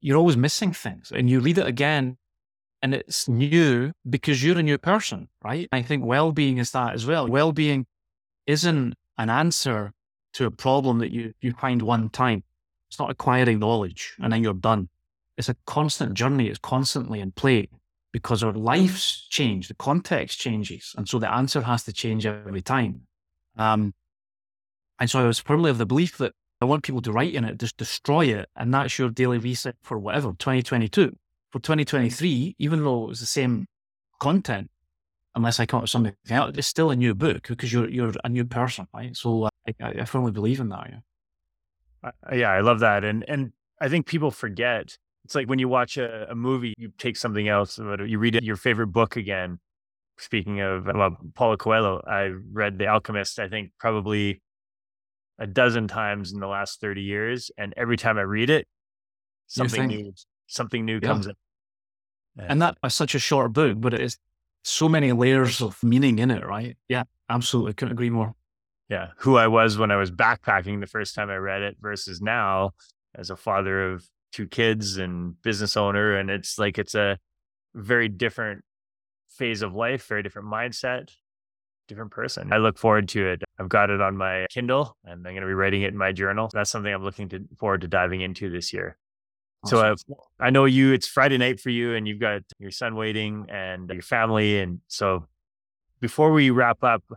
you're 0.00 0.18
always 0.18 0.36
missing 0.36 0.72
things. 0.72 1.12
And 1.14 1.28
you 1.30 1.40
read 1.40 1.58
it 1.58 1.66
again, 1.66 2.18
and 2.82 2.94
it's 2.94 3.28
new 3.28 3.92
because 4.08 4.42
you're 4.42 4.58
a 4.58 4.62
new 4.62 4.78
person, 4.78 5.28
right? 5.44 5.68
I 5.72 5.82
think 5.82 6.04
well 6.04 6.32
being 6.32 6.58
is 6.58 6.72
that 6.72 6.94
as 6.94 7.06
well. 7.06 7.28
Well 7.28 7.52
being 7.52 7.86
isn't 8.46 8.94
an 9.18 9.30
answer 9.30 9.92
to 10.34 10.46
a 10.46 10.50
problem 10.50 10.98
that 10.98 11.12
you, 11.12 11.32
you 11.40 11.52
find 11.52 11.82
one 11.82 12.10
time. 12.10 12.42
It's 12.88 12.98
not 12.98 13.10
acquiring 13.10 13.60
knowledge 13.60 14.14
and 14.18 14.32
then 14.32 14.42
you're 14.42 14.54
done. 14.54 14.88
It's 15.38 15.48
a 15.48 15.56
constant 15.66 16.14
journey. 16.14 16.48
It's 16.48 16.58
constantly 16.58 17.20
in 17.20 17.32
play 17.32 17.68
because 18.12 18.42
our 18.42 18.52
lives 18.52 19.26
change, 19.30 19.68
the 19.68 19.74
context 19.74 20.38
changes. 20.38 20.94
And 20.96 21.08
so 21.08 21.18
the 21.18 21.32
answer 21.32 21.62
has 21.62 21.84
to 21.84 21.92
change 21.92 22.26
every 22.26 22.60
time. 22.60 23.02
Um, 23.56 23.94
and 24.98 25.08
so 25.08 25.20
I 25.20 25.26
was 25.26 25.38
firmly 25.38 25.70
of 25.70 25.78
the 25.78 25.86
belief 25.86 26.18
that 26.18 26.34
I 26.62 26.64
want 26.64 26.84
people 26.84 27.02
to 27.02 27.12
write 27.12 27.34
in 27.34 27.44
it, 27.44 27.58
just 27.58 27.76
destroy 27.76 28.26
it. 28.26 28.48
And 28.56 28.72
that's 28.72 28.98
your 28.98 29.10
daily 29.10 29.38
reset 29.38 29.74
for 29.82 29.98
whatever, 29.98 30.28
2022. 30.28 31.16
For 31.50 31.58
2023, 31.58 32.54
even 32.58 32.84
though 32.84 33.04
it 33.04 33.08
was 33.08 33.20
the 33.20 33.26
same 33.26 33.66
content, 34.20 34.70
unless 35.34 35.58
I 35.58 35.66
come 35.66 35.78
up 35.78 35.82
with 35.82 35.90
something 35.90 36.14
else, 36.30 36.56
it's 36.56 36.68
still 36.68 36.90
a 36.90 36.96
new 36.96 37.14
book 37.14 37.48
because 37.48 37.72
you're, 37.72 37.88
you're 37.88 38.12
a 38.22 38.28
new 38.28 38.44
person, 38.44 38.86
right? 38.94 39.16
So 39.16 39.44
uh, 39.44 39.48
I, 39.80 39.88
I 40.00 40.04
firmly 40.04 40.30
believe 40.30 40.60
in 40.60 40.68
that. 40.68 40.90
Yeah. 42.02 42.10
Yeah, 42.32 42.50
I 42.50 42.60
love 42.60 42.80
that. 42.80 43.04
And, 43.04 43.24
and 43.28 43.52
I 43.80 43.88
think 43.88 44.06
people 44.06 44.30
forget 44.30 44.96
it's 45.24 45.34
like 45.34 45.48
when 45.48 45.58
you 45.58 45.68
watch 45.68 45.96
a, 45.96 46.30
a 46.30 46.34
movie, 46.34 46.74
you 46.76 46.92
take 46.98 47.16
something 47.16 47.48
else, 47.48 47.78
you 47.78 48.18
read 48.18 48.42
your 48.42 48.56
favorite 48.56 48.88
book 48.88 49.16
again. 49.16 49.58
Speaking 50.18 50.60
of 50.60 50.86
well, 50.86 51.16
Paulo 51.34 51.56
Coelho, 51.56 52.02
I 52.06 52.32
read 52.52 52.78
The 52.78 52.86
Alchemist, 52.86 53.38
I 53.38 53.48
think 53.48 53.72
probably 53.78 54.42
a 55.42 55.46
dozen 55.46 55.88
times 55.88 56.32
in 56.32 56.40
the 56.40 56.46
last 56.46 56.80
30 56.80 57.02
years. 57.02 57.50
And 57.58 57.74
every 57.76 57.96
time 57.96 58.18
I 58.18 58.22
read 58.22 58.50
it, 58.50 58.66
something 59.46 59.86
new, 59.86 60.12
something 60.46 60.84
new 60.84 61.00
yeah. 61.02 61.08
comes 61.08 61.26
in. 61.26 61.34
And, 62.38 62.50
and 62.52 62.62
that 62.62 62.78
is 62.84 62.94
such 62.94 63.14
a 63.14 63.18
short 63.18 63.52
book, 63.52 63.80
but 63.80 63.92
it 63.92 64.00
is 64.00 64.16
so 64.64 64.88
many 64.88 65.12
layers 65.12 65.60
of 65.60 65.82
meaning 65.82 66.18
in 66.18 66.30
it, 66.30 66.46
right? 66.46 66.76
Yeah, 66.88 67.04
absolutely. 67.28 67.74
Couldn't 67.74 67.92
agree 67.92 68.10
more 68.10 68.34
yeah, 68.92 69.08
who 69.16 69.38
I 69.38 69.46
was 69.46 69.78
when 69.78 69.90
I 69.90 69.96
was 69.96 70.10
backpacking 70.10 70.80
the 70.80 70.86
first 70.86 71.14
time 71.14 71.30
I 71.30 71.36
read 71.36 71.62
it 71.62 71.78
versus 71.80 72.20
now 72.20 72.72
as 73.14 73.30
a 73.30 73.36
father 73.36 73.90
of 73.90 74.06
two 74.32 74.46
kids 74.46 74.98
and 74.98 75.40
business 75.40 75.78
owner. 75.78 76.18
And 76.18 76.28
it's 76.28 76.58
like, 76.58 76.78
it's 76.78 76.94
a 76.94 77.18
very 77.74 78.10
different 78.10 78.62
phase 79.30 79.62
of 79.62 79.74
life, 79.74 80.06
very 80.08 80.22
different 80.22 80.48
mindset, 80.48 81.10
different 81.92 82.10
person. 82.10 82.52
I 82.52 82.56
look 82.56 82.78
forward 82.78 83.08
to 83.10 83.26
it. 83.26 83.42
I've 83.58 83.68
got 83.68 83.90
it 83.90 84.00
on 84.00 84.16
my 84.16 84.46
Kindle 84.50 84.96
and 85.04 85.26
I'm 85.26 85.34
going 85.34 85.42
to 85.42 85.46
be 85.46 85.54
writing 85.54 85.82
it 85.82 85.88
in 85.88 85.96
my 85.96 86.12
journal. 86.12 86.50
That's 86.52 86.70
something 86.70 86.92
I'm 86.92 87.04
looking 87.04 87.28
to, 87.30 87.40
forward 87.58 87.82
to 87.82 87.88
diving 87.88 88.22
into 88.22 88.50
this 88.50 88.72
year. 88.72 88.96
Awesome. 89.64 89.96
So 90.08 90.16
I, 90.40 90.46
I 90.46 90.50
know 90.50 90.64
you, 90.64 90.92
it's 90.92 91.06
Friday 91.06 91.38
night 91.38 91.60
for 91.60 91.70
you 91.70 91.94
and 91.94 92.08
you've 92.08 92.20
got 92.20 92.42
your 92.58 92.70
son 92.70 92.96
waiting 92.96 93.46
and 93.48 93.88
your 93.90 94.02
family. 94.02 94.58
And 94.58 94.80
so 94.88 95.26
before 96.00 96.32
we 96.32 96.50
wrap 96.50 96.82
up, 96.82 97.04
a 97.10 97.16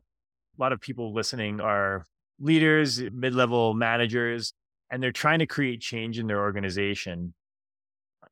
lot 0.61 0.73
of 0.73 0.81
people 0.81 1.13
listening 1.13 1.59
are 1.59 2.05
leaders, 2.39 3.01
mid 3.11 3.33
level 3.33 3.73
managers, 3.73 4.53
and 4.91 5.01
they're 5.01 5.11
trying 5.11 5.39
to 5.39 5.47
create 5.47 5.81
change 5.81 6.19
in 6.19 6.27
their 6.27 6.39
organization. 6.39 7.33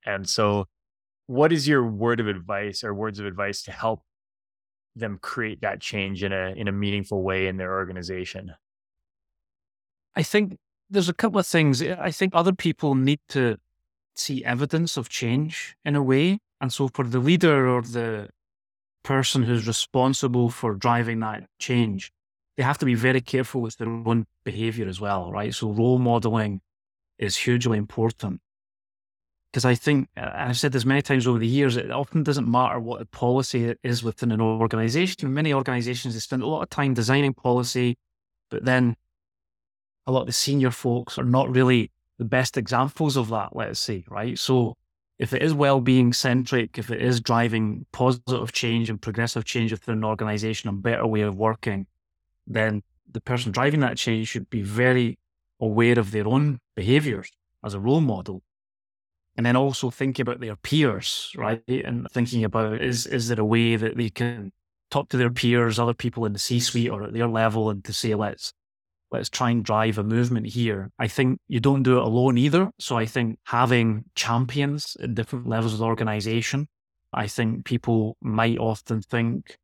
And 0.06 0.27
so, 0.27 0.65
what 1.27 1.51
is 1.53 1.67
your 1.67 1.86
word 1.86 2.19
of 2.19 2.27
advice 2.27 2.84
or 2.84 2.93
words 2.93 3.19
of 3.19 3.25
advice 3.25 3.63
to 3.63 3.71
help 3.71 4.01
them 4.95 5.19
create 5.21 5.62
that 5.62 5.82
change 5.82 6.23
in 6.23 6.32
a 6.32 6.53
in 6.56 6.67
a 6.67 6.71
meaningful 6.71 7.23
way 7.23 7.47
in 7.47 7.58
their 7.58 7.73
organization? 7.73 8.53
I 10.15 10.23
think 10.23 10.58
there's 10.89 11.10
a 11.10 11.13
couple 11.13 11.39
of 11.39 11.47
things. 11.47 11.82
I 11.82 12.12
think 12.12 12.34
other 12.36 12.53
people 12.53 12.95
need 12.95 13.19
to 13.29 13.58
see 14.15 14.45
evidence 14.45 14.97
of 14.97 15.10
change 15.10 15.75
in 15.84 15.95
a 15.95 16.03
way. 16.03 16.39
And 16.62 16.71
so 16.71 16.88
for 16.88 17.06
the 17.06 17.19
leader 17.19 17.67
or 17.67 17.82
the 17.82 18.29
person 19.03 19.43
who's 19.43 19.67
responsible 19.67 20.49
for 20.49 20.75
driving 20.75 21.19
that 21.21 21.43
change, 21.60 22.12
they 22.56 22.63
have 22.63 22.77
to 22.77 22.86
be 22.86 22.95
very 22.95 23.21
careful 23.21 23.62
with 23.62 23.77
their 23.77 23.89
own 23.89 24.25
behavior 24.45 24.88
as 24.88 25.01
well, 25.01 25.32
right? 25.32 25.53
So 25.53 25.71
role 25.71 25.99
modeling 25.99 26.62
is 27.17 27.36
hugely 27.36 27.77
important. 27.77 28.39
Because 29.53 29.65
I 29.65 29.75
think, 29.75 30.09
and 30.15 30.31
I've 30.31 30.57
said 30.57 30.71
this 30.71 30.83
many 30.83 31.03
times 31.03 31.27
over 31.27 31.37
the 31.37 31.45
years, 31.45 31.77
it 31.77 31.91
often 31.91 32.23
doesn't 32.23 32.49
matter 32.49 32.79
what 32.79 32.97
the 32.97 33.05
policy 33.05 33.75
is 33.83 34.03
within 34.03 34.31
an 34.31 34.41
organization. 34.41 35.31
Many 35.31 35.53
organizations, 35.53 36.15
they 36.15 36.19
spend 36.19 36.41
a 36.41 36.47
lot 36.47 36.63
of 36.63 36.71
time 36.71 36.95
designing 36.95 37.35
policy, 37.35 37.95
But 38.53 38.65
then 38.65 38.95
a 40.05 40.11
lot 40.11 40.21
of 40.21 40.27
the 40.27 40.33
senior 40.33 40.69
folks 40.69 41.17
are 41.17 41.23
not 41.23 41.49
really 41.49 41.91
the 42.19 42.25
best 42.25 42.55
examples 42.55 43.17
of 43.17 43.29
that, 43.29 43.55
let's 43.55 43.79
say, 43.79 44.03
right? 44.07 44.37
So 44.37 44.77
if 45.17 45.33
it 45.33 45.41
is 45.41 45.55
well-being 45.55 46.13
centric, 46.13 46.77
if 46.77 46.91
it 46.91 47.01
is 47.01 47.19
driving 47.19 47.87
positive 47.91 48.51
change 48.51 48.91
and 48.91 49.01
progressive 49.01 49.43
change 49.43 49.71
within 49.71 49.95
an 49.95 50.03
organization, 50.03 50.69
and 50.69 50.83
better 50.83 51.07
way 51.07 51.21
of 51.21 51.35
working, 51.35 51.87
then 52.45 52.83
the 53.11 53.21
person 53.21 53.51
driving 53.51 53.79
that 53.79 53.97
change 53.97 54.27
should 54.27 54.51
be 54.51 54.61
very 54.61 55.17
aware 55.59 55.97
of 55.97 56.11
their 56.11 56.27
own 56.27 56.59
behaviors 56.75 57.31
as 57.63 57.73
a 57.73 57.79
role 57.79 58.01
model. 58.01 58.43
And 59.36 59.46
then 59.46 59.56
also 59.56 59.89
think 59.89 60.19
about 60.19 60.39
their 60.39 60.56
peers, 60.56 61.32
right? 61.36 61.63
And 61.67 62.08
thinking 62.12 62.43
about 62.43 62.82
is 62.82 63.08
is 63.08 63.28
there 63.28 63.39
a 63.39 63.46
way 63.46 63.76
that 63.76 63.98
they 63.98 64.10
can 64.10 64.52
talk 64.91 65.10
to 65.10 65.17
their 65.17 65.32
peers, 65.32 65.80
other 65.80 65.96
people 65.96 66.26
in 66.26 66.34
the 66.34 66.39
C-suite 66.39 66.91
or 66.91 67.04
at 67.04 67.13
their 67.13 67.28
level, 67.28 67.72
and 67.72 67.84
to 67.86 67.93
say, 67.93 68.13
let's 68.13 68.54
let's 69.12 69.30
try 69.30 69.52
and 69.52 69.63
drive 69.63 69.98
a 69.98 70.04
movement 70.04 70.48
here. 70.48 70.91
I 71.00 71.08
think 71.08 71.39
you 71.48 71.60
don't 71.60 71.84
do 71.84 71.98
it 71.98 72.04
alone 72.04 72.38
either. 72.38 72.72
So 72.80 72.98
I 72.98 73.06
think 73.06 73.39
having 73.46 74.06
champions 74.15 74.98
at 75.02 75.15
different 75.15 75.48
levels 75.48 75.74
of 75.74 75.80
the 75.80 75.86
organization, 75.86 76.67
I 77.13 77.28
think 77.28 77.65
people 77.65 78.17
might 78.22 78.58
often 78.58 79.02
think 79.02 79.58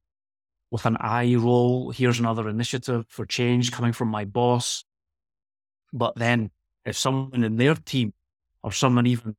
with 0.71 0.85
an 0.85 0.97
eye 0.99 1.35
roll, 1.35 1.89
here's 1.91 2.19
another 2.19 2.47
initiative 2.47 3.05
for 3.09 3.25
change 3.25 3.71
coming 3.71 3.91
from 3.91 4.09
my 4.09 4.23
boss. 4.23 4.83
But 5.91 6.15
then 6.15 6.51
if 6.85 6.95
someone 6.95 7.43
in 7.43 7.57
their 7.57 7.75
team 7.75 8.13
or 8.61 8.71
someone 8.71 9.07
even 9.07 9.35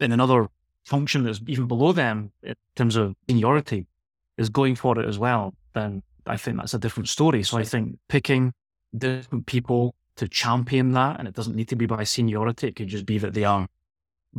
in 0.00 0.12
another 0.12 0.48
function 0.84 1.24
that's 1.24 1.40
even 1.46 1.66
below 1.66 1.92
them 1.92 2.32
in 2.42 2.54
terms 2.74 2.96
of 2.96 3.14
seniority 3.28 3.86
is 4.38 4.48
going 4.48 4.74
for 4.74 4.98
it 4.98 5.06
as 5.06 5.18
well, 5.18 5.54
then 5.74 6.02
I 6.26 6.36
think 6.36 6.56
that's 6.56 6.74
a 6.74 6.78
different 6.78 7.08
story. 7.08 7.42
So 7.42 7.58
I 7.58 7.64
think 7.64 7.98
picking 8.08 8.52
different 8.96 9.46
people 9.46 9.94
to 10.16 10.28
champion 10.28 10.92
that, 10.92 11.18
and 11.18 11.28
it 11.28 11.34
doesn't 11.34 11.54
need 11.54 11.68
to 11.68 11.76
be 11.76 11.86
by 11.86 12.04
seniority. 12.04 12.68
It 12.68 12.76
could 12.76 12.88
just 12.88 13.06
be 13.06 13.18
that 13.18 13.34
they 13.34 13.44
are 13.44 13.66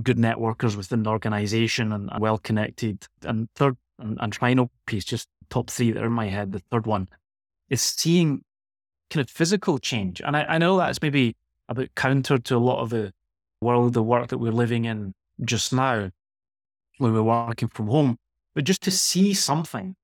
good 0.02 0.18
networkers 0.18 0.76
within 0.76 1.04
the 1.04 1.10
organization 1.10 1.92
and 1.92 2.10
well 2.20 2.38
connected. 2.38 3.08
And 3.24 3.50
third 3.56 3.78
and, 4.00 4.18
and 4.22 4.34
final 4.34 4.72
piece, 4.86 5.06
just 5.06 5.28
top 5.50 5.70
three 5.70 5.92
that 5.92 6.02
are 6.02 6.08
in 6.08 6.14
my 6.14 6.28
head. 6.28 6.52
The 6.52 6.62
third 6.72 6.86
one 6.86 7.08
is 7.70 7.82
seeing 7.82 8.44
kind 9.10 9.22
of 9.22 9.30
physical 9.30 9.78
change. 9.78 10.22
And 10.22 10.36
I, 10.36 10.44
I 10.44 10.58
know 10.58 10.78
that's 10.78 11.02
maybe 11.02 11.36
a 11.70 11.76
bit 11.76 11.96
counter 11.96 12.38
to 12.38 12.56
a 12.56 12.60
lot 12.60 12.82
of 12.82 12.90
the 12.90 13.14
world, 13.62 13.94
the 13.94 14.04
work 14.04 14.30
that 14.30 14.40
we're 14.40 14.52
living 14.52 14.86
in 14.86 15.14
just 15.44 15.74
now 15.74 16.12
when 16.98 17.14
we're 17.14 17.24
working 17.24 17.68
from 17.68 17.88
home, 17.88 18.18
but 18.54 18.64
just 18.64 18.82
to 18.84 18.92
see 18.92 19.34
something 19.34 19.96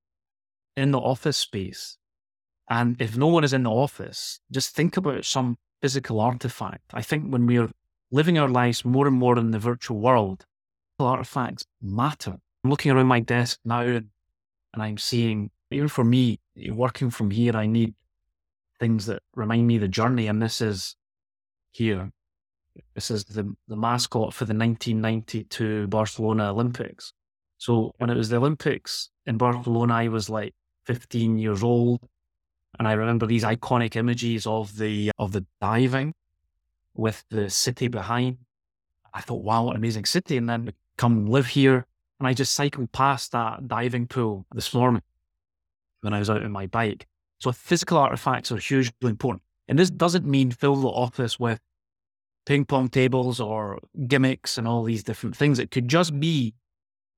in 0.76 0.92
the 0.92 1.00
office 1.00 1.38
space 1.38 1.98
and 2.70 3.02
if 3.02 3.16
no 3.16 3.28
one 3.28 3.44
is 3.44 3.54
in 3.54 3.64
the 3.64 3.72
office, 3.72 4.40
just 4.52 4.76
think 4.76 4.98
about 4.98 5.26
some 5.26 5.58
physical 5.82 6.20
artifact. 6.20 6.84
I 6.94 7.02
think 7.02 7.32
when 7.32 7.46
we're 7.46 7.70
living 8.12 8.38
our 8.38 8.50
lives 8.50 8.84
more 8.84 9.08
and 9.08 9.16
more 9.16 9.38
in 9.38 9.52
the 9.52 9.60
virtual 9.60 10.00
world, 10.00 10.46
artifacts 11.00 11.66
matter. 11.82 12.38
I'm 12.64 12.70
looking 12.70 12.92
around 12.92 13.08
my 13.08 13.20
desk 13.20 13.60
now 13.64 13.82
and, 13.82 14.10
and 14.74 14.84
I'm 14.84 14.98
seeing, 14.98 15.52
even 15.70 15.88
for 15.88 16.04
me, 16.04 16.40
working 16.72 17.12
from 17.12 17.32
here, 17.32 17.56
I 17.56 17.68
need 17.68 17.94
things 18.80 19.06
that 19.06 19.22
remind 19.36 19.68
me 19.68 19.78
the 19.78 19.88
journey. 19.88 20.28
And 20.28 20.42
this 20.42 20.60
is 20.60 20.96
here. 21.72 22.12
This 22.96 23.12
is 23.12 23.24
the, 23.26 23.56
the 23.68 23.76
mascot 23.76 24.34
for 24.34 24.46
the 24.46 24.54
1992 24.54 25.88
Barcelona 25.88 26.52
Olympics. 26.52 27.14
So 27.58 27.94
when 27.98 28.10
it 28.10 28.18
was 28.18 28.30
the 28.30 28.38
Olympics 28.38 29.10
in 29.26 29.38
Barcelona, 29.38 29.94
I 29.94 30.08
was 30.08 30.30
like 30.30 30.54
15 30.86 31.38
years 31.38 31.64
old. 31.64 32.02
And 32.80 32.88
I 32.88 32.94
remember 32.94 33.26
these 33.26 33.44
iconic 33.44 33.96
images 33.96 34.46
of 34.46 34.78
the 34.78 35.12
of 35.18 35.32
the 35.32 35.46
diving 35.62 36.14
with 36.94 37.24
the 37.30 37.50
city 37.50 37.88
behind. 37.88 38.38
I 39.14 39.22
thought, 39.22 39.44
wow, 39.44 39.64
what 39.64 39.72
an 39.72 39.78
amazing 39.78 40.06
city. 40.06 40.38
And 40.38 40.48
then 40.48 40.74
come 40.98 41.26
live 41.26 41.48
here. 41.48 41.86
And 42.20 42.28
I 42.28 42.34
just 42.34 42.54
cycled 42.54 42.92
past 42.92 43.32
that 43.32 43.68
diving 43.68 44.08
pool 44.08 44.46
this 44.54 44.74
morning 44.74 45.02
when 46.02 46.14
I 46.14 46.20
was 46.20 46.30
out 46.30 46.44
on 46.44 46.52
my 46.52 46.68
bike. 46.68 47.08
So 47.40 47.52
physical 47.52 47.98
artifacts 47.98 48.52
are 48.52 48.58
hugely 48.58 48.94
important. 49.10 49.44
And 49.68 49.78
this 49.78 49.90
doesn't 49.90 50.26
mean 50.26 50.52
fill 50.52 50.76
the 50.76 50.88
office 50.88 51.40
with 51.40 51.60
ping 52.48 52.64
pong 52.64 52.88
tables 52.88 53.42
or 53.42 53.78
gimmicks 54.08 54.58
and 54.58 54.68
all 54.68 54.84
these 54.84 55.04
different 55.04 55.36
things. 55.36 55.60
It 55.60 55.70
could 55.70 55.90
just 55.90 56.18
be 56.18 56.56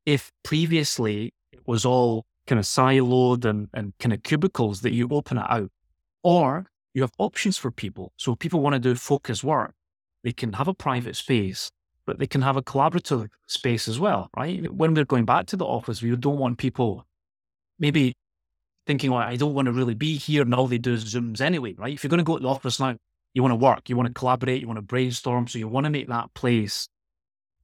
if 0.07 0.31
previously 0.43 1.31
it 1.53 1.61
was 1.67 1.85
all 1.85 2.25
kind 2.47 2.57
of 2.57 2.65
siloed 2.65 3.45
and, 3.45 3.69
and 3.75 3.93
kind 3.99 4.11
of 4.11 4.23
cubicles 4.23 4.81
that 4.81 4.91
you 4.91 5.07
open 5.11 5.37
it 5.37 5.45
out. 5.47 5.69
Or 6.23 6.65
you 6.95 7.03
have 7.03 7.11
options 7.19 7.59
for 7.59 7.69
people. 7.69 8.11
So 8.17 8.35
people 8.35 8.59
want 8.59 8.73
to 8.73 8.79
do 8.79 8.95
focus 8.95 9.43
work, 9.43 9.75
they 10.23 10.31
can 10.31 10.53
have 10.53 10.67
a 10.67 10.73
private 10.73 11.15
space, 11.15 11.69
but 12.07 12.17
they 12.17 12.25
can 12.25 12.41
have 12.41 12.57
a 12.57 12.63
collaborative 12.63 13.27
space 13.45 13.87
as 13.87 13.99
well, 13.99 14.31
right? 14.35 14.73
When 14.73 14.95
we're 14.95 15.05
going 15.05 15.25
back 15.25 15.45
to 15.47 15.57
the 15.57 15.65
office, 15.65 16.01
we 16.01 16.15
don't 16.15 16.39
want 16.39 16.57
people 16.57 17.05
maybe 17.77 18.15
thinking, 18.87 19.11
well, 19.11 19.21
I 19.21 19.35
don't 19.35 19.53
want 19.53 19.67
to 19.67 19.71
really 19.73 19.93
be 19.93 20.17
here 20.17 20.41
and 20.41 20.55
all 20.55 20.65
they 20.65 20.79
do 20.79 20.93
is 20.93 21.05
Zooms 21.05 21.39
anyway, 21.39 21.75
right? 21.77 21.93
If 21.93 22.03
you're 22.03 22.09
going 22.09 22.17
to 22.17 22.23
go 22.23 22.37
to 22.37 22.41
the 22.41 22.49
office 22.49 22.79
now, 22.79 22.95
you 23.33 23.41
want 23.41 23.51
to 23.51 23.55
work, 23.55 23.89
you 23.89 23.95
want 23.95 24.07
to 24.07 24.13
collaborate, 24.13 24.61
you 24.61 24.67
want 24.67 24.77
to 24.77 24.81
brainstorm. 24.81 25.47
So 25.47 25.59
you 25.59 25.67
want 25.67 25.85
to 25.85 25.89
make 25.89 26.07
that 26.07 26.33
place 26.33 26.87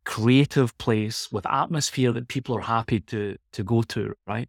creative 0.06 0.78
place 0.78 1.32
with 1.32 1.46
atmosphere 1.48 2.12
that 2.12 2.28
people 2.28 2.56
are 2.56 2.62
happy 2.62 3.00
to 3.00 3.38
to 3.52 3.64
go 3.64 3.82
to, 3.82 4.14
right? 4.28 4.48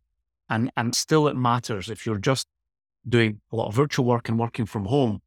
And, 0.49 0.71
and 0.77 0.95
still 0.95 1.27
it 1.29 1.35
matters 1.37 1.91
if 1.91 2.07
you're 2.07 2.19
just 2.19 2.47
doing 3.09 3.41
a 3.53 3.57
lot 3.57 3.69
of 3.69 3.75
virtual 3.75 4.05
work 4.05 4.29
and 4.29 4.39
working 4.39 4.67
from 4.67 4.85
home. 4.87 5.21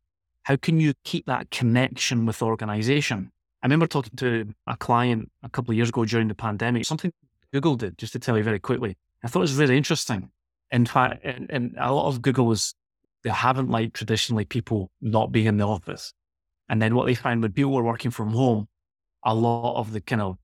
How 0.43 0.56
can 0.56 0.80
you 0.80 0.93
keep 1.04 1.25
that 1.25 1.52
connection 1.52 2.25
with 2.25 2.41
organization? 2.41 3.32
I 3.62 3.65
remember 3.65 3.88
talking 3.88 4.15
to 4.17 4.54
a 4.67 4.78
client 4.78 5.30
a 5.43 5.49
couple 5.49 5.71
of 5.71 5.78
years 5.78 5.89
ago 5.89 6.06
during 6.06 6.30
the 6.30 6.36
pandemic, 6.36 6.86
something 6.86 7.12
Google 7.52 7.75
did, 7.75 7.97
just 7.97 8.13
to 8.13 8.19
tell 8.19 8.38
you 8.38 8.43
very 8.43 8.60
quickly. 8.60 8.95
I 9.23 9.28
thought 9.28 9.39
it 9.39 9.41
was 9.41 9.56
really 9.56 9.75
interesting. 9.75 10.30
In 10.71 10.86
fact, 10.86 11.25
and, 11.25 11.49
and 11.49 11.75
a 11.78 11.93
lot 11.93 12.08
of 12.08 12.21
Google 12.21 12.45
was, 12.45 12.73
they 13.23 13.29
haven't 13.29 13.69
liked 13.69 13.95
traditionally 13.95 14.45
people 14.45 14.91
not 15.01 15.32
being 15.32 15.47
in 15.47 15.58
the 15.58 15.67
office. 15.67 16.13
And 16.69 16.82
then 16.82 16.95
what 16.95 17.08
they 17.08 17.15
found 17.15 17.41
when 17.41 17.51
people 17.51 17.73
were 17.73 17.84
working 17.84 18.12
from 18.12 18.29
home, 18.29 18.67
a 19.23 19.34
lot 19.34 19.79
of 19.79 19.91
the 19.91 20.01
kind 20.01 20.21
of 20.21 20.38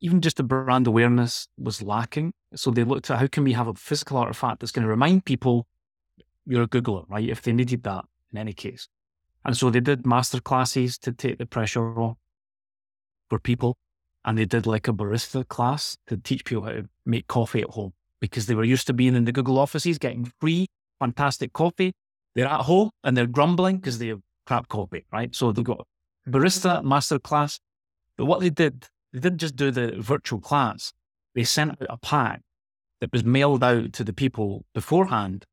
even 0.00 0.20
just 0.20 0.36
the 0.36 0.42
brand 0.42 0.86
awareness 0.86 1.46
was 1.58 1.82
lacking. 1.82 2.32
So 2.54 2.70
they 2.70 2.84
looked 2.84 3.10
at 3.10 3.18
how 3.18 3.26
can 3.26 3.44
we 3.44 3.52
have 3.52 3.68
a 3.68 3.74
physical 3.74 4.16
artifact 4.16 4.60
that's 4.60 4.72
going 4.72 4.84
to 4.84 4.88
remind 4.88 5.24
people 5.24 5.66
you're 6.46 6.62
a 6.62 6.68
Googler, 6.68 7.04
right? 7.08 7.28
If 7.28 7.42
they 7.42 7.52
needed 7.52 7.82
that 7.84 8.04
in 8.32 8.38
any 8.38 8.52
case. 8.52 8.88
And 9.44 9.56
so 9.56 9.70
they 9.70 9.80
did 9.80 10.06
master 10.06 10.40
classes 10.40 10.98
to 10.98 11.12
take 11.12 11.38
the 11.38 11.46
pressure 11.46 12.00
off 12.00 12.16
for 13.28 13.38
people. 13.38 13.76
And 14.24 14.36
they 14.36 14.44
did 14.44 14.66
like 14.66 14.88
a 14.88 14.92
barista 14.92 15.46
class 15.46 15.96
to 16.08 16.16
teach 16.16 16.44
people 16.44 16.64
how 16.64 16.72
to 16.72 16.88
make 17.06 17.26
coffee 17.26 17.62
at 17.62 17.70
home 17.70 17.92
because 18.20 18.46
they 18.46 18.54
were 18.54 18.64
used 18.64 18.86
to 18.88 18.92
being 18.92 19.14
in 19.14 19.24
the 19.24 19.32
Google 19.32 19.58
offices, 19.58 19.96
getting 19.96 20.30
free, 20.40 20.66
fantastic 21.00 21.52
coffee. 21.52 21.92
They're 22.34 22.46
at 22.46 22.60
home 22.62 22.90
and 23.02 23.16
they're 23.16 23.26
grumbling 23.26 23.78
because 23.78 23.98
they 23.98 24.08
have 24.08 24.20
crap 24.46 24.68
coffee, 24.68 25.04
right? 25.12 25.34
So 25.34 25.50
they've 25.50 25.64
got 25.64 25.86
hmm. 26.24 26.32
barista 26.32 26.84
masterclass. 26.84 27.58
But 28.16 28.26
what 28.26 28.40
they 28.40 28.50
did 28.50 28.86
they 29.12 29.20
didn't 29.20 29.38
just 29.38 29.56
do 29.56 29.70
the 29.70 29.94
virtual 29.98 30.40
class, 30.40 30.92
they 31.34 31.44
sent 31.44 31.72
out 31.72 31.86
a 31.88 31.96
pack 31.96 32.42
that 33.00 33.12
was 33.12 33.24
mailed 33.24 33.64
out 33.64 33.92
to 33.94 34.04
the 34.04 34.12
people 34.12 34.64
beforehand 34.74 35.46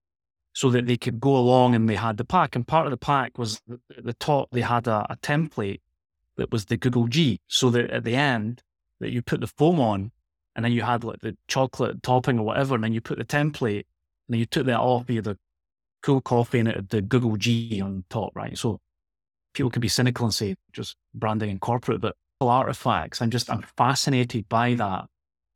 so 0.54 0.70
that 0.70 0.86
they 0.86 0.98
could 0.98 1.20
go 1.20 1.36
along 1.36 1.76
and 1.76 1.90
they 1.90 1.96
had 1.96 2.18
the 2.18 2.26
pack. 2.26 2.56
And 2.56 2.68
part 2.68 2.86
of 2.86 2.92
the 2.92 2.98
pack 2.98 3.38
was 3.38 3.62
at 3.96 4.04
the 4.04 4.14
top, 4.14 4.50
they 4.52 4.62
had 4.62 4.88
a, 4.88 5.06
a 5.10 5.18
template 5.18 5.82
that 6.36 6.52
was 6.52 6.66
the 6.66 6.78
Google 6.78 7.08
G. 7.08 7.40
So 7.48 7.70
that 7.72 7.90
at 7.90 8.04
the 8.04 8.16
end, 8.16 8.62
that 9.00 9.12
you 9.12 9.22
put 9.22 9.42
the 9.42 9.48
foam 9.48 9.80
on 9.80 10.12
and 10.56 10.66
then 10.66 10.72
you 10.72 10.82
had 10.82 11.04
like 11.04 11.22
the 11.22 11.38
chocolate 11.48 12.02
topping 12.02 12.40
or 12.40 12.44
whatever, 12.44 12.76
and 12.76 12.84
then 12.84 12.94
you 12.94 13.02
put 13.02 13.20
the 13.20 13.26
template 13.26 13.86
and 14.28 14.30
then 14.30 14.40
you 14.40 14.46
took 14.46 14.66
that 14.66 14.80
off, 14.80 15.06
the 15.06 15.38
cool 16.08 16.22
coffee 16.22 16.60
and 16.60 16.70
it 16.70 16.90
the 16.90 17.02
Google 17.02 17.36
G 17.36 17.82
on 17.82 18.06
top, 18.10 18.34
right? 18.34 18.58
So 18.58 18.80
people 19.54 19.70
could 19.70 19.82
be 19.82 19.90
cynical 19.90 20.26
and 20.26 20.34
say 20.34 20.56
just 20.72 20.96
branding 21.14 21.50
and 21.50 21.60
corporate, 21.60 22.00
but 22.00 22.16
artifacts. 22.40 23.22
I'm 23.22 23.30
just 23.30 23.50
I'm 23.50 23.64
fascinated 23.76 24.48
by 24.48 24.76
that 24.76 25.06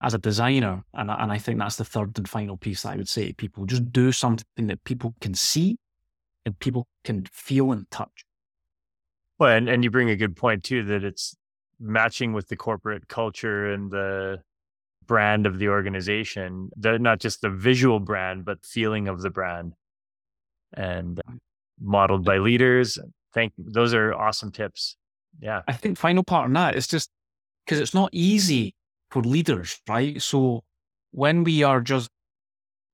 as 0.03 0.13
a 0.13 0.17
designer, 0.17 0.83
and 0.93 1.09
and 1.09 1.31
I 1.31 1.37
think 1.37 1.57
that's 1.57 1.77
the 1.77 1.85
third 1.85 2.17
and 2.17 2.27
final 2.27 2.57
piece 2.57 2.83
that 2.83 2.93
I 2.93 2.95
would 2.97 3.07
say. 3.07 3.29
to 3.29 3.33
People 3.33 3.65
just 3.65 3.93
do 3.93 4.11
something 4.11 4.67
that 4.67 4.83
people 4.83 5.13
can 5.21 5.33
see 5.33 5.77
and 6.45 6.59
people 6.59 6.85
can 7.05 7.25
feel 7.31 7.71
and 7.71 7.89
touch. 7.89 8.25
Well, 9.39 9.55
and, 9.55 9.69
and 9.69 9.85
you 9.85 9.89
bring 9.89 10.09
a 10.09 10.17
good 10.17 10.35
point 10.35 10.65
too 10.65 10.83
that 10.85 11.05
it's 11.05 11.33
matching 11.79 12.33
with 12.33 12.49
the 12.49 12.57
corporate 12.57 13.07
culture 13.07 13.71
and 13.71 13.89
the 13.89 14.41
brand 15.07 15.45
of 15.45 15.59
the 15.59 15.69
organization. 15.69 16.71
The, 16.75 16.99
not 16.99 17.19
just 17.19 17.41
the 17.41 17.49
visual 17.49 17.99
brand, 17.99 18.43
but 18.43 18.65
feeling 18.65 19.07
of 19.07 19.21
the 19.21 19.29
brand, 19.29 19.73
and 20.73 21.21
modeled 21.79 22.25
by 22.25 22.37
leaders. 22.37 22.97
Thank 23.33 23.53
those 23.57 23.93
are 23.93 24.13
awesome 24.13 24.51
tips. 24.51 24.97
Yeah. 25.39 25.61
I 25.67 25.73
think 25.73 25.97
final 25.97 26.23
part 26.23 26.45
on 26.45 26.53
that 26.53 26.75
is 26.75 26.87
just 26.87 27.09
because 27.65 27.79
it's 27.79 27.93
not 27.93 28.09
easy 28.11 28.75
for 29.09 29.21
leaders, 29.21 29.79
right? 29.87 30.21
So 30.21 30.63
when 31.11 31.43
we 31.43 31.63
are 31.63 31.81
just 31.81 32.09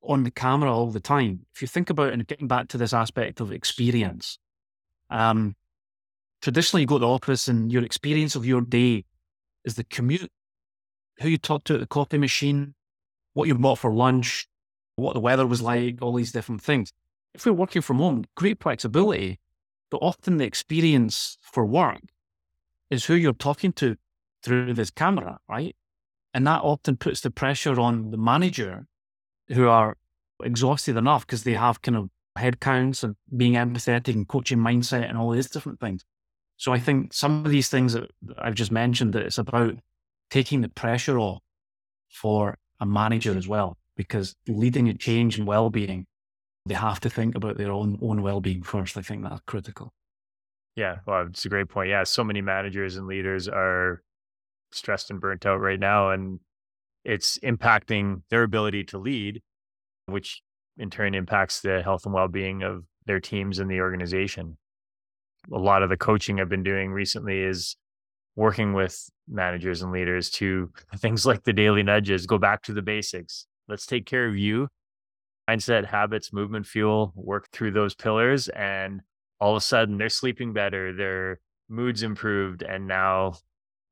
on 0.08 0.24
the 0.24 0.32
camera 0.32 0.74
all 0.74 0.90
the 0.90 1.00
time. 1.00 1.46
If 1.54 1.62
you 1.62 1.68
think 1.68 1.90
about 1.90 2.10
it, 2.10 2.14
and 2.14 2.28
getting 2.28 2.48
back 2.48 2.68
to 2.70 2.78
this 2.78 2.94
aspect 2.94 3.40
of 3.40 3.52
experience, 3.52 4.40
um, 5.10 5.56
traditionally 6.42 6.82
you 6.82 6.88
go 6.88 6.96
to 6.96 7.02
the 7.02 7.08
office 7.08 7.48
and 7.48 7.72
your 7.72 7.84
experience 7.84 8.36
of 8.36 8.46
your 8.46 8.62
day 8.62 9.06
is 9.66 9.76
the 9.76 9.84
commute, 9.84 10.32
who 11.20 11.30
you 11.30 11.38
talk 11.38 11.64
to 11.66 11.76
at 11.76 11.80
the 11.80 11.88
coffee 11.88 12.18
machine, 12.18 12.74
what 13.34 13.48
you 13.48 13.56
bought 13.56 13.80
for 13.80 13.94
lunch, 13.94 14.48
what 14.96 15.14
the 15.14 15.20
weather 15.20 15.46
was 15.46 15.62
like, 15.62 16.02
all 16.02 16.14
these 16.14 16.32
different 16.32 16.62
things. 16.62 16.92
If 17.38 17.46
we're 17.46 17.54
working 17.54 17.84
from 17.84 18.00
home, 18.00 18.26
great 18.36 18.60
flexibility, 18.60 19.40
but 19.92 19.98
often 19.98 20.38
the 20.38 20.44
experience 20.44 21.38
for 21.40 21.64
work 21.64 22.02
is 22.90 23.06
who 23.06 23.14
you're 23.14 23.32
talking 23.32 23.72
to 23.74 23.96
through 24.42 24.74
this 24.74 24.90
camera, 24.90 25.38
right? 25.48 25.76
And 26.34 26.48
that 26.48 26.64
often 26.64 26.98
puts 26.98 27.22
the 27.22 27.30
pressure 27.30 27.80
on 27.80 28.10
the 28.10 28.18
manager 28.18 28.88
who 29.50 29.68
are 29.68 29.98
exhausted 30.44 30.98
enough 30.98 31.28
because 31.28 31.44
they 31.44 31.54
have 31.54 31.84
kind 31.84 31.96
of 31.96 32.10
headcounts 32.40 33.04
and 33.04 33.16
being 33.36 33.54
empathetic 33.54 34.16
and 34.16 34.28
coaching 34.28 34.58
mindset 34.58 35.08
and 35.08 35.16
all 35.16 35.30
these 35.30 35.50
different 35.50 35.80
things. 35.80 36.04
So 36.58 36.74
I 36.74 36.80
think 36.80 37.14
some 37.14 37.46
of 37.46 37.52
these 37.52 37.70
things 37.70 37.94
that 37.94 38.10
I've 38.40 38.56
just 38.56 38.72
mentioned 38.72 39.14
that 39.14 39.24
it's 39.24 39.38
about 39.38 39.76
taking 40.32 40.62
the 40.62 40.70
pressure 40.70 41.20
off 41.20 41.44
for 42.10 42.58
a 42.80 42.86
manager 42.88 43.38
as 43.38 43.48
well, 43.48 43.78
because 43.96 44.36
leading 44.48 44.90
a 44.90 44.96
change 44.96 45.38
and 45.38 45.48
well-being, 45.48 46.08
they 46.68 46.76
have 46.76 47.00
to 47.02 47.10
think 47.10 47.36
about 47.36 47.58
their 47.58 47.72
own 47.72 47.98
own 48.02 48.22
well-being 48.22 48.64
first. 48.64 48.98
I 48.98 49.02
think 49.02 49.24
that's 49.24 49.42
critical. 49.46 49.94
Yeah, 50.76 50.98
well, 51.08 51.26
it's 51.28 51.46
a 51.46 51.50
great 51.50 51.70
point. 51.70 51.90
Yeah, 51.90 52.04
so 52.04 52.24
many 52.24 52.42
managers 52.42 52.98
and 52.98 53.08
leaders 53.08 53.48
are 53.48 54.04
stressed 54.72 55.10
and 55.10 55.20
burnt 55.20 55.46
out 55.46 55.60
right 55.60 55.80
now, 55.80 56.12
and 56.12 56.40
it's 57.04 57.40
impacting 57.40 58.22
their 58.30 58.44
ability 58.44 58.84
to 58.86 58.98
lead, 58.98 59.42
which 60.06 60.42
in 60.78 60.90
turn 60.90 61.16
impacts 61.16 61.62
the 61.62 61.82
health 61.82 62.06
and 62.06 62.14
well-being 62.14 62.62
of 62.62 62.84
their 63.06 63.20
teams 63.20 63.60
and 63.60 63.72
the 63.72 63.82
organization. 63.82 64.58
A 65.52 65.58
lot 65.58 65.82
of 65.82 65.90
the 65.90 65.98
coaching 65.98 66.40
I've 66.40 66.50
been 66.50 66.64
doing 66.64 66.92
recently 66.92 67.40
is 67.40 67.76
working 68.36 68.74
with 68.74 69.10
managers 69.28 69.82
and 69.82 69.92
leaders 69.92 70.30
to 70.30 70.72
things 70.98 71.26
like 71.26 71.44
the 71.44 71.54
daily 71.54 71.84
nudges, 71.84 72.26
go 72.26 72.38
back 72.38 72.62
to 72.64 72.74
the 72.74 72.82
basics. 72.82 73.48
Let's 73.68 73.86
take 73.86 74.06
care 74.06 74.28
of 74.28 74.38
you. 74.38 74.70
Mindset, 75.50 75.86
habits, 75.86 76.34
movement, 76.34 76.66
fuel, 76.66 77.14
work 77.16 77.50
through 77.52 77.72
those 77.72 77.96
pillars 77.96 78.50
and 78.50 79.02
all 79.40 79.52
of 79.52 79.58
a 79.58 79.62
sudden 79.62 79.98
they're 79.98 80.10
sleeping 80.10 80.54
better, 80.54 80.94
their 80.94 81.40
moods 81.70 82.04
improved, 82.04 82.64
and 82.64 82.88
now 82.88 83.34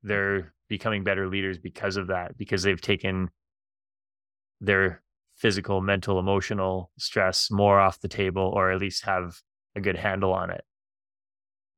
they're 0.03 0.53
becoming 0.67 1.03
better 1.03 1.27
leaders 1.27 1.57
because 1.57 1.97
of 1.97 2.07
that, 2.07 2.37
because 2.37 2.63
they've 2.63 2.81
taken 2.81 3.29
their 4.61 5.01
physical, 5.35 5.81
mental, 5.81 6.17
emotional 6.19 6.91
stress 6.97 7.51
more 7.51 7.79
off 7.79 7.99
the 7.99 8.07
table, 8.07 8.51
or 8.55 8.71
at 8.71 8.79
least 8.79 9.05
have 9.05 9.39
a 9.75 9.81
good 9.81 9.97
handle 9.97 10.33
on 10.33 10.49
it. 10.49 10.63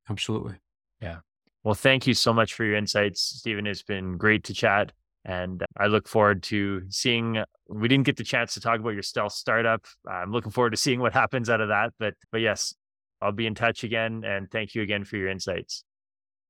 Absolutely. 0.10 0.56
Yeah. 1.02 1.20
Well, 1.64 1.74
thank 1.74 2.08
you 2.08 2.14
so 2.14 2.34
much 2.34 2.54
for 2.54 2.64
your 2.64 2.78
insights, 2.78 3.22
Steven. 3.22 3.68
It's 3.68 3.84
been 3.84 4.16
great 4.18 4.46
to 4.46 4.54
chat. 4.54 4.94
And 5.26 5.66
I 5.78 5.88
look 5.88 6.08
forward 6.08 6.44
to 6.44 6.84
seeing. 6.90 7.44
We 7.70 7.88
didn't 7.88 8.06
get 8.06 8.18
the 8.18 8.24
chance 8.24 8.54
to 8.54 8.62
talk 8.62 8.80
about 8.80 8.92
your 8.92 9.04
stealth 9.04 9.34
startup. 9.34 9.86
I'm 10.10 10.32
looking 10.32 10.52
forward 10.52 10.72
to 10.72 10.78
seeing 10.78 11.00
what 11.00 11.14
happens 11.14 11.50
out 11.50 11.62
of 11.62 11.70
that. 11.70 11.94
But 12.00 12.14
but 12.32 12.42
yes, 12.42 12.74
I'll 13.22 13.32
be 13.32 13.46
in 13.46 13.56
touch 13.56 13.84
again. 13.84 14.24
And 14.26 14.50
thank 14.50 14.76
you 14.76 14.82
again 14.82 15.04
for 15.04 15.18
your 15.18 15.30
insights. 15.30 15.84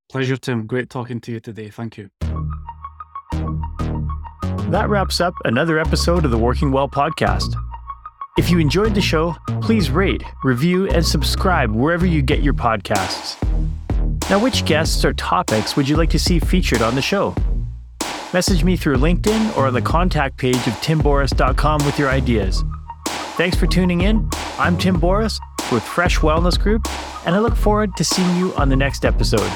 Pleasure, 0.09 0.37
Tim. 0.37 0.67
Great 0.67 0.89
talking 0.89 1.19
to 1.21 1.31
you 1.31 1.39
today. 1.39 1.69
Thank 1.69 1.97
you. 1.97 2.09
That 4.69 4.87
wraps 4.89 5.21
up 5.21 5.33
another 5.45 5.79
episode 5.79 6.25
of 6.25 6.31
the 6.31 6.37
Working 6.37 6.71
Well 6.71 6.89
podcast. 6.89 7.55
If 8.37 8.49
you 8.51 8.59
enjoyed 8.59 8.93
the 8.93 9.01
show, 9.01 9.35
please 9.61 9.89
rate, 9.89 10.23
review, 10.43 10.87
and 10.89 11.05
subscribe 11.05 11.71
wherever 11.71 12.05
you 12.05 12.21
get 12.21 12.43
your 12.43 12.53
podcasts. 12.53 13.41
Now, 14.29 14.39
which 14.39 14.65
guests 14.65 15.03
or 15.05 15.13
topics 15.13 15.75
would 15.75 15.87
you 15.87 15.95
like 15.95 16.09
to 16.11 16.19
see 16.19 16.39
featured 16.39 16.81
on 16.81 16.95
the 16.95 17.01
show? 17.01 17.33
Message 18.33 18.65
me 18.65 18.75
through 18.75 18.97
LinkedIn 18.97 19.55
or 19.55 19.67
on 19.67 19.73
the 19.73 19.81
contact 19.81 20.35
page 20.35 20.57
of 20.67 20.73
timboris.com 20.81 21.85
with 21.85 21.97
your 21.97 22.09
ideas. 22.09 22.61
Thanks 23.37 23.55
for 23.55 23.67
tuning 23.67 24.01
in. 24.01 24.29
I'm 24.59 24.77
Tim 24.77 24.99
Boris 24.99 25.39
with 25.71 25.81
Fresh 25.81 26.17
Wellness 26.19 26.59
Group, 26.59 26.89
and 27.25 27.35
I 27.35 27.39
look 27.39 27.55
forward 27.55 27.95
to 27.95 28.03
seeing 28.03 28.35
you 28.35 28.53
on 28.55 28.67
the 28.67 28.75
next 28.75 29.05
episode. 29.05 29.49